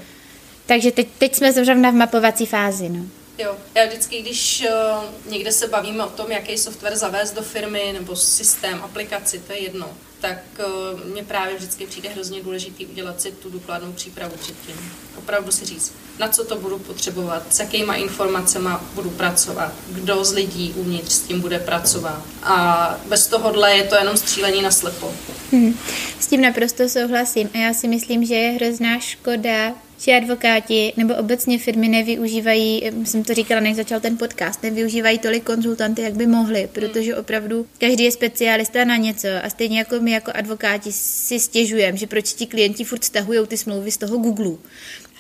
Takže 0.67 0.91
teď, 0.91 1.09
teď 1.19 1.35
jsme 1.35 1.53
zrovna 1.53 1.91
v 1.91 1.95
mapovací 1.95 2.47
fázi. 2.47 2.89
No. 2.89 3.05
Jo, 3.43 3.57
já 3.75 3.87
vždycky, 3.87 4.23
když 4.23 4.65
uh, 4.67 5.33
někde 5.33 5.53
se 5.53 5.69
bavíme 5.69 6.05
o 6.05 6.11
tom, 6.11 6.31
jaký 6.31 6.59
software 6.59 6.97
zavést 6.97 7.33
do 7.33 7.43
firmy 7.43 7.91
nebo 7.93 8.17
systém, 8.17 8.81
aplikaci, 8.83 9.39
to 9.39 9.53
je 9.53 9.59
jedno, 9.59 9.91
tak 10.21 10.39
uh, 10.59 11.01
mně 11.11 11.25
právě 11.25 11.57
vždycky 11.57 11.87
přijde 11.87 12.09
hrozně 12.09 12.43
důležitý 12.43 12.87
udělat 12.87 13.21
si 13.21 13.33
tu 13.33 13.51
důkladnou 13.51 13.93
přípravu 13.93 14.37
předtím. 14.37 14.93
Opravdu 15.19 15.53
si 15.53 15.65
říct, 15.65 15.93
na 16.19 16.29
co 16.29 16.45
to 16.45 16.57
budu 16.57 16.79
potřebovat, 16.79 17.55
s 17.55 17.61
jakýma 17.61 17.95
informacemi 17.95 18.71
budu 18.95 19.11
pracovat, 19.11 19.73
kdo 19.89 20.25
z 20.25 20.33
lidí 20.33 20.75
uvnitř 20.77 21.13
s 21.13 21.21
tím 21.21 21.41
bude 21.41 21.59
pracovat. 21.59 22.23
A 22.43 22.97
bez 23.07 23.27
tohohle 23.27 23.77
je 23.77 23.85
to 23.85 23.97
jenom 23.97 24.17
střílení 24.17 24.63
na 24.63 24.71
slepo. 24.71 25.15
Hmm. 25.53 25.79
S 26.21 26.27
tím 26.27 26.41
naprosto 26.41 26.89
souhlasím 26.89 27.51
a 27.55 27.59
já 27.59 27.75
si 27.75 27.89
myslím, 27.89 28.25
že 28.25 28.35
je 28.35 28.51
hrozná 28.51 28.99
škoda, 28.99 29.75
že 30.05 30.17
advokáti 30.17 30.93
nebo 30.97 31.15
obecně 31.15 31.59
firmy 31.59 31.89
nevyužívají, 31.89 32.83
jsem 33.05 33.25
to 33.25 33.35
říkala, 33.35 33.61
než 33.61 33.77
začal 33.77 34.01
ten 34.01 34.19
podcast, 34.19 34.63
nevyužívají 34.63 35.19
tolik 35.19 35.43
konzultanty, 35.43 36.03
jak 36.03 36.15
by 36.15 36.27
mohli, 36.27 36.69
protože 36.73 37.17
opravdu 37.17 37.67
každý 37.79 38.05
je 38.05 38.13
specialista 38.13 38.85
na 38.85 38.97
něco 38.97 39.29
a 39.43 39.51
stejně 39.51 39.79
jako 39.79 40.01
my 40.01 40.11
jako 40.11 40.31
advokáti 40.35 40.93
si 40.93 41.41
stěžujeme, 41.41 41.99
že 41.99 42.07
proč 42.07 42.33
ti 42.33 42.47
klienti 42.47 42.85
furt 42.85 43.05
stahují 43.05 43.47
ty 43.47 43.57
smlouvy 43.57 43.91
z 43.91 43.97
toho 43.97 44.19
Google 44.19 44.57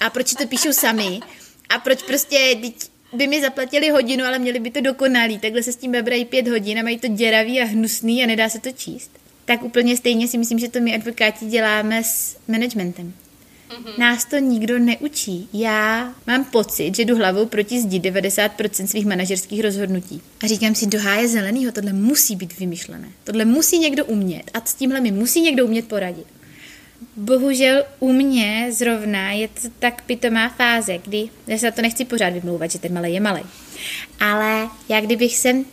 a 0.01 0.11
proč 0.11 0.35
to 0.35 0.47
píšou 0.47 0.73
sami 0.73 1.21
a 1.69 1.79
proč 1.79 2.03
prostě 2.03 2.39
teď 2.63 2.75
by 3.13 3.27
mi 3.27 3.41
zaplatili 3.41 3.91
hodinu, 3.91 4.25
ale 4.25 4.39
měli 4.39 4.61
by 4.61 4.71
to 4.71 4.81
dokonalý, 4.81 5.39
takhle 5.39 5.63
se 5.63 5.73
s 5.73 5.77
tím 5.77 5.93
bebrají 5.93 6.25
pět 6.25 6.49
hodin 6.49 6.79
a 6.79 6.83
mají 6.83 6.99
to 6.99 7.09
děravý 7.09 7.61
a 7.61 7.65
hnusný 7.65 8.25
a 8.25 8.27
nedá 8.27 8.49
se 8.49 8.59
to 8.59 8.73
číst. 8.73 9.11
Tak 9.45 9.63
úplně 9.63 9.97
stejně 9.97 10.29
si 10.29 10.39
myslím, 10.39 10.59
že 10.59 10.69
to 10.69 10.81
my 10.81 10.95
advokáti 10.95 11.47
děláme 11.47 12.05
s 12.05 12.37
managementem. 12.49 13.13
Nás 13.99 14.25
to 14.25 14.39
nikdo 14.39 14.79
neučí. 14.79 15.49
Já 15.53 16.15
mám 16.27 16.45
pocit, 16.45 16.97
že 16.97 17.05
jdu 17.05 17.17
hlavou 17.17 17.47
proti 17.47 17.81
zdi 17.81 18.01
90% 18.01 18.87
svých 18.87 19.07
manažerských 19.07 19.61
rozhodnutí. 19.61 20.23
A 20.45 20.47
říkám 20.47 20.75
si, 20.75 20.87
do 20.87 20.99
háje 21.01 21.29
zelenýho, 21.29 21.73
tohle 21.73 21.93
musí 21.93 22.37
být 22.37 22.59
vymyšlené. 22.59 23.09
Tohle 23.25 23.45
musí 23.45 23.79
někdo 23.79 24.05
umět 24.05 24.51
a 24.55 24.61
s 24.65 24.75
tímhle 24.75 25.01
mi 25.01 25.11
musí 25.11 25.41
někdo 25.41 25.65
umět 25.65 25.89
poradit. 25.89 26.27
Bohužel 27.17 27.85
u 28.01 28.13
mě 28.13 28.69
zrovna 28.71 29.33
je 29.33 29.49
to 29.49 29.69
tak 29.79 30.03
pitomá 30.03 30.49
fáze, 30.49 30.99
kdy, 30.99 31.29
já 31.47 31.59
se 31.59 31.67
na 31.67 31.73
to 31.73 31.83
nechci 31.83 32.05
pořád 32.05 32.33
vymlouvat, 32.33 32.71
že 32.71 32.79
ten 32.79 32.93
malý 32.93 33.15
je 33.15 33.21
malý, 33.21 33.43
ale 34.21 34.69
já 34.89 35.01
kdybych 35.01 35.37
sem 35.37 35.65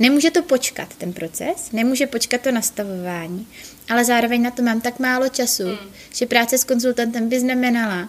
Nemůže 0.00 0.30
to 0.30 0.42
počkat, 0.42 0.94
ten 0.94 1.12
proces, 1.12 1.72
nemůže 1.72 2.06
počkat 2.06 2.40
to 2.40 2.52
nastavování, 2.52 3.46
ale 3.90 4.04
zároveň 4.04 4.42
na 4.42 4.50
to 4.50 4.62
mám 4.62 4.80
tak 4.80 4.98
málo 4.98 5.28
času, 5.28 5.68
mm. 5.68 5.78
že 6.14 6.26
práce 6.26 6.58
s 6.58 6.64
konzultantem 6.64 7.28
by 7.28 7.40
znamenala, 7.40 8.08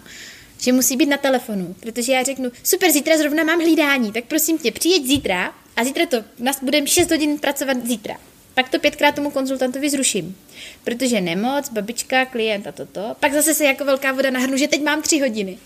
že 0.59 0.73
musí 0.73 0.97
být 0.97 1.09
na 1.09 1.17
telefonu, 1.17 1.75
protože 1.79 2.11
já 2.11 2.23
řeknu, 2.23 2.51
super, 2.63 2.91
zítra 2.91 3.17
zrovna 3.17 3.43
mám 3.43 3.59
hlídání, 3.59 4.11
tak 4.11 4.23
prosím 4.23 4.57
tě, 4.57 4.71
přijeď 4.71 5.05
zítra 5.05 5.53
a 5.75 5.83
zítra 5.83 6.05
to, 6.05 6.23
nás 6.39 6.63
budeme 6.63 6.87
6 6.87 7.11
hodin 7.11 7.39
pracovat 7.39 7.87
zítra. 7.87 8.17
Pak 8.53 8.69
to 8.69 8.79
pětkrát 8.79 9.15
tomu 9.15 9.31
konzultantovi 9.31 9.89
zruším, 9.89 10.37
protože 10.83 11.21
nemoc, 11.21 11.69
babička, 11.69 12.25
klient 12.25 12.67
a 12.67 12.71
toto. 12.71 13.15
Pak 13.19 13.33
zase 13.33 13.53
se 13.53 13.65
jako 13.65 13.85
velká 13.85 14.11
voda 14.11 14.31
nahrnu, 14.31 14.57
že 14.57 14.67
teď 14.67 14.81
mám 14.81 15.01
tři 15.01 15.19
hodiny. 15.19 15.57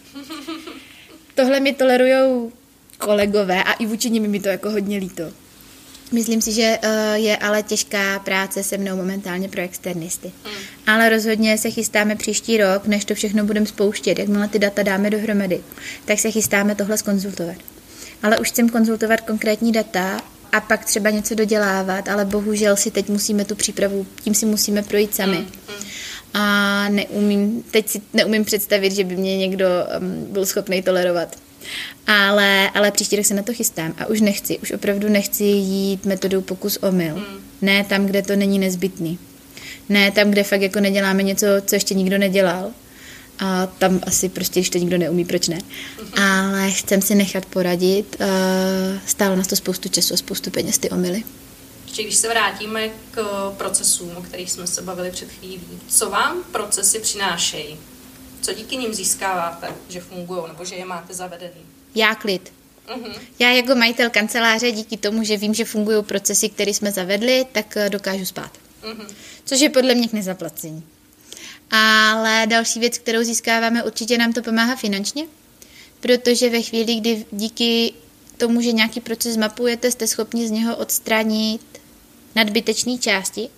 Tohle 1.36 1.60
mi 1.60 1.74
tolerujou 1.74 2.52
kolegové 2.98 3.64
a 3.64 3.74
i 3.74 3.86
vůči 3.86 4.10
nimi 4.10 4.28
mi 4.28 4.40
to 4.40 4.48
jako 4.48 4.72
hodně 4.72 4.98
líto. 4.98 5.24
Myslím 6.12 6.42
si, 6.42 6.52
že 6.52 6.80
uh, 6.84 6.90
je 7.14 7.38
ale 7.38 7.64
těžká 7.64 8.20
práce 8.20 8.64
se 8.64 8.78
mnou 8.78 8.96
momentálně 8.96 9.50
pro 9.50 9.62
externisty. 9.62 10.28
Mm. 10.28 10.52
Ale 10.88 11.10
rozhodně 11.10 11.58
se 11.58 11.72
chystáme 11.72 12.16
příští 12.16 12.58
rok, 12.58 12.88
než 12.88 13.06
to 13.06 13.16
všechno 13.16 13.46
budeme 13.46 13.66
spouštět, 13.66 14.20
jakmile 14.20 14.48
ty 14.48 14.60
data 14.60 14.84
dáme 14.84 15.10
dohromady, 15.10 15.62
tak 16.06 16.20
se 16.20 16.32
chystáme 16.32 16.76
tohle 16.76 16.98
skonzultovat. 16.98 17.56
Ale 18.24 18.40
už 18.40 18.48
chcem 18.48 18.70
konzultovat 18.70 19.22
konkrétní 19.22 19.72
data 19.72 20.22
a 20.52 20.62
pak 20.62 20.86
třeba 20.86 21.10
něco 21.10 21.36
dodělávat, 21.36 22.08
ale 22.08 22.26
bohužel 22.26 22.76
si 22.76 22.92
teď 22.92 23.10
musíme 23.10 23.46
tu 23.46 23.56
přípravu, 23.56 24.08
tím 24.24 24.36
si 24.36 24.46
musíme 24.46 24.84
projít 24.84 25.16
sami. 25.16 25.38
Mm. 25.38 25.44
mm. 25.44 25.86
A 26.34 26.90
neumím, 26.90 27.64
teď 27.72 27.90
si 27.90 28.02
neumím 28.14 28.46
představit, 28.46 28.92
že 28.92 29.04
by 29.04 29.16
mě 29.16 29.38
někdo 29.38 29.68
um, 30.00 30.34
byl 30.34 30.46
schopný 30.46 30.82
tolerovat. 30.82 31.36
Ale, 32.08 32.70
ale 32.70 32.92
příští 32.92 33.16
rok 33.16 33.26
se 33.26 33.34
na 33.34 33.44
to 33.44 33.54
chystám 33.54 33.94
a 33.98 34.06
už 34.06 34.22
nechci, 34.22 34.58
už 34.58 34.72
opravdu 34.72 35.10
nechci 35.10 35.44
jít 35.44 36.06
metodou 36.06 36.42
pokus 36.42 36.78
omyl. 36.78 37.16
Mm. 37.16 37.46
Ne 37.62 37.84
tam, 37.84 38.06
kde 38.06 38.22
to 38.22 38.36
není 38.36 38.60
nezbytný. 38.60 39.20
Ne 39.90 40.12
tam, 40.12 40.32
kde 40.32 40.44
fakt 40.44 40.62
jako 40.62 40.80
neděláme 40.80 41.24
něco, 41.24 41.46
co 41.66 41.76
ještě 41.76 41.94
nikdo 41.94 42.18
nedělal. 42.18 42.72
A 43.40 43.66
tam 43.66 44.02
asi 44.08 44.30
prostě, 44.30 44.60
když 44.60 44.70
to 44.70 44.78
nikdo 44.78 44.98
neumí, 44.98 45.26
proč 45.26 45.48
ne. 45.48 45.58
Mm-hmm. 45.58 46.22
Ale 46.22 46.72
chcem 46.72 47.02
si 47.02 47.16
nechat 47.16 47.46
poradit. 47.46 48.18
Uh, 48.20 48.28
stálo 49.06 49.36
nás 49.36 49.48
to 49.48 49.56
spoustu 49.56 49.90
času 49.90 50.14
a 50.14 50.18
spoustu 50.18 50.52
peněz 50.52 50.78
ty 50.78 50.90
omily. 50.90 51.24
Ještě 51.86 52.04
když 52.04 52.16
se 52.16 52.30
vrátíme 52.30 52.90
k 53.12 53.52
procesům, 53.58 54.12
o 54.16 54.22
kterých 54.22 54.52
jsme 54.52 54.68
se 54.68 54.82
bavili 54.82 55.12
před 55.12 55.32
chvílí, 55.32 55.62
co 55.88 56.10
vám 56.10 56.44
procesy 56.52 57.00
přinášejí? 57.00 57.78
Co 58.46 58.54
díky 58.54 58.78
nim 58.78 58.94
získáváte, 58.94 59.76
že 59.90 60.02
fungují 60.02 60.42
nebo 60.48 60.66
že 60.66 60.76
je 60.76 60.86
máte 60.86 61.14
zavedený? 61.14 61.62
Já 61.96 62.16
klid. 62.16 62.54
Uh-huh. 62.88 63.20
Já 63.40 63.50
jako 63.50 63.76
majitel 63.76 64.10
kanceláře 64.10 64.72
díky 64.72 64.98
tomu, 64.98 65.24
že 65.24 65.38
vím, 65.38 65.54
že 65.54 65.66
fungují 65.66 66.04
procesy, 66.04 66.50
které 66.50 66.72
jsme 66.72 66.92
zavedli, 66.92 67.46
tak 67.52 67.78
eh, 67.78 67.90
dokážu 67.90 68.26
spát. 68.26 68.52
Uh-huh. 68.84 69.08
Což 69.46 69.60
je 69.60 69.70
podle 69.70 69.96
mě 69.96 70.08
k 70.08 70.14
nezaplacení. 70.14 70.84
Ale 71.72 72.48
další 72.48 72.80
věc, 72.80 72.98
kterou 72.98 73.24
získáváme, 73.24 73.84
určitě 73.84 74.18
nám 74.18 74.34
to 74.34 74.42
pomáhá 74.42 74.76
finančně, 74.76 75.26
protože 76.00 76.50
ve 76.50 76.62
chvíli, 76.62 76.96
kdy 76.96 77.26
díky 77.32 77.94
tomu, 78.38 78.62
že 78.62 78.72
nějaký 78.72 79.02
proces 79.02 79.38
mapujete, 79.38 79.92
jste 79.92 80.08
schopni 80.08 80.48
z 80.48 80.52
něho 80.52 80.76
odstranit 80.76 81.82
nadbytečné 82.36 82.98
části. 82.98 83.50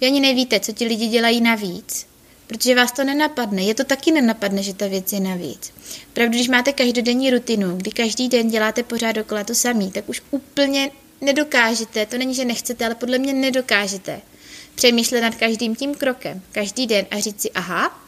Vy 0.00 0.06
ani 0.06 0.20
nevíte, 0.20 0.60
co 0.60 0.72
ti 0.72 0.84
lidi 0.84 1.06
dělají 1.06 1.40
navíc, 1.40 2.06
protože 2.46 2.74
vás 2.74 2.92
to 2.92 3.04
nenapadne. 3.04 3.62
Je 3.62 3.74
to 3.74 3.84
taky 3.84 4.12
nenapadne, 4.12 4.62
že 4.62 4.74
ta 4.74 4.86
věc 4.86 5.12
je 5.12 5.20
navíc. 5.20 5.72
Pravdu, 6.12 6.34
když 6.34 6.48
máte 6.48 6.72
každodenní 6.72 7.30
rutinu, 7.30 7.76
kdy 7.76 7.90
každý 7.90 8.28
den 8.28 8.48
děláte 8.48 8.82
pořád 8.82 9.12
dokola 9.12 9.44
to 9.44 9.54
samý, 9.54 9.90
tak 9.90 10.08
už 10.08 10.22
úplně 10.30 10.90
nedokážete, 11.20 12.06
to 12.06 12.18
není, 12.18 12.34
že 12.34 12.44
nechcete, 12.44 12.84
ale 12.86 12.94
podle 12.94 13.18
mě 13.18 13.32
nedokážete 13.32 14.20
přemýšlet 14.74 15.20
nad 15.20 15.34
každým 15.34 15.76
tím 15.76 15.94
krokem, 15.94 16.42
každý 16.52 16.86
den 16.86 17.06
a 17.10 17.20
říct 17.20 17.42
si, 17.42 17.50
aha, 17.50 18.00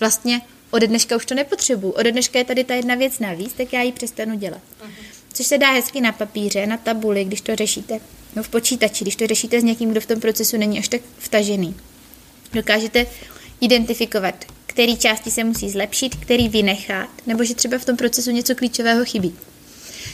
vlastně 0.00 0.40
ode 0.70 0.86
dneška 0.86 1.16
už 1.16 1.26
to 1.26 1.34
nepotřebuju, 1.34 1.92
ode 1.92 2.12
dneška 2.12 2.38
je 2.38 2.44
tady 2.44 2.64
ta 2.64 2.74
jedna 2.74 2.94
věc 2.94 3.18
navíc, 3.18 3.52
tak 3.52 3.72
já 3.72 3.82
ji 3.82 3.92
přestanu 3.92 4.36
dělat. 4.36 4.60
Uh-huh. 4.82 5.04
Což 5.32 5.46
se 5.46 5.58
dá 5.58 5.72
hezky 5.72 6.00
na 6.00 6.12
papíře, 6.12 6.66
na 6.66 6.76
tabuli, 6.76 7.24
když 7.24 7.40
to 7.40 7.56
řešíte, 7.56 8.00
no 8.36 8.42
v 8.42 8.48
počítači, 8.48 9.04
když 9.04 9.16
to 9.16 9.26
řešíte 9.26 9.60
s 9.60 9.64
někým, 9.64 9.90
kdo 9.90 10.00
v 10.00 10.06
tom 10.06 10.20
procesu 10.20 10.56
není 10.56 10.78
až 10.78 10.88
tak 10.88 11.00
vtažený. 11.18 11.76
Dokážete 12.52 13.06
identifikovat, 13.62 14.44
který 14.66 14.96
části 14.96 15.30
se 15.30 15.44
musí 15.44 15.70
zlepšit, 15.70 16.16
který 16.16 16.48
vynechat, 16.48 17.08
nebo 17.26 17.44
že 17.44 17.54
třeba 17.54 17.78
v 17.78 17.84
tom 17.84 17.96
procesu 17.96 18.30
něco 18.30 18.54
klíčového 18.54 19.04
chybí. 19.04 19.34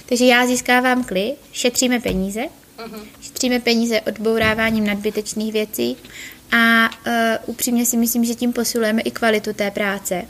Takže 0.07 0.25
já 0.25 0.47
získávám 0.47 1.05
klid, 1.05 1.35
šetříme 1.53 2.01
peníze, 2.01 2.41
uh-huh. 2.41 3.01
šetříme 3.21 3.61
peníze 3.61 4.01
odbouráváním 4.01 4.87
nadbytečných 4.87 5.53
věcí 5.53 5.97
a 6.53 6.91
uh, 7.07 7.13
upřímně 7.47 7.87
si 7.87 7.97
myslím, 7.97 8.25
že 8.25 8.35
tím 8.35 8.53
posilujeme 8.53 9.03
i 9.03 9.11
kvalitu 9.11 9.53
té 9.53 9.71
práce. 9.71 10.23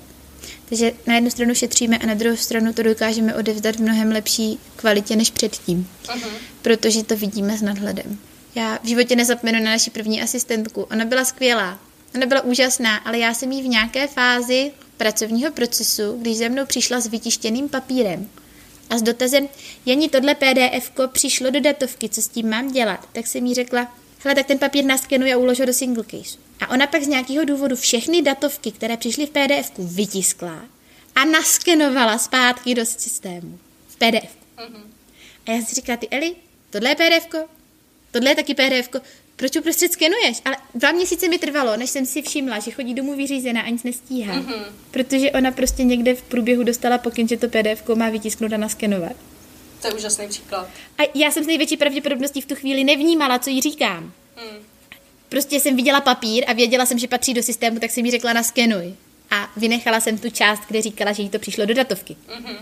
Takže 0.68 0.92
na 1.06 1.14
jednu 1.14 1.30
stranu 1.30 1.54
šetříme 1.54 1.98
a 1.98 2.06
na 2.06 2.14
druhou 2.14 2.36
stranu 2.36 2.72
to 2.72 2.82
dokážeme 2.82 3.34
odevzdat 3.34 3.76
v 3.76 3.82
mnohem 3.82 4.12
lepší 4.12 4.58
kvalitě 4.76 5.16
než 5.16 5.30
předtím, 5.30 5.88
uh-huh. 6.04 6.30
protože 6.62 7.02
to 7.02 7.16
vidíme 7.16 7.58
s 7.58 7.62
nadhledem. 7.62 8.18
Já 8.54 8.78
v 8.82 8.88
životě 8.88 9.16
nezapomenu 9.16 9.64
na 9.64 9.70
naši 9.70 9.90
první 9.90 10.22
asistentku. 10.22 10.82
Ona 10.82 11.04
byla 11.04 11.24
skvělá, 11.24 11.78
Ona 12.14 12.26
byla 12.26 12.40
úžasná, 12.40 12.96
ale 12.96 13.18
já 13.18 13.34
jsem 13.34 13.52
jí 13.52 13.62
v 13.62 13.68
nějaké 13.68 14.06
fázi 14.06 14.72
pracovního 14.96 15.52
procesu, 15.52 16.18
když 16.20 16.36
ze 16.36 16.48
mnou 16.48 16.66
přišla 16.66 17.00
s 17.00 17.06
vytištěným 17.06 17.68
papírem 17.68 18.28
a 18.90 18.98
s 18.98 19.02
dotazem, 19.02 19.48
Jani, 19.86 20.08
tohle 20.08 20.34
pdf 20.34 20.90
přišlo 21.12 21.50
do 21.50 21.60
datovky, 21.60 22.08
co 22.08 22.22
s 22.22 22.28
tím 22.28 22.50
mám 22.50 22.72
dělat, 22.72 23.08
tak 23.12 23.26
jsem 23.26 23.46
jí 23.46 23.54
řekla, 23.54 23.94
hele, 24.24 24.34
tak 24.34 24.46
ten 24.46 24.58
papír 24.58 24.84
naskenuje 24.84 25.34
a 25.34 25.38
uložil 25.38 25.66
do 25.66 25.72
single 25.72 26.04
case. 26.04 26.38
A 26.60 26.70
ona 26.70 26.86
pak 26.86 27.02
z 27.02 27.06
nějakého 27.06 27.44
důvodu 27.44 27.76
všechny 27.76 28.22
datovky, 28.22 28.72
které 28.72 28.96
přišly 28.96 29.26
v 29.26 29.30
pdf 29.30 29.72
vytiskla 29.78 30.64
a 31.14 31.24
naskenovala 31.24 32.18
zpátky 32.18 32.74
do 32.74 32.86
systému 32.86 33.58
v 33.88 33.96
pdf. 33.96 34.36
Mm-hmm. 34.56 34.82
A 35.46 35.50
já 35.50 35.62
si 35.62 35.74
říkala, 35.74 35.96
ty 35.96 36.08
Eli, 36.10 36.34
tohle 36.70 36.90
je 36.90 36.94
pdf 36.94 37.34
tohle 38.10 38.30
je 38.30 38.34
taky 38.34 38.54
pdf 38.54 38.88
proč 39.38 39.56
uprostřed 39.56 39.92
skenuješ? 39.92 40.40
Ale 40.44 40.56
dva 40.74 40.92
měsíce 40.92 41.28
mi 41.28 41.38
trvalo, 41.38 41.76
než 41.76 41.90
jsem 41.90 42.06
si 42.06 42.22
všimla, 42.22 42.58
že 42.58 42.70
chodí 42.70 42.94
domů 42.94 43.16
vyřízená 43.16 43.62
a 43.62 43.68
nic 43.68 43.82
nestíhá. 43.82 44.34
Mm-hmm. 44.34 44.64
Protože 44.90 45.30
ona 45.30 45.50
prostě 45.50 45.84
někde 45.84 46.14
v 46.14 46.22
průběhu 46.22 46.62
dostala 46.62 46.98
pokyn, 46.98 47.28
že 47.28 47.36
to 47.36 47.48
PDF 47.48 47.88
má 47.94 48.08
vytisknout 48.08 48.52
a 48.52 48.56
naskenovat. 48.56 49.12
To 49.82 49.86
je 49.86 49.94
úžasný 49.94 50.28
příklad. 50.28 50.68
A 50.98 51.02
já 51.14 51.30
jsem 51.30 51.44
s 51.44 51.46
největší 51.46 51.76
pravděpodobností 51.76 52.40
v 52.40 52.46
tu 52.46 52.54
chvíli 52.54 52.84
nevnímala, 52.84 53.38
co 53.38 53.50
jí 53.50 53.60
říkám. 53.60 54.04
Mm. 54.04 54.58
Prostě 55.28 55.60
jsem 55.60 55.76
viděla 55.76 56.00
papír 56.00 56.44
a 56.46 56.52
věděla 56.52 56.86
jsem, 56.86 56.98
že 56.98 57.08
patří 57.08 57.34
do 57.34 57.42
systému, 57.42 57.78
tak 57.78 57.90
jsem 57.90 58.04
jí 58.04 58.10
řekla 58.10 58.32
naskenuj. 58.32 58.94
A 59.30 59.50
vynechala 59.56 60.00
jsem 60.00 60.18
tu 60.18 60.30
část, 60.30 60.62
kde 60.68 60.82
říkala, 60.82 61.12
že 61.12 61.22
jí 61.22 61.28
to 61.28 61.38
přišlo 61.38 61.66
do 61.66 61.74
datovky. 61.74 62.16
Mm-hmm. 62.28 62.56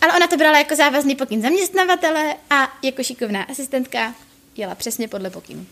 Ale 0.00 0.12
ona 0.16 0.26
to 0.26 0.36
brala 0.36 0.58
jako 0.58 0.76
závazný 0.76 1.14
pokyn 1.14 1.42
zaměstnavatele 1.42 2.36
a 2.50 2.78
jako 2.82 3.02
šikovná 3.02 3.42
asistentka 3.42 4.14
jela 4.56 4.74
přesně 4.74 5.08
podle 5.08 5.30
pokynu. 5.30 5.66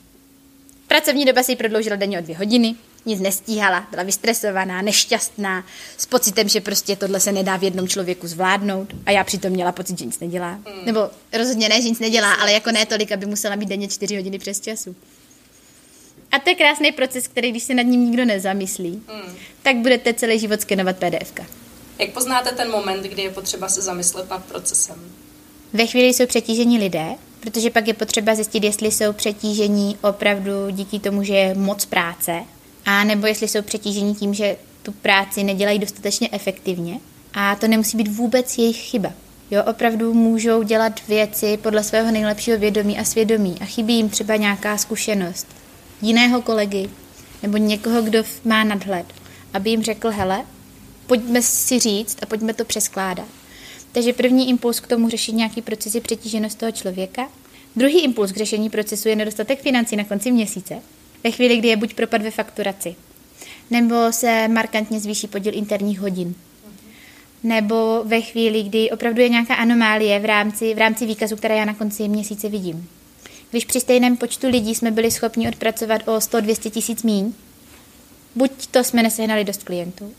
Pracovní 0.89 1.25
doba 1.25 1.43
si 1.43 1.57
prodloužila 1.57 1.97
denně 1.97 2.19
o 2.19 2.23
dvě 2.23 2.37
hodiny, 2.37 2.75
nic 3.07 3.21
nestíhala, 3.21 3.87
byla 3.91 4.03
vystresovaná, 4.03 4.83
nešťastná, 4.83 5.65
s 5.97 6.07
pocitem, 6.07 6.49
že 6.49 6.61
prostě 6.61 6.97
tohle 6.97 7.21
se 7.21 7.33
nedá 7.33 7.57
v 7.57 7.65
jednom 7.65 7.89
člověku 7.89 8.27
zvládnout 8.27 8.95
a 9.07 9.11
já 9.11 9.25
přitom 9.25 9.53
měla 9.53 9.73
pocit, 9.73 9.99
že 9.99 10.05
nic 10.05 10.21
nedělá. 10.21 10.53
Mm. 10.53 10.87
Nebo 10.87 11.11
rozhodně 11.33 11.69
ne, 11.69 11.83
že 11.83 11.89
nic 11.89 11.99
nedělá, 11.99 12.33
ale 12.33 12.53
jako 12.53 12.71
ne 12.71 12.87
tolik, 12.87 13.13
aby 13.13 13.27
musela 13.27 13.57
být 13.57 13.69
denně 13.69 13.89
čtyři 13.89 14.17
hodiny 14.17 14.39
přes 14.39 14.61
času. 14.61 14.97
A 16.33 16.39
to 16.39 16.51
je 16.51 16.55
krásný 16.55 16.93
proces, 16.93 17.29
který 17.29 17.51
když 17.51 17.63
se 17.63 17.75
nad 17.75 17.83
ním 17.83 18.05
nikdo 18.05 18.25
nezamyslí, 18.25 18.91
mm. 18.91 19.35
tak 19.63 19.77
budete 19.77 20.15
celý 20.15 20.39
život 20.39 20.61
skenovat 20.61 20.97
PDF. 20.97 21.33
Jak 21.99 22.11
poznáte 22.11 22.51
ten 22.51 22.71
moment, 22.71 23.03
kdy 23.03 23.23
je 23.23 23.31
potřeba 23.31 23.69
se 23.69 23.83
zamyslet 23.83 24.31
nad 24.31 24.45
procesem? 24.45 25.13
Ve 25.73 25.87
chvíli 25.87 26.15
jsou 26.15 26.27
přetížení 26.27 26.79
lidé, 26.79 27.15
protože 27.41 27.71
pak 27.71 27.89
je 27.89 27.95
potřeba 27.95 28.35
zjistit, 28.35 28.65
jestli 28.65 28.91
jsou 28.91 29.13
přetížení 29.13 29.99
opravdu 30.03 30.71
díky 30.71 30.99
tomu, 30.99 31.23
že 31.23 31.35
je 31.35 31.55
moc 31.55 31.85
práce, 31.87 32.41
a 32.87 33.05
nebo 33.05 33.27
jestli 33.27 33.49
jsou 33.49 33.63
přetížení 33.63 34.15
tím, 34.15 34.35
že 34.35 34.57
tu 34.83 34.93
práci 34.93 35.45
nedělají 35.45 35.79
dostatečně 35.79 36.29
efektivně. 36.33 37.01
A 37.35 37.57
to 37.57 37.69
nemusí 37.69 37.97
být 37.97 38.09
vůbec 38.09 38.59
jejich 38.59 38.77
chyba. 38.77 39.13
Jo, 39.51 39.63
opravdu 39.71 40.15
můžou 40.15 40.63
dělat 40.63 41.09
věci 41.09 41.57
podle 41.57 41.85
svého 41.85 42.11
nejlepšího 42.11 42.59
vědomí 42.59 42.99
a 42.99 43.05
svědomí 43.05 43.57
a 43.61 43.65
chybí 43.65 43.95
jim 43.95 44.09
třeba 44.09 44.37
nějaká 44.37 44.79
zkušenost 44.79 45.47
jiného 46.03 46.43
kolegy 46.43 46.91
nebo 47.43 47.57
někoho, 47.57 48.03
kdo 48.03 48.23
má 48.45 48.65
nadhled, 48.65 49.07
aby 49.55 49.71
jim 49.71 49.83
řekl, 49.83 50.11
hele, 50.11 50.45
pojďme 51.07 51.43
si 51.43 51.79
říct 51.79 52.17
a 52.23 52.27
pojďme 52.27 52.55
to 52.55 52.65
přeskládat. 52.65 53.40
Takže 53.93 54.13
první 54.13 54.49
impuls 54.49 54.81
k 54.81 54.87
tomu 54.87 55.09
řešit 55.09 55.33
nějaký 55.33 55.63
procesy 55.63 56.01
přetíženost 56.01 56.59
toho 56.59 56.73
člověka. 56.73 57.29
Druhý 57.77 58.01
impuls 58.01 58.33
k 58.33 58.37
řešení 58.37 58.71
procesu 58.71 59.09
je 59.09 59.17
nedostatek 59.17 59.61
financí 59.61 59.97
na 59.97 60.05
konci 60.05 60.31
měsíce, 60.31 60.83
ve 61.25 61.31
chvíli, 61.31 61.57
kdy 61.57 61.69
je 61.69 61.77
buď 61.77 61.95
propad 61.95 62.23
ve 62.23 62.31
fakturaci, 62.31 62.95
nebo 63.71 64.13
se 64.13 64.49
markantně 64.49 65.01
zvýší 65.01 65.27
podíl 65.27 65.55
interních 65.55 66.01
hodin, 66.01 66.35
nebo 67.43 68.03
ve 68.05 68.21
chvíli, 68.21 68.63
kdy 68.63 68.91
opravdu 68.91 69.21
je 69.21 69.29
nějaká 69.29 69.55
anomálie 69.55 70.21
v 70.21 70.25
rámci, 70.25 70.75
v 70.75 70.79
rámci 70.79 71.07
výkazu, 71.07 71.37
které 71.37 71.57
já 71.57 71.65
na 71.65 71.75
konci 71.75 72.09
měsíce 72.09 72.49
vidím. 72.49 72.89
Když 73.51 73.65
při 73.65 73.81
stejném 73.81 74.17
počtu 74.17 74.49
lidí 74.49 74.75
jsme 74.75 74.91
byli 74.91 75.11
schopni 75.11 75.49
odpracovat 75.49 76.09
o 76.09 76.13
100-200 76.13 76.71
tisíc 76.71 77.03
míň, 77.03 77.33
buď 78.35 78.67
to 78.67 78.85
jsme 78.85 79.03
nesehnali 79.03 79.45
dost 79.45 79.63
klientů, 79.63 80.13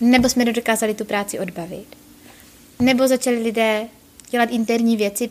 nebo 0.00 0.28
jsme 0.28 0.44
nedokázali 0.44 0.94
tu 0.94 1.04
práci 1.04 1.38
odbavit, 1.38 1.96
nebo 2.78 3.08
začali 3.08 3.42
lidé 3.42 3.86
dělat 4.30 4.50
interní 4.52 4.96
věci 4.96 5.30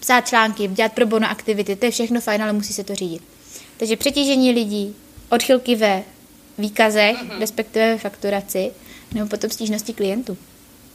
psát 0.00 0.28
články, 0.28 0.68
dělat 0.68 0.92
pro 0.92 1.06
bono 1.06 1.30
aktivity, 1.30 1.76
to 1.76 1.84
je 1.84 1.90
všechno 1.90 2.20
fajn, 2.20 2.42
ale 2.42 2.52
musí 2.52 2.72
se 2.72 2.84
to 2.84 2.94
řídit. 2.94 3.22
Takže 3.76 3.96
přetížení 3.96 4.52
lidí, 4.52 4.94
odchylky 5.30 5.74
ve 5.74 6.02
výkazech, 6.58 7.16
mm-hmm. 7.16 7.38
respektive 7.38 7.92
ve 7.92 7.98
fakturaci, 7.98 8.70
nebo 9.14 9.28
potom 9.28 9.50
stížnosti 9.50 9.92
klientů. 9.92 10.34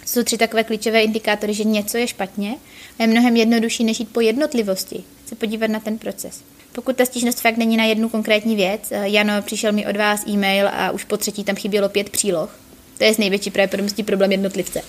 To 0.01 0.07
jsou 0.07 0.23
tři 0.23 0.37
takové 0.37 0.63
klíčové 0.63 1.03
indikátory, 1.03 1.53
že 1.53 1.63
něco 1.63 1.97
je 1.97 2.07
špatně 2.07 2.55
a 2.99 3.03
je 3.03 3.07
mnohem 3.07 3.35
jednodušší, 3.35 3.83
než 3.83 3.99
jít 3.99 4.09
po 4.09 4.21
jednotlivosti, 4.21 5.03
se 5.25 5.35
podívat 5.35 5.69
na 5.69 5.79
ten 5.79 5.97
proces. 5.97 6.43
Pokud 6.71 6.95
ta 6.95 7.05
stížnost 7.05 7.41
fakt 7.41 7.57
není 7.57 7.77
na 7.77 7.83
jednu 7.83 8.09
konkrétní 8.09 8.55
věc, 8.55 8.81
eh, 8.91 9.09
Jano, 9.09 9.41
přišel 9.41 9.71
mi 9.71 9.87
od 9.87 9.97
vás 9.97 10.27
e-mail 10.27 10.67
a 10.67 10.91
už 10.91 11.03
po 11.03 11.17
třetí 11.17 11.43
tam 11.43 11.55
chybělo 11.55 11.89
pět 11.89 12.09
příloh, 12.09 12.59
to 13.01 13.05
je 13.05 13.13
z 13.13 13.17
největší 13.17 13.51
pravděpodobností 13.51 14.03
problém 14.03 14.31
jednotlivce. 14.31 14.81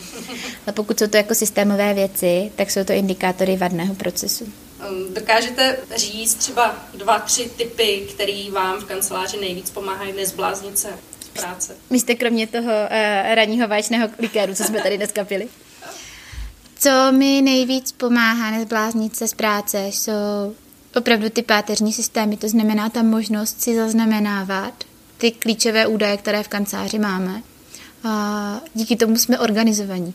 A 0.66 0.72
pokud 0.72 0.98
jsou 0.98 1.06
to 1.06 1.16
jako 1.16 1.34
systémové 1.34 1.94
věci, 1.94 2.52
tak 2.56 2.70
jsou 2.70 2.84
to 2.84 2.92
indikátory 2.92 3.56
vadného 3.56 3.94
procesu. 3.94 4.44
Um, 4.44 5.14
dokážete 5.14 5.78
říct 5.96 6.34
třeba 6.34 6.76
dva, 6.94 7.18
tři 7.18 7.50
typy, 7.56 8.06
které 8.14 8.50
vám 8.52 8.80
v 8.80 8.84
kanceláři 8.84 9.40
nejvíc 9.40 9.70
pomáhají 9.70 10.12
nezbláznit 10.12 10.78
se 10.78 10.88
z 11.20 11.28
práce? 11.28 11.76
Vy 11.90 12.00
jste 12.00 12.14
kromě 12.14 12.46
toho 12.46 12.72
uh, 12.72 13.34
ranního 13.34 13.68
váčného 13.68 14.08
klikéru, 14.08 14.54
co 14.54 14.64
jsme 14.64 14.82
tady 14.82 14.96
dneska 14.96 15.24
pili. 15.24 15.48
Co 16.78 17.12
mi 17.12 17.42
nejvíc 17.42 17.92
pomáhá 17.92 18.50
nezbláznit 18.50 19.16
se 19.16 19.28
z 19.28 19.34
práce, 19.34 19.86
jsou 19.86 20.54
opravdu 20.96 21.30
ty 21.30 21.42
páteřní 21.42 21.92
systémy, 21.92 22.36
to 22.36 22.48
znamená 22.48 22.88
ta 22.88 23.02
možnost 23.02 23.62
si 23.62 23.76
zaznamenávat 23.76 24.84
ty 25.18 25.30
klíčové 25.30 25.86
údaje, 25.86 26.16
které 26.16 26.42
v 26.42 26.48
kanceláři 26.48 26.98
máme. 26.98 27.42
A 28.04 28.60
díky 28.74 28.96
tomu 28.96 29.16
jsme 29.16 29.38
organizovaní. 29.38 30.14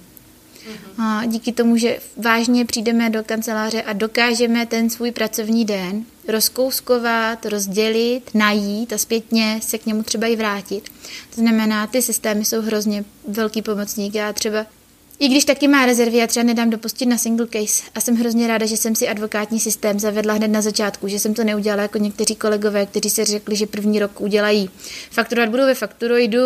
A 0.97 1.25
díky 1.25 1.51
tomu, 1.51 1.77
že 1.77 1.99
vážně 2.17 2.65
přijdeme 2.65 3.09
do 3.09 3.23
kanceláře 3.23 3.81
a 3.81 3.93
dokážeme 3.93 4.65
ten 4.65 4.89
svůj 4.89 5.11
pracovní 5.11 5.65
den 5.65 6.05
rozkouskovat, 6.27 7.45
rozdělit, 7.45 8.21
najít 8.33 8.93
a 8.93 8.97
zpětně 8.97 9.59
se 9.63 9.77
k 9.77 9.85
němu 9.85 10.03
třeba 10.03 10.27
i 10.27 10.35
vrátit. 10.35 10.89
To 11.35 11.41
znamená, 11.41 11.87
ty 11.87 12.01
systémy 12.01 12.45
jsou 12.45 12.61
hrozně 12.61 13.05
velký 13.27 13.61
pomocník. 13.61 14.15
Já 14.15 14.33
třeba 14.33 14.65
i 15.19 15.27
když 15.27 15.45
taky 15.45 15.67
má 15.67 15.85
rezervy, 15.85 16.17
já 16.17 16.27
třeba 16.27 16.43
nedám 16.43 16.69
dopustit 16.69 17.05
na 17.05 17.17
single 17.17 17.47
case 17.47 17.83
a 17.95 18.01
jsem 18.01 18.15
hrozně 18.15 18.47
ráda, 18.47 18.65
že 18.65 18.77
jsem 18.77 18.95
si 18.95 19.07
advokátní 19.07 19.59
systém 19.59 19.99
zavedla 19.99 20.33
hned 20.33 20.47
na 20.47 20.61
začátku, 20.61 21.07
že 21.07 21.19
jsem 21.19 21.33
to 21.33 21.43
neudělala 21.43 21.81
jako 21.81 21.97
někteří 21.97 22.35
kolegové, 22.35 22.85
kteří 22.85 23.09
se 23.09 23.25
řekli, 23.25 23.55
že 23.55 23.67
první 23.67 23.99
rok 23.99 24.21
udělají. 24.21 24.69
Fakturovat 25.11 25.49
budou 25.49 25.65
ve 25.65 25.75
fakturoidu, 25.75 26.39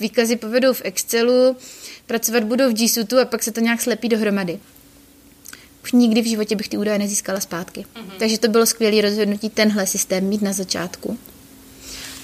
výkazy 0.00 0.36
povedou 0.36 0.72
v 0.72 0.82
Excelu, 0.84 1.56
pracovat 2.06 2.44
budou 2.44 2.70
v 2.70 2.72
G 2.72 2.88
Suitu 2.88 3.18
a 3.18 3.24
pak 3.24 3.42
se 3.42 3.52
to 3.52 3.60
nějak 3.60 3.80
slepí 3.80 4.08
dohromady. 4.08 4.60
Už 5.82 5.92
nikdy 5.92 6.22
v 6.22 6.28
životě 6.28 6.56
bych 6.56 6.68
ty 6.68 6.76
údaje 6.76 6.98
nezískala 6.98 7.40
zpátky. 7.40 7.80
Mm-hmm. 7.80 8.18
Takže 8.18 8.38
to 8.38 8.48
bylo 8.48 8.66
skvělé 8.66 9.00
rozhodnutí 9.00 9.50
tenhle 9.50 9.86
systém 9.86 10.24
mít 10.24 10.42
na 10.42 10.52
začátku. 10.52 11.18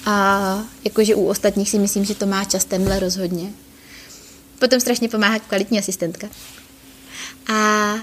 A 0.05 0.63
jakože 0.85 1.15
u 1.15 1.27
ostatních 1.27 1.69
si 1.69 1.79
myslím, 1.79 2.05
že 2.05 2.15
to 2.15 2.25
má 2.25 2.43
čas 2.43 2.65
tenhle 2.65 2.99
rozhodně. 2.99 3.51
Potom 4.59 4.79
strašně 4.79 5.09
pomáhá 5.09 5.39
kvalitní 5.39 5.79
asistentka. 5.79 6.29
A 7.47 7.93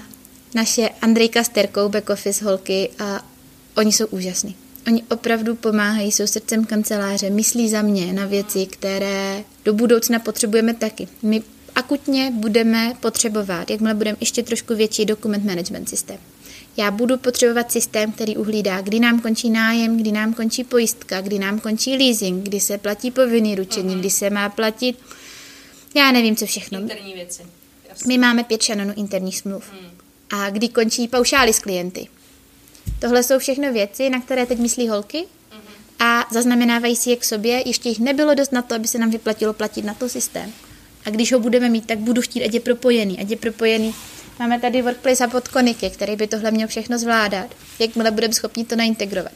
naše 0.55 0.89
Andrejka 1.01 1.43
s 1.43 1.49
Terkou, 1.49 1.89
back 1.89 2.09
office 2.09 2.45
holky, 2.45 2.89
a 2.99 3.25
oni 3.75 3.91
jsou 3.91 4.05
úžasní. 4.05 4.55
Oni 4.87 5.03
opravdu 5.09 5.55
pomáhají, 5.55 6.11
jsou 6.11 6.27
srdcem 6.27 6.65
kanceláře, 6.65 7.29
myslí 7.29 7.69
za 7.69 7.81
mě 7.81 8.13
na 8.13 8.25
věci, 8.25 8.65
které 8.65 9.43
do 9.65 9.73
budoucna 9.73 10.19
potřebujeme 10.19 10.73
taky. 10.73 11.07
My 11.23 11.43
akutně 11.75 12.31
budeme 12.35 12.93
potřebovat, 12.99 13.69
jakmile 13.69 13.93
budeme 13.93 14.17
ještě 14.19 14.43
trošku 14.43 14.75
větší 14.75 15.05
dokument 15.05 15.45
management 15.45 15.89
systém. 15.89 16.17
Já 16.77 16.91
budu 16.91 17.17
potřebovat 17.17 17.71
systém, 17.71 18.11
který 18.11 18.37
uhlídá, 18.37 18.81
kdy 18.81 18.99
nám 18.99 19.19
končí 19.19 19.49
nájem, 19.49 19.97
kdy 19.97 20.11
nám 20.11 20.33
končí 20.33 20.63
pojistka, 20.63 21.21
kdy 21.21 21.39
nám 21.39 21.59
končí 21.59 21.97
leasing, 21.97 22.43
kdy 22.43 22.59
se 22.59 22.77
platí 22.77 23.11
povinný 23.11 23.55
ručení, 23.55 23.99
kdy 23.99 24.09
se 24.09 24.29
má 24.29 24.49
platit 24.49 24.97
já 25.95 26.11
nevím, 26.11 26.35
co 26.35 26.45
všechno. 26.45 26.79
Interní 26.79 27.13
věci. 27.13 27.43
Jasně. 27.89 28.07
My 28.07 28.17
máme 28.17 28.43
pět 28.43 28.61
šanonů 28.61 28.93
interních 28.97 29.37
smluv. 29.37 29.71
Hmm. 29.71 29.91
A 30.29 30.49
kdy 30.49 30.69
končí 30.69 31.07
paušály 31.07 31.53
s 31.53 31.59
klienty. 31.59 32.07
Tohle 32.99 33.23
jsou 33.23 33.39
všechno 33.39 33.73
věci, 33.73 34.09
na 34.09 34.21
které 34.21 34.45
teď 34.45 34.59
myslí 34.59 34.87
holky 34.87 35.17
hmm. 35.51 35.61
a 35.99 36.27
zaznamenávají 36.31 36.95
si 36.95 37.09
je 37.09 37.15
k 37.15 37.23
sobě. 37.23 37.63
Ještě 37.65 37.89
jich 37.89 37.99
nebylo 37.99 38.33
dost 38.33 38.51
na 38.51 38.61
to, 38.61 38.75
aby 38.75 38.87
se 38.87 38.97
nám 38.97 39.11
vyplatilo 39.11 39.53
platit 39.53 39.85
na 39.85 39.93
to 39.93 40.09
systém. 40.09 40.53
A 41.05 41.09
když 41.09 41.33
ho 41.33 41.39
budeme 41.39 41.69
mít, 41.69 41.85
tak 41.85 41.99
budu 41.99 42.21
chtít, 42.21 42.43
ať 42.43 42.53
je 42.53 42.59
propojený. 42.59 43.19
Ať 43.19 43.29
je 43.29 43.37
propojený. 43.37 43.95
Máme 44.39 44.59
tady 44.59 44.81
Workplace 44.81 45.23
a 45.23 45.27
podkoniky, 45.27 45.89
který 45.89 46.15
by 46.15 46.27
tohle 46.27 46.51
měl 46.51 46.67
všechno 46.67 46.97
zvládat. 46.97 47.47
Jakmile 47.79 48.11
budeme 48.11 48.33
schopni 48.33 48.65
to 48.65 48.75
naintegrovat. 48.75 49.31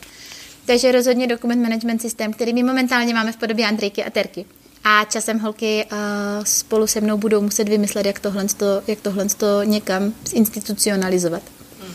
Takže 0.66 0.92
rozhodně 0.92 1.28
dokument 1.28 1.62
management 1.62 2.02
systém, 2.02 2.34
který 2.34 2.54
my 2.54 2.64
momentálně 2.64 3.14
máme 3.14 3.32
v 3.32 3.38
podobě 3.38 3.66
Andrejky 3.66 4.04
a 4.04 4.10
Terky 4.10 4.46
a 4.84 5.06
časem 5.06 5.40
holky 5.40 5.86
uh, 5.92 5.98
spolu 6.44 6.88
se 6.88 7.02
mnou 7.02 7.18
budou 7.18 7.42
muset 7.42 7.70
vymyslet, 7.70 8.06
jak 8.06 8.20
tohle, 8.20 8.46
jak 8.88 9.00
tohle 9.02 9.26
někam 9.66 10.14
zinstitucionalizovat. 10.26 11.42
Hmm. 11.82 11.94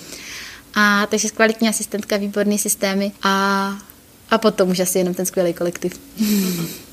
A 0.75 1.07
takže 1.07 1.29
kvalitní 1.29 1.69
asistentka, 1.69 2.17
výborný 2.17 2.59
systémy 2.59 3.13
a, 3.23 3.77
a 4.31 4.39
potom 4.39 4.71
už 4.71 4.81
asi 4.81 4.99
jenom 4.99 5.15
ten 5.15 5.27
skvělý 5.27 5.55
kolektiv. 5.55 6.01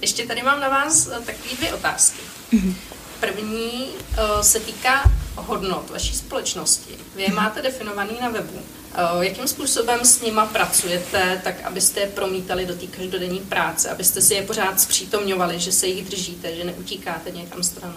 Ještě 0.00 0.26
tady 0.26 0.42
mám 0.42 0.60
na 0.60 0.68
vás 0.68 1.06
eh, 1.06 1.10
takové 1.10 1.54
dvě 1.56 1.74
otázky. 1.74 2.20
Hmm. 2.52 2.74
První 3.20 3.88
uh, 3.88 4.40
se 4.40 4.60
týká 4.60 5.12
hodnot 5.34 5.90
vaší 5.90 6.16
společnosti. 6.16 6.94
Vy 7.16 7.22
je 7.22 7.32
máte 7.32 7.62
definovaný 7.62 8.10
na 8.20 8.28
webu. 8.28 8.58
Uh, 8.96 9.24
jakým 9.24 9.48
způsobem 9.48 10.00
s 10.04 10.20
nima 10.22 10.46
pracujete, 10.46 11.40
tak 11.44 11.64
abyste 11.64 12.00
je 12.00 12.06
promítali 12.06 12.66
do 12.66 12.74
té 12.74 12.86
každodenní 12.86 13.38
práce, 13.40 13.90
abyste 13.90 14.22
si 14.22 14.34
je 14.34 14.42
pořád 14.42 14.80
zpřítomňovali, 14.80 15.60
že 15.60 15.72
se 15.72 15.86
jich 15.86 16.08
držíte, 16.08 16.56
že 16.56 16.64
neutíkáte 16.64 17.30
někam 17.30 17.62
stranou? 17.62 17.94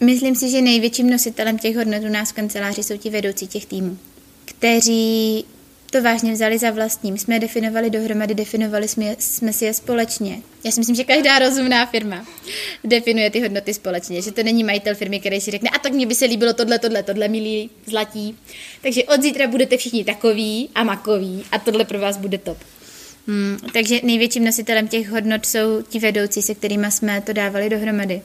Myslím 0.00 0.34
si, 0.34 0.50
že 0.50 0.60
největším 0.60 1.10
nositelem 1.10 1.58
těch 1.58 1.76
hodnot 1.76 2.02
u 2.02 2.08
nás 2.08 2.30
v 2.30 2.32
kanceláři 2.32 2.82
jsou 2.82 2.96
ti 2.96 3.10
vedoucí 3.10 3.46
těch 3.46 3.66
týmů, 3.66 3.98
kteří 4.44 5.44
to 5.92 6.02
vážně 6.02 6.32
vzali 6.32 6.58
za 6.58 6.70
vlastní. 6.70 7.12
My 7.12 7.18
jsme 7.18 7.34
je 7.34 7.40
definovali 7.40 7.90
dohromady, 7.90 8.34
definovali 8.34 8.88
jsme, 8.88 9.16
jsme 9.18 9.52
si 9.52 9.64
je 9.64 9.74
společně. 9.74 10.40
Já 10.64 10.70
si 10.70 10.80
myslím, 10.80 10.96
že 10.96 11.04
každá 11.04 11.38
rozumná 11.38 11.86
firma 11.86 12.26
definuje 12.84 13.30
ty 13.30 13.40
hodnoty 13.40 13.74
společně, 13.74 14.22
že 14.22 14.32
to 14.32 14.42
není 14.42 14.64
majitel 14.64 14.94
firmy, 14.94 15.20
který 15.20 15.40
si 15.40 15.50
řekne, 15.50 15.70
a 15.70 15.78
tak 15.78 15.92
mně 15.92 16.06
by 16.06 16.14
se 16.14 16.24
líbilo 16.24 16.52
tohle, 16.52 16.78
tohle, 16.78 17.02
tohle, 17.02 17.28
milí 17.28 17.70
zlatí. 17.86 18.36
Takže 18.82 19.04
od 19.04 19.22
zítra 19.22 19.46
budete 19.46 19.76
všichni 19.76 20.04
takový 20.04 20.68
a 20.74 20.84
makoví 20.84 21.44
a 21.52 21.58
tohle 21.58 21.84
pro 21.84 21.98
vás 21.98 22.16
bude 22.16 22.38
top. 22.38 22.58
Hmm, 23.28 23.58
takže 23.72 24.00
největším 24.02 24.44
nositelem 24.44 24.88
těch 24.88 25.08
hodnot 25.08 25.46
jsou 25.46 25.82
ti 25.82 25.98
vedoucí, 25.98 26.42
se 26.42 26.54
kterými 26.54 26.90
jsme 26.90 27.20
to 27.20 27.32
dávali 27.32 27.70
dohromady. 27.70 28.22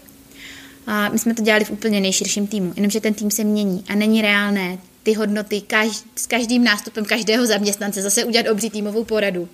A 0.87 1.09
my 1.09 1.19
jsme 1.19 1.33
to 1.33 1.43
dělali 1.43 1.65
v 1.65 1.71
úplně 1.71 2.01
nejširším 2.01 2.47
týmu, 2.47 2.73
jenomže 2.75 3.01
ten 3.01 3.13
tým 3.13 3.31
se 3.31 3.43
mění 3.43 3.83
a 3.89 3.95
není 3.95 4.21
reálné 4.21 4.77
ty 5.07 5.13
hodnoty 5.13 5.61
kaž, 5.61 6.03
s 6.15 6.27
každým 6.27 6.63
nástupem 6.63 7.05
každého 7.05 7.45
zaměstnance 7.45 8.01
zase 8.01 8.25
udělat 8.25 8.47
obří 8.47 8.69
týmovou 8.69 9.03
poradu. 9.03 9.49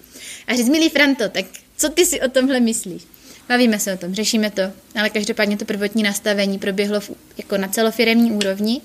A 0.48 0.56
říct, 0.56 0.70
milý 0.70 0.90
Franto, 0.90 1.30
tak 1.30 1.46
co 1.78 1.90
ty 1.90 2.06
si 2.06 2.22
o 2.22 2.30
tomhle 2.30 2.60
myslíš? 2.60 3.02
Bavíme 3.50 3.80
se 3.80 3.94
o 3.94 3.98
tom, 3.98 4.14
řešíme 4.14 4.52
to, 4.52 4.62
ale 4.96 5.10
každopádně 5.10 5.58
to 5.58 5.66
prvotní 5.66 6.04
nastavení 6.04 6.60
proběhlo 6.60 7.00
v, 7.00 7.12
jako 7.38 7.58
na 7.58 7.68
celofiremní 7.68 8.32
úrovni 8.32 8.82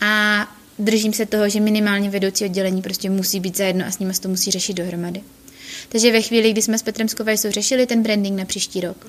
a 0.00 0.46
držím 0.78 1.12
se 1.12 1.26
toho, 1.26 1.48
že 1.48 1.60
minimálně 1.60 2.10
vedoucí 2.10 2.44
oddělení 2.44 2.82
prostě 2.82 3.10
musí 3.10 3.40
být 3.40 3.56
zajedno 3.56 3.86
a 3.86 3.90
s 3.90 3.98
nimi 3.98 4.14
se 4.14 4.20
to 4.20 4.28
musí 4.28 4.50
řešit 4.50 4.74
dohromady. 4.74 5.20
Takže 5.88 6.12
ve 6.12 6.22
chvíli, 6.22 6.52
kdy 6.52 6.62
jsme 6.62 6.78
s 6.78 6.82
Petrem 6.82 7.08
Skovajsou 7.08 7.50
řešili 7.50 7.86
ten 7.86 8.02
branding 8.02 8.38
na 8.38 8.44
příští 8.44 8.80
rok, 8.80 9.06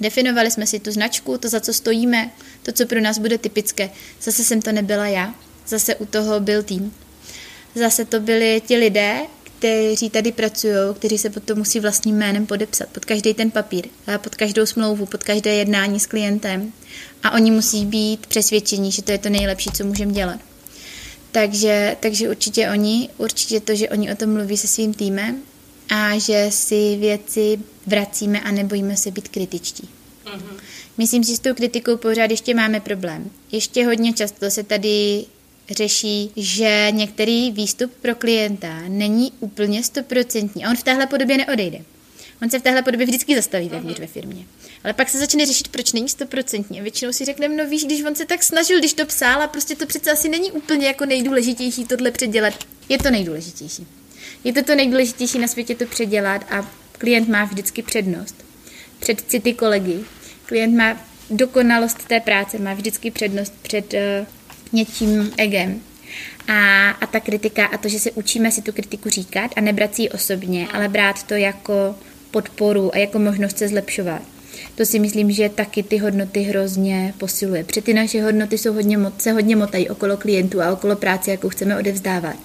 definovali 0.00 0.50
jsme 0.50 0.66
si 0.66 0.80
tu 0.80 0.92
značku, 0.92 1.38
to, 1.38 1.48
za 1.48 1.60
co 1.60 1.72
stojíme, 1.72 2.30
to, 2.62 2.72
co 2.72 2.86
pro 2.86 3.00
nás 3.00 3.18
bude 3.18 3.38
typické. 3.38 3.90
Zase 4.22 4.44
jsem 4.44 4.62
to 4.62 4.72
nebyla 4.72 5.06
já, 5.06 5.34
zase 5.68 5.94
u 5.94 6.06
toho 6.06 6.40
byl 6.40 6.62
tým. 6.62 6.94
Zase 7.74 8.04
to 8.04 8.20
byli 8.20 8.62
ti 8.66 8.76
lidé, 8.76 9.20
kteří 9.58 10.10
tady 10.10 10.32
pracují, 10.32 10.74
kteří 10.94 11.18
se 11.18 11.30
potom 11.30 11.58
musí 11.58 11.80
vlastním 11.80 12.16
jménem 12.16 12.46
podepsat 12.46 12.88
pod 12.88 13.04
každý 13.04 13.34
ten 13.34 13.50
papír, 13.50 13.86
pod 14.18 14.34
každou 14.34 14.66
smlouvu, 14.66 15.06
pod 15.06 15.22
každé 15.22 15.54
jednání 15.54 16.00
s 16.00 16.06
klientem. 16.06 16.72
A 17.22 17.30
oni 17.30 17.50
musí 17.50 17.86
být 17.86 18.26
přesvědčení, 18.26 18.92
že 18.92 19.02
to 19.02 19.12
je 19.12 19.18
to 19.18 19.28
nejlepší, 19.28 19.70
co 19.70 19.84
můžeme 19.84 20.12
dělat. 20.12 20.40
Takže, 21.32 21.96
takže 22.00 22.30
určitě 22.30 22.70
oni, 22.70 23.08
určitě 23.18 23.60
to, 23.60 23.74
že 23.74 23.88
oni 23.88 24.12
o 24.12 24.16
tom 24.16 24.32
mluví 24.32 24.56
se 24.56 24.66
svým 24.66 24.94
týmem 24.94 25.42
a 25.88 26.18
že 26.18 26.46
si 26.50 26.96
věci 26.96 27.58
vracíme 27.86 28.40
a 28.40 28.50
nebojíme 28.50 28.96
se 28.96 29.10
být 29.10 29.28
kritičtí. 29.28 29.88
Mm-hmm. 30.24 30.60
Myslím 30.98 31.24
si, 31.24 31.30
že 31.30 31.36
s 31.36 31.40
tou 31.40 31.54
kritikou 31.54 31.96
pořád 31.96 32.30
ještě 32.30 32.54
máme 32.54 32.80
problém. 32.80 33.30
Ještě 33.52 33.86
hodně 33.86 34.12
často 34.12 34.50
se 34.50 34.62
tady 34.62 35.24
řeší, 35.70 36.30
že 36.36 36.88
některý 36.90 37.52
výstup 37.52 37.92
pro 38.02 38.14
klienta 38.14 38.82
není 38.88 39.32
úplně 39.40 39.82
stoprocentní 39.82 40.64
a 40.64 40.70
on 40.70 40.76
v 40.76 40.82
téhle 40.82 41.06
podobě 41.06 41.36
neodejde. 41.36 41.78
On 42.42 42.50
se 42.50 42.58
v 42.58 42.62
téhle 42.62 42.82
podobě 42.82 43.06
vždycky 43.06 43.36
zastaví 43.36 43.68
vevnitř 43.68 44.00
ve 44.00 44.06
firmě. 44.06 44.46
Ale 44.84 44.92
pak 44.92 45.08
se 45.08 45.18
začne 45.18 45.46
řešit, 45.46 45.68
proč 45.68 45.92
není 45.92 46.08
stoprocentně. 46.08 46.82
Většinou 46.82 47.12
si 47.12 47.24
řekneme, 47.24 47.56
no 47.56 47.70
víš, 47.70 47.84
když 47.84 48.04
on 48.04 48.14
se 48.14 48.26
tak 48.26 48.42
snažil, 48.42 48.78
když 48.78 48.94
to 48.94 49.06
psal, 49.06 49.42
a 49.42 49.48
prostě 49.48 49.76
to 49.76 49.86
přece 49.86 50.12
asi 50.12 50.28
není 50.28 50.52
úplně 50.52 50.86
jako 50.86 51.06
nejdůležitější 51.06 51.84
tohle 51.84 52.10
předělat. 52.10 52.54
Je 52.88 52.98
to 52.98 53.10
nejdůležitější. 53.10 53.86
Je 54.44 54.52
to 54.52 54.62
to 54.62 54.74
nejdůležitější 54.74 55.38
na 55.38 55.48
světě 55.48 55.74
to 55.74 55.86
předělat 55.86 56.52
a 56.52 56.70
klient 56.98 57.28
má 57.28 57.44
vždycky 57.44 57.82
přednost. 57.82 58.44
Před 58.98 59.20
city 59.20 59.54
kolegy. 59.54 60.04
Klient 60.46 60.76
má 60.76 61.00
dokonalost 61.30 62.04
té 62.04 62.20
práce, 62.20 62.58
má 62.58 62.74
vždycky 62.74 63.10
přednost 63.10 63.52
před 63.62 63.94
uh, 63.94 64.26
něčím 64.72 65.32
egem. 65.36 65.80
A, 66.48 66.90
a 66.90 67.06
ta 67.06 67.20
kritika 67.20 67.66
a 67.66 67.78
to, 67.78 67.88
že 67.88 67.98
se 67.98 68.10
učíme 68.10 68.52
si 68.52 68.62
tu 68.62 68.72
kritiku 68.72 69.08
říkat 69.08 69.50
a 69.56 69.60
nebrat 69.60 69.94
si 69.94 70.02
ji 70.02 70.08
osobně, 70.08 70.68
ale 70.72 70.88
brát 70.88 71.22
to 71.22 71.34
jako 71.34 71.94
podporu 72.30 72.94
a 72.94 72.98
jako 72.98 73.18
možnost 73.18 73.58
se 73.58 73.68
zlepšovat. 73.68 74.22
To 74.74 74.86
si 74.86 74.98
myslím, 74.98 75.32
že 75.32 75.48
taky 75.48 75.82
ty 75.82 75.98
hodnoty 75.98 76.40
hrozně 76.40 77.14
posiluje. 77.18 77.64
Protože 77.64 77.82
ty 77.82 77.94
naše 77.94 78.22
hodnoty 78.22 78.58
jsou 78.58 78.72
hodně, 78.72 78.98
se 79.18 79.32
hodně 79.32 79.56
motají 79.56 79.88
okolo 79.88 80.16
klientů 80.16 80.62
a 80.62 80.72
okolo 80.72 80.96
práce, 80.96 81.30
jakou 81.30 81.48
chceme 81.48 81.78
odevzdávat. 81.78 82.36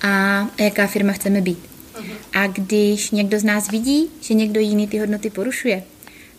A, 0.00 0.40
a 0.58 0.62
jaká 0.62 0.86
firma 0.86 1.12
chceme 1.12 1.40
být. 1.40 1.58
Uh-huh. 1.58 2.12
A 2.32 2.46
když 2.46 3.10
někdo 3.10 3.38
z 3.38 3.44
nás 3.44 3.70
vidí, 3.70 4.10
že 4.20 4.34
někdo 4.34 4.60
jiný 4.60 4.88
ty 4.88 4.98
hodnoty 4.98 5.30
porušuje 5.30 5.82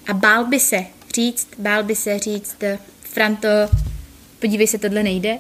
a 0.08 0.14
bál 0.14 0.46
by 0.46 0.60
se 0.60 0.86
říct, 1.16 1.48
bál 1.58 1.84
by 1.84 1.96
se 1.96 2.20
říct, 2.20 2.58
Franto, 3.02 3.48
podívej 4.44 4.68
se, 4.68 4.78
tohle 4.78 5.04
nejde, 5.04 5.38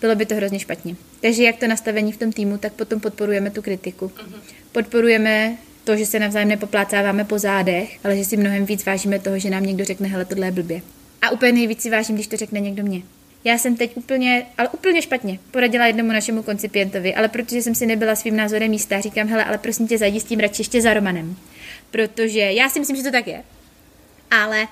bylo 0.00 0.14
by 0.14 0.26
to 0.26 0.34
hrozně 0.34 0.58
špatně. 0.58 0.96
Takže 1.20 1.42
jak 1.42 1.56
to 1.56 1.66
nastavení 1.66 2.12
v 2.12 2.16
tom 2.16 2.32
týmu, 2.32 2.58
tak 2.58 2.72
potom 2.72 3.00
podporujeme 3.00 3.50
tu 3.50 3.62
kritiku. 3.62 4.06
Uh-huh. 4.06 4.40
Podporujeme 4.72 5.56
to, 5.84 5.96
že 5.96 6.06
se 6.06 6.18
navzájem 6.18 6.48
nepoplácáváme 6.48 7.24
po 7.24 7.38
zádech, 7.38 7.98
ale 8.04 8.16
že 8.16 8.24
si 8.24 8.36
mnohem 8.36 8.66
víc 8.66 8.86
vážíme 8.86 9.18
toho, 9.18 9.38
že 9.38 9.50
nám 9.50 9.66
někdo 9.66 9.84
řekne, 9.84 10.08
hele, 10.08 10.24
tohle 10.24 10.46
je 10.46 10.50
blbě. 10.50 10.82
A 11.22 11.30
úplně 11.30 11.52
nejvíc 11.52 11.82
si 11.82 11.90
vážím, 11.90 12.14
když 12.14 12.26
to 12.26 12.36
řekne 12.36 12.60
někdo 12.60 12.82
mě. 12.82 13.02
Já 13.44 13.58
jsem 13.58 13.76
teď 13.76 13.96
úplně, 13.96 14.46
ale 14.58 14.68
úplně 14.68 15.02
špatně 15.02 15.38
poradila 15.50 15.86
jednomu 15.86 16.12
našemu 16.12 16.42
koncipientovi, 16.42 17.14
ale 17.14 17.28
protože 17.28 17.62
jsem 17.62 17.74
si 17.74 17.86
nebyla 17.86 18.16
svým 18.16 18.36
názorem 18.36 18.70
místa, 18.70 19.00
říkám, 19.00 19.28
hele, 19.28 19.44
ale 19.44 19.58
prosím 19.58 19.88
tě, 19.88 19.98
zajdi 19.98 20.20
s 20.20 20.24
tím 20.24 20.40
radši 20.40 20.60
ještě 20.60 20.82
za 20.82 20.94
Romanem. 20.94 21.36
Protože 21.90 22.40
já 22.40 22.68
si 22.68 22.78
myslím, 22.78 22.96
že 22.96 23.02
to 23.02 23.10
tak 23.10 23.26
je. 23.26 23.42
Ale 24.30 24.68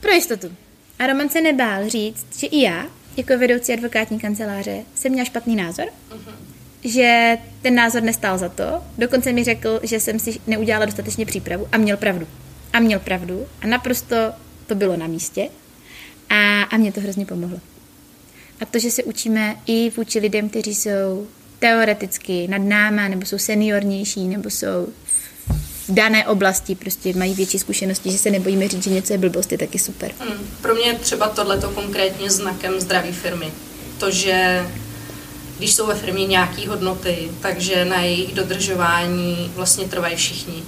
pro 0.00 0.12
jistotu. 0.12 0.56
A 1.00 1.06
Roman 1.06 1.28
se 1.28 1.40
nebál 1.40 1.88
říct, 1.88 2.26
že 2.38 2.46
i 2.46 2.60
já, 2.60 2.86
jako 3.16 3.38
vedoucí 3.38 3.72
advokátní 3.72 4.20
kanceláře, 4.20 4.84
jsem 4.94 5.12
měla 5.12 5.24
špatný 5.24 5.56
názor. 5.56 5.86
Uh-huh 5.86 6.50
že 6.84 7.38
ten 7.62 7.74
názor 7.74 8.02
nestál 8.02 8.38
za 8.38 8.48
to. 8.48 8.84
Dokonce 8.98 9.32
mi 9.32 9.44
řekl, 9.44 9.80
že 9.82 10.00
jsem 10.00 10.18
si 10.18 10.40
neudělala 10.46 10.86
dostatečně 10.86 11.26
přípravu 11.26 11.68
a 11.72 11.76
měl 11.76 11.96
pravdu. 11.96 12.26
A 12.72 12.80
měl 12.80 13.00
pravdu 13.00 13.46
a 13.62 13.66
naprosto 13.66 14.16
to 14.66 14.74
bylo 14.74 14.96
na 14.96 15.06
místě 15.06 15.48
a, 16.30 16.62
a 16.62 16.76
mě 16.76 16.92
to 16.92 17.00
hrozně 17.00 17.26
pomohlo. 17.26 17.58
A 18.60 18.64
to, 18.64 18.78
že 18.78 18.90
se 18.90 19.04
učíme 19.04 19.56
i 19.66 19.90
vůči 19.96 20.18
lidem, 20.18 20.48
kteří 20.48 20.74
jsou 20.74 21.26
teoreticky 21.58 22.48
nad 22.48 22.58
náma, 22.58 23.08
nebo 23.08 23.26
jsou 23.26 23.38
seniornější, 23.38 24.28
nebo 24.28 24.50
jsou 24.50 24.88
v 25.90 25.94
dané 25.94 26.26
oblasti, 26.26 26.74
prostě 26.74 27.12
mají 27.16 27.34
větší 27.34 27.58
zkušenosti, 27.58 28.10
že 28.10 28.18
se 28.18 28.30
nebojíme 28.30 28.68
říct, 28.68 28.84
že 28.84 28.90
něco 28.90 29.12
je 29.12 29.18
blbost, 29.18 29.52
je 29.52 29.58
taky 29.58 29.78
super. 29.78 30.12
Hmm, 30.18 30.48
pro 30.62 30.74
mě 30.74 30.84
je 30.84 30.94
třeba 30.94 31.28
tohleto 31.28 31.70
konkrétně 31.70 32.30
znakem 32.30 32.80
zdraví 32.80 33.12
firmy. 33.12 33.52
To, 33.98 34.10
že 34.10 34.66
když 35.58 35.74
jsou 35.74 35.86
ve 35.86 35.94
firmě 35.94 36.26
nějaké 36.26 36.68
hodnoty, 36.68 37.30
takže 37.40 37.84
na 37.84 38.00
jejich 38.00 38.34
dodržování 38.34 39.52
vlastně 39.54 39.88
trvají 39.88 40.16
všichni. 40.16 40.62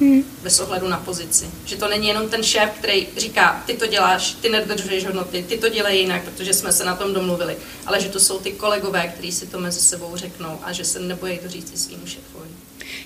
Hmm. 0.00 0.24
Bez 0.42 0.60
ohledu 0.60 0.88
na 0.88 0.96
pozici. 0.96 1.46
Že 1.64 1.76
to 1.76 1.88
není 1.88 2.08
jenom 2.08 2.28
ten 2.28 2.42
šéf, 2.42 2.70
který 2.78 3.06
říká, 3.16 3.62
ty 3.66 3.74
to 3.74 3.86
děláš, 3.86 4.36
ty 4.40 4.48
nedodržuješ 4.48 5.04
hodnoty, 5.04 5.44
ty 5.48 5.58
to 5.58 5.68
dělej 5.68 5.98
jinak, 5.98 6.22
protože 6.22 6.54
jsme 6.54 6.72
se 6.72 6.84
na 6.84 6.96
tom 6.96 7.14
domluvili. 7.14 7.56
Ale 7.86 8.00
že 8.00 8.08
to 8.08 8.20
jsou 8.20 8.38
ty 8.38 8.52
kolegové, 8.52 9.08
kteří 9.08 9.32
si 9.32 9.46
to 9.46 9.60
mezi 9.60 9.80
sebou 9.80 10.16
řeknou 10.16 10.58
a 10.62 10.72
že 10.72 10.84
se 10.84 11.00
nebojí 11.00 11.38
to 11.38 11.48
říct 11.48 11.72
i 11.74 11.76
svým 11.76 12.00
šéfovi. 12.06 12.37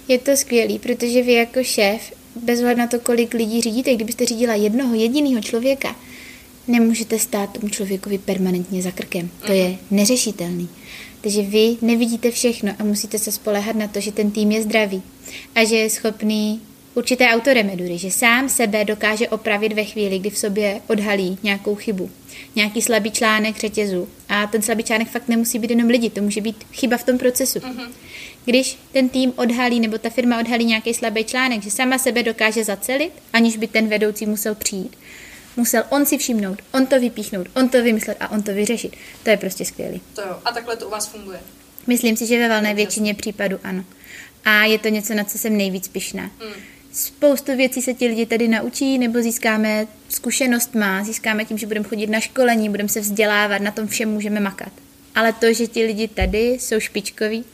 Je 0.08 0.18
to 0.18 0.36
skvělý, 0.36 0.78
protože 0.78 1.22
vy 1.22 1.32
jako 1.32 1.64
šéf, 1.64 2.12
bez 2.36 2.60
ohledu 2.60 2.78
na 2.78 2.86
to, 2.86 3.00
kolik 3.00 3.34
lidí 3.34 3.60
řídíte, 3.60 3.94
kdybyste 3.94 4.26
řídila 4.26 4.54
jednoho 4.54 4.94
jediného 4.94 5.42
člověka, 5.42 5.96
nemůžete 6.68 7.18
stát 7.18 7.52
tomu 7.52 7.68
člověkovi 7.68 8.18
permanentně 8.18 8.82
za 8.82 8.90
krkem. 8.90 9.30
To 9.46 9.52
je 9.52 9.76
neřešitelný. 9.90 10.68
Takže 11.20 11.42
vy 11.42 11.76
nevidíte 11.82 12.30
všechno 12.30 12.72
a 12.78 12.84
musíte 12.84 13.18
se 13.18 13.32
spolehat 13.32 13.76
na 13.76 13.88
to, 13.88 14.00
že 14.00 14.12
ten 14.12 14.30
tým 14.30 14.52
je 14.52 14.62
zdravý 14.62 15.02
a 15.54 15.64
že 15.64 15.76
je 15.76 15.90
schopný 15.90 16.60
určité 16.94 17.28
autoremedury, 17.28 17.98
že 17.98 18.10
sám 18.10 18.48
sebe 18.48 18.84
dokáže 18.84 19.28
opravit 19.28 19.72
ve 19.72 19.84
chvíli, 19.84 20.18
kdy 20.18 20.30
v 20.30 20.38
sobě 20.38 20.80
odhalí 20.88 21.38
nějakou 21.42 21.74
chybu, 21.74 22.10
nějaký 22.56 22.82
slabý 22.82 23.10
článek 23.10 23.58
řetězu. 23.58 24.08
A 24.28 24.46
ten 24.46 24.62
slabý 24.62 24.82
článek 24.82 25.08
fakt 25.08 25.28
nemusí 25.28 25.58
být 25.58 25.70
jenom 25.70 25.88
lidi, 25.88 26.10
to 26.10 26.22
může 26.22 26.40
být 26.40 26.56
chyba 26.72 26.96
v 26.96 27.04
tom 27.04 27.18
procesu. 27.18 27.58
Uh-huh. 27.58 27.88
Když 28.45 28.78
ten 28.93 29.09
tým 29.09 29.32
odhalí 29.36 29.80
nebo 29.80 29.99
ta 29.99 30.11
firma 30.11 30.40
odhalí 30.40 30.64
nějaký 30.64 30.95
slabý 30.95 31.24
článek, 31.24 31.62
že 31.62 31.70
sama 31.70 31.99
sebe 31.99 32.22
dokáže 32.22 32.64
zacelit, 32.64 33.12
aniž 33.32 33.57
by 33.57 33.66
ten 33.66 33.88
vedoucí 33.88 34.26
musel 34.26 34.55
přijít, 34.55 34.97
musel 35.57 35.84
on 35.88 36.07
si 36.07 36.18
všimnout, 36.18 36.62
on 36.72 36.86
to 36.86 37.01
vypíchnout, 37.01 37.47
on 37.57 37.68
to 37.68 37.82
vymyslet 37.82 38.16
a 38.20 38.30
on 38.30 38.43
to 38.43 38.53
vyřešit. 38.53 38.97
To 39.22 39.30
je 39.30 39.36
prostě 39.36 39.64
skvělý. 39.64 40.01
To 40.14 40.22
jo. 40.22 40.38
A 40.45 40.53
takhle 40.53 40.76
to 40.76 40.86
u 40.86 40.90
vás 40.90 41.09
funguje? 41.09 41.40
Myslím 41.86 42.16
si, 42.16 42.26
že 42.26 42.38
ve 42.38 42.49
valné 42.49 42.74
většině 42.74 43.14
případů 43.14 43.59
ano. 43.64 43.84
A 44.45 44.64
je 44.64 44.78
to 44.78 44.88
něco, 44.88 45.14
na 45.14 45.24
co 45.24 45.38
jsem 45.38 45.57
nejvíc 45.57 45.88
pišná. 45.88 46.22
Hmm. 46.22 46.53
Spoustu 46.93 47.57
věcí 47.57 47.82
se 47.82 47.95
ti 47.95 48.07
lidi 48.07 48.26
tady 48.26 48.49
naučí, 48.49 48.99
nebo 48.99 49.22
získáme 49.22 49.86
zkušenost 50.09 50.74
má, 50.74 51.05
získáme 51.05 51.45
tím, 51.45 51.59
že 51.59 51.66
budeme 51.66 51.88
chodit 51.88 52.07
na 52.07 52.20
školení, 52.20 52.68
budeme 52.68 52.88
se 52.88 53.01
vzdělávat, 53.01 53.62
na 53.62 53.70
tom 53.70 53.88
všem 53.88 54.11
můžeme 54.11 54.40
makat. 54.40 54.72
Ale 55.14 55.32
to, 55.32 55.53
že 55.53 55.66
ti 55.66 55.84
lidi 55.84 56.09
tady 56.09 56.49
jsou 56.49 56.80
špičkoví, 56.80 57.45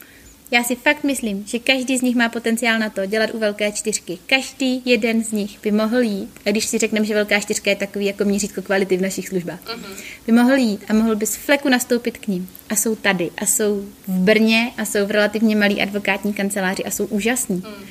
já 0.51 0.64
si 0.64 0.76
fakt 0.76 1.05
myslím, 1.05 1.44
že 1.46 1.59
každý 1.59 1.99
z 1.99 2.03
nich 2.03 2.16
má 2.16 2.28
potenciál 2.28 2.78
na 2.78 2.90
to 2.90 3.07
dělat 3.07 3.30
u 3.32 3.38
velké 3.38 3.72
čtyřky. 3.72 4.18
Každý 4.26 4.82
jeden 4.84 5.24
z 5.24 5.32
nich 5.32 5.61
by 5.62 5.70
mohl 5.70 6.01
jít, 6.01 6.30
a 6.46 6.51
když 6.51 6.64
si 6.64 6.78
řekneme, 6.78 7.07
že 7.07 7.14
velká 7.14 7.40
čtyřka 7.40 7.70
je 7.70 7.76
takový 7.76 8.07
jako 8.07 8.24
měřítko 8.24 8.62
kvality 8.62 8.96
v 8.96 9.03
našich 9.03 9.28
službách, 9.28 9.61
uh-huh. 9.64 9.96
by 10.26 10.32
mohl 10.32 10.55
jít 10.55 10.84
a 10.88 10.92
mohl 10.92 11.16
by 11.16 11.26
z 11.26 11.36
fleku 11.36 11.68
nastoupit 11.68 12.18
k 12.18 12.26
ním. 12.26 12.51
A 12.68 12.76
jsou 12.76 12.96
tady, 12.96 13.30
a 13.38 13.46
jsou 13.46 13.84
v 14.07 14.12
Brně, 14.12 14.72
a 14.76 14.84
jsou 14.84 15.07
v 15.07 15.11
relativně 15.11 15.57
malý 15.57 15.82
advokátní 15.82 16.34
kanceláři 16.34 16.84
a 16.84 16.90
jsou 16.90 17.07
úžasní. 17.07 17.62
Uh-huh. 17.62 17.86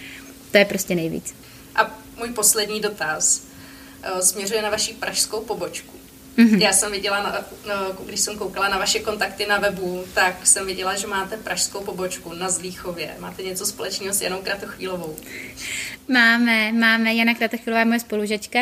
To 0.52 0.58
je 0.58 0.66
prostě 0.66 0.96
nejvíc. 0.96 1.36
A 1.76 2.00
můj 2.18 2.30
poslední 2.30 2.80
dotaz 2.80 3.42
uh, 4.14 4.20
směřuje 4.20 4.62
na 4.62 4.70
vaši 4.70 4.94
pražskou 4.94 5.42
pobočku. 5.42 5.97
Mm-hmm. 6.38 6.62
Já 6.62 6.74
jsem 6.74 6.92
viděla, 6.92 7.24
na, 7.24 7.46
no, 7.68 8.06
když 8.06 8.20
jsem 8.20 8.38
koukala 8.38 8.70
na 8.70 8.78
vaše 8.78 9.00
kontakty 9.00 9.46
na 9.46 9.60
webu, 9.60 10.04
tak 10.14 10.48
jsem 10.48 10.66
viděla, 10.66 10.96
že 10.96 11.08
máte 11.08 11.38
pražskou 11.38 11.80
pobočku 11.80 12.34
na 12.34 12.50
Zlíchově. 12.50 13.16
Máte 13.20 13.44
něco 13.44 13.66
společného 13.66 14.14
s 14.14 14.22
Janou 14.22 14.42
Kratochvílovou? 14.42 15.16
Máme, 16.08 16.72
máme. 16.72 17.14
Jana 17.14 17.36
Kratochvílová 17.36 17.80
je 17.80 17.86
moje 17.86 18.00
spolužečka. 18.00 18.60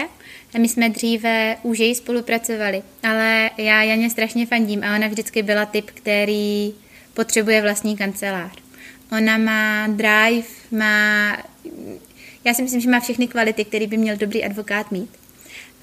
A 0.55 0.57
my 0.57 0.69
jsme 0.69 0.89
dříve 0.89 1.57
už 1.63 1.80
jej 1.80 1.95
spolupracovali, 1.95 2.84
ale 3.03 3.49
já 3.57 3.84
Janě 3.84 4.09
strašně 4.09 4.45
fandím 4.45 4.84
a 4.84 4.95
ona 4.95 5.07
vždycky 5.07 5.43
byla 5.43 5.65
typ, 5.65 5.91
který 5.91 6.73
potřebuje 7.13 7.61
vlastní 7.61 7.97
kancelář. 7.97 8.51
Ona 9.11 9.38
má 9.38 9.88
drive, 9.88 10.47
má... 10.71 11.38
Já 12.43 12.53
si 12.53 12.61
myslím, 12.61 12.82
že 12.82 12.89
má 12.89 12.99
všechny 12.99 13.28
kvality, 13.28 13.65
které 13.65 13.88
by 13.88 13.97
měl 13.97 14.17
dobrý 14.17 14.43
advokát 14.43 14.91
mít. 14.91 15.09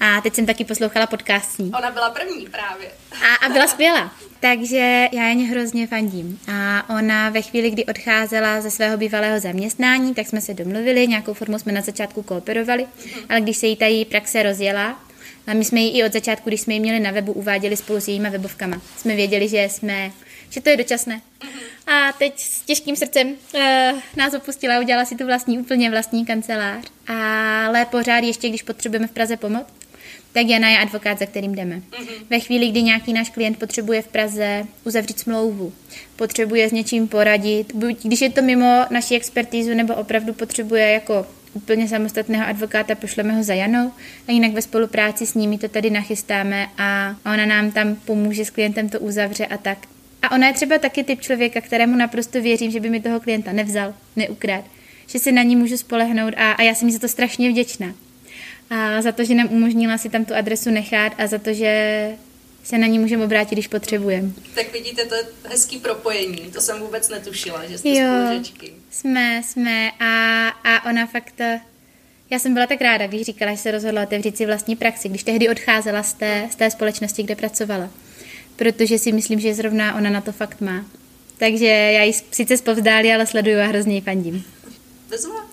A 0.05 0.21
teď 0.21 0.35
jsem 0.35 0.45
taky 0.45 0.65
poslouchala 0.65 1.07
podcast 1.07 1.51
s 1.51 1.57
ní. 1.57 1.71
Ona 1.77 1.91
byla 1.91 2.09
první 2.09 2.47
právě. 2.47 2.87
A, 3.11 3.45
a 3.45 3.49
byla 3.49 3.67
skvělá. 3.67 4.11
Takže 4.39 5.07
já 5.11 5.27
jen 5.27 5.49
hrozně 5.49 5.87
fandím. 5.87 6.39
A 6.53 6.89
ona 6.97 7.29
ve 7.29 7.41
chvíli, 7.41 7.71
kdy 7.71 7.85
odcházela 7.85 8.61
ze 8.61 8.71
svého 8.71 8.97
bývalého 8.97 9.39
zaměstnání, 9.39 10.13
tak 10.13 10.27
jsme 10.27 10.41
se 10.41 10.53
domluvili, 10.53 11.07
nějakou 11.07 11.33
formou 11.33 11.59
jsme 11.59 11.71
na 11.71 11.81
začátku 11.81 12.23
kooperovali, 12.23 12.83
mm-hmm. 12.83 13.25
ale 13.29 13.41
když 13.41 13.57
se 13.57 13.67
jí 13.67 13.75
ta 13.75 13.85
její 13.85 14.05
praxe 14.05 14.43
rozjela, 14.43 14.99
a 15.47 15.53
my 15.53 15.65
jsme 15.65 15.79
ji 15.79 15.99
i 15.99 16.03
od 16.03 16.13
začátku, 16.13 16.49
když 16.49 16.61
jsme 16.61 16.73
ji 16.73 16.79
měli 16.79 16.99
na 16.99 17.11
webu, 17.11 17.33
uváděli 17.33 17.77
spolu 17.77 17.99
s 17.99 18.07
jejíma 18.07 18.29
webovkama. 18.29 18.81
Jsme 18.97 19.15
věděli, 19.15 19.47
že 19.47 19.63
jsme, 19.63 20.11
že 20.49 20.61
to 20.61 20.69
je 20.69 20.77
dočasné. 20.77 21.21
Mm-hmm. 21.41 21.93
A 21.93 22.11
teď 22.11 22.39
s 22.39 22.61
těžkým 22.61 22.95
srdcem 22.95 23.27
uh, 23.27 23.61
nás 24.15 24.33
opustila, 24.33 24.79
udělala 24.79 25.05
si 25.05 25.15
tu 25.15 25.25
vlastní, 25.25 25.59
úplně 25.59 25.89
vlastní 25.89 26.25
kancelář. 26.25 26.85
Ale 27.07 27.85
pořád 27.85 28.23
ještě, 28.23 28.49
když 28.49 28.63
potřebujeme 28.63 29.07
v 29.07 29.11
Praze 29.11 29.37
pomoc, 29.37 29.65
tak 30.33 30.47
Jana 30.47 30.69
je 30.69 30.77
advokát, 30.77 31.19
za 31.19 31.25
kterým 31.25 31.55
jdeme. 31.55 31.75
Mm-hmm. 31.75 32.25
Ve 32.29 32.39
chvíli, 32.39 32.69
kdy 32.69 32.81
nějaký 32.81 33.13
náš 33.13 33.29
klient 33.29 33.59
potřebuje 33.59 34.01
v 34.01 34.07
Praze 34.07 34.65
uzavřít 34.83 35.19
smlouvu, 35.19 35.73
potřebuje 36.15 36.69
s 36.69 36.71
něčím 36.71 37.07
poradit, 37.07 37.75
buď 37.75 38.03
když 38.03 38.21
je 38.21 38.29
to 38.29 38.41
mimo 38.41 38.85
naši 38.89 39.15
expertízu, 39.15 39.73
nebo 39.73 39.95
opravdu 39.95 40.33
potřebuje 40.33 40.91
jako 40.91 41.25
úplně 41.53 41.87
samostatného 41.87 42.45
advokáta, 42.47 42.95
pošleme 42.95 43.33
ho 43.33 43.43
za 43.43 43.53
Janou 43.53 43.91
a 44.27 44.31
jinak 44.31 44.51
ve 44.51 44.61
spolupráci 44.61 45.25
s 45.25 45.33
nimi 45.33 45.57
to 45.57 45.67
tady 45.67 45.89
nachystáme 45.89 46.67
a 46.77 47.15
ona 47.25 47.45
nám 47.45 47.71
tam 47.71 47.95
pomůže 47.95 48.45
s 48.45 48.49
klientem 48.49 48.89
to 48.89 48.99
uzavře 48.99 49.45
a 49.45 49.57
tak. 49.57 49.77
A 50.21 50.31
ona 50.31 50.47
je 50.47 50.53
třeba 50.53 50.77
taky 50.77 51.03
typ 51.03 51.21
člověka, 51.21 51.61
kterému 51.61 51.95
naprosto 51.95 52.41
věřím, 52.41 52.71
že 52.71 52.79
by 52.79 52.89
mi 52.89 53.01
toho 53.01 53.19
klienta 53.19 53.51
nevzal, 53.51 53.93
neukrát, 54.15 54.65
že 55.07 55.19
si 55.19 55.31
na 55.31 55.43
ní 55.43 55.55
můžu 55.55 55.77
spolehnout 55.77 56.33
a, 56.37 56.51
a 56.51 56.61
já 56.61 56.75
jsem 56.75 56.87
jí 56.87 56.93
za 56.93 56.99
to 56.99 57.07
strašně 57.07 57.49
vděčná. 57.49 57.93
A 58.69 59.01
za 59.01 59.11
to, 59.11 59.23
že 59.23 59.35
nám 59.35 59.47
umožnila 59.51 59.97
si 59.97 60.09
tam 60.09 60.25
tu 60.25 60.35
adresu 60.35 60.69
nechat 60.69 61.13
a 61.17 61.27
za 61.27 61.37
to, 61.37 61.53
že 61.53 62.11
se 62.63 62.77
na 62.77 62.87
ní 62.87 62.99
můžeme 62.99 63.25
obrátit, 63.25 63.55
když 63.55 63.67
potřebujeme. 63.67 64.31
Tak 64.55 64.73
vidíte, 64.73 65.05
to 65.05 65.15
je 65.15 65.23
hezký 65.43 65.77
propojení. 65.77 66.37
To 66.37 66.61
jsem 66.61 66.79
vůbec 66.79 67.09
netušila, 67.09 67.65
že 67.65 67.77
jste 67.77 67.89
jo, 67.89 68.25
spolužečky. 68.25 68.73
jsme, 68.91 69.41
jsme 69.43 69.91
a, 69.99 70.47
a 70.47 70.89
ona 70.89 71.05
fakt... 71.05 71.41
Já 72.29 72.39
jsem 72.39 72.53
byla 72.53 72.67
tak 72.67 72.81
ráda, 72.81 73.07
když 73.07 73.21
říkala, 73.21 73.51
že 73.51 73.57
se 73.57 73.71
rozhodla 73.71 74.03
otevřít 74.03 74.37
si 74.37 74.45
vlastní 74.45 74.75
praxi, 74.75 75.09
když 75.09 75.23
tehdy 75.23 75.49
odcházela 75.49 76.03
z 76.03 76.13
té, 76.13 76.47
z 76.51 76.55
té 76.55 76.71
společnosti, 76.71 77.23
kde 77.23 77.35
pracovala. 77.35 77.89
Protože 78.55 78.97
si 78.97 79.11
myslím, 79.11 79.39
že 79.39 79.53
zrovna 79.53 79.95
ona 79.95 80.09
na 80.09 80.21
to 80.21 80.31
fakt 80.31 80.61
má. 80.61 80.85
Takže 81.37 81.65
já 81.65 82.03
ji 82.03 82.13
sice 82.13 82.57
zpovzdálí, 82.57 83.13
ale 83.13 83.27
sleduju 83.27 83.59
a 83.59 83.65
hrozně 83.65 83.95
ji 83.95 84.01
fandím. 84.01 84.43
Bezva. 85.09 85.52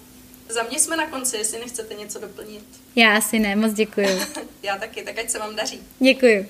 Za 0.50 0.62
mě 0.62 0.78
jsme 0.78 0.96
na 0.96 1.06
konci, 1.06 1.36
jestli 1.36 1.58
nechcete 1.58 1.94
něco 1.94 2.18
doplnit. 2.18 2.64
Já 2.96 3.16
asi 3.16 3.38
ne, 3.38 3.56
moc 3.56 3.72
děkuju. 3.72 4.08
já 4.62 4.78
taky, 4.78 5.02
tak 5.02 5.18
ať 5.18 5.30
se 5.30 5.38
vám 5.38 5.56
daří. 5.56 5.80
Děkuju. 5.98 6.46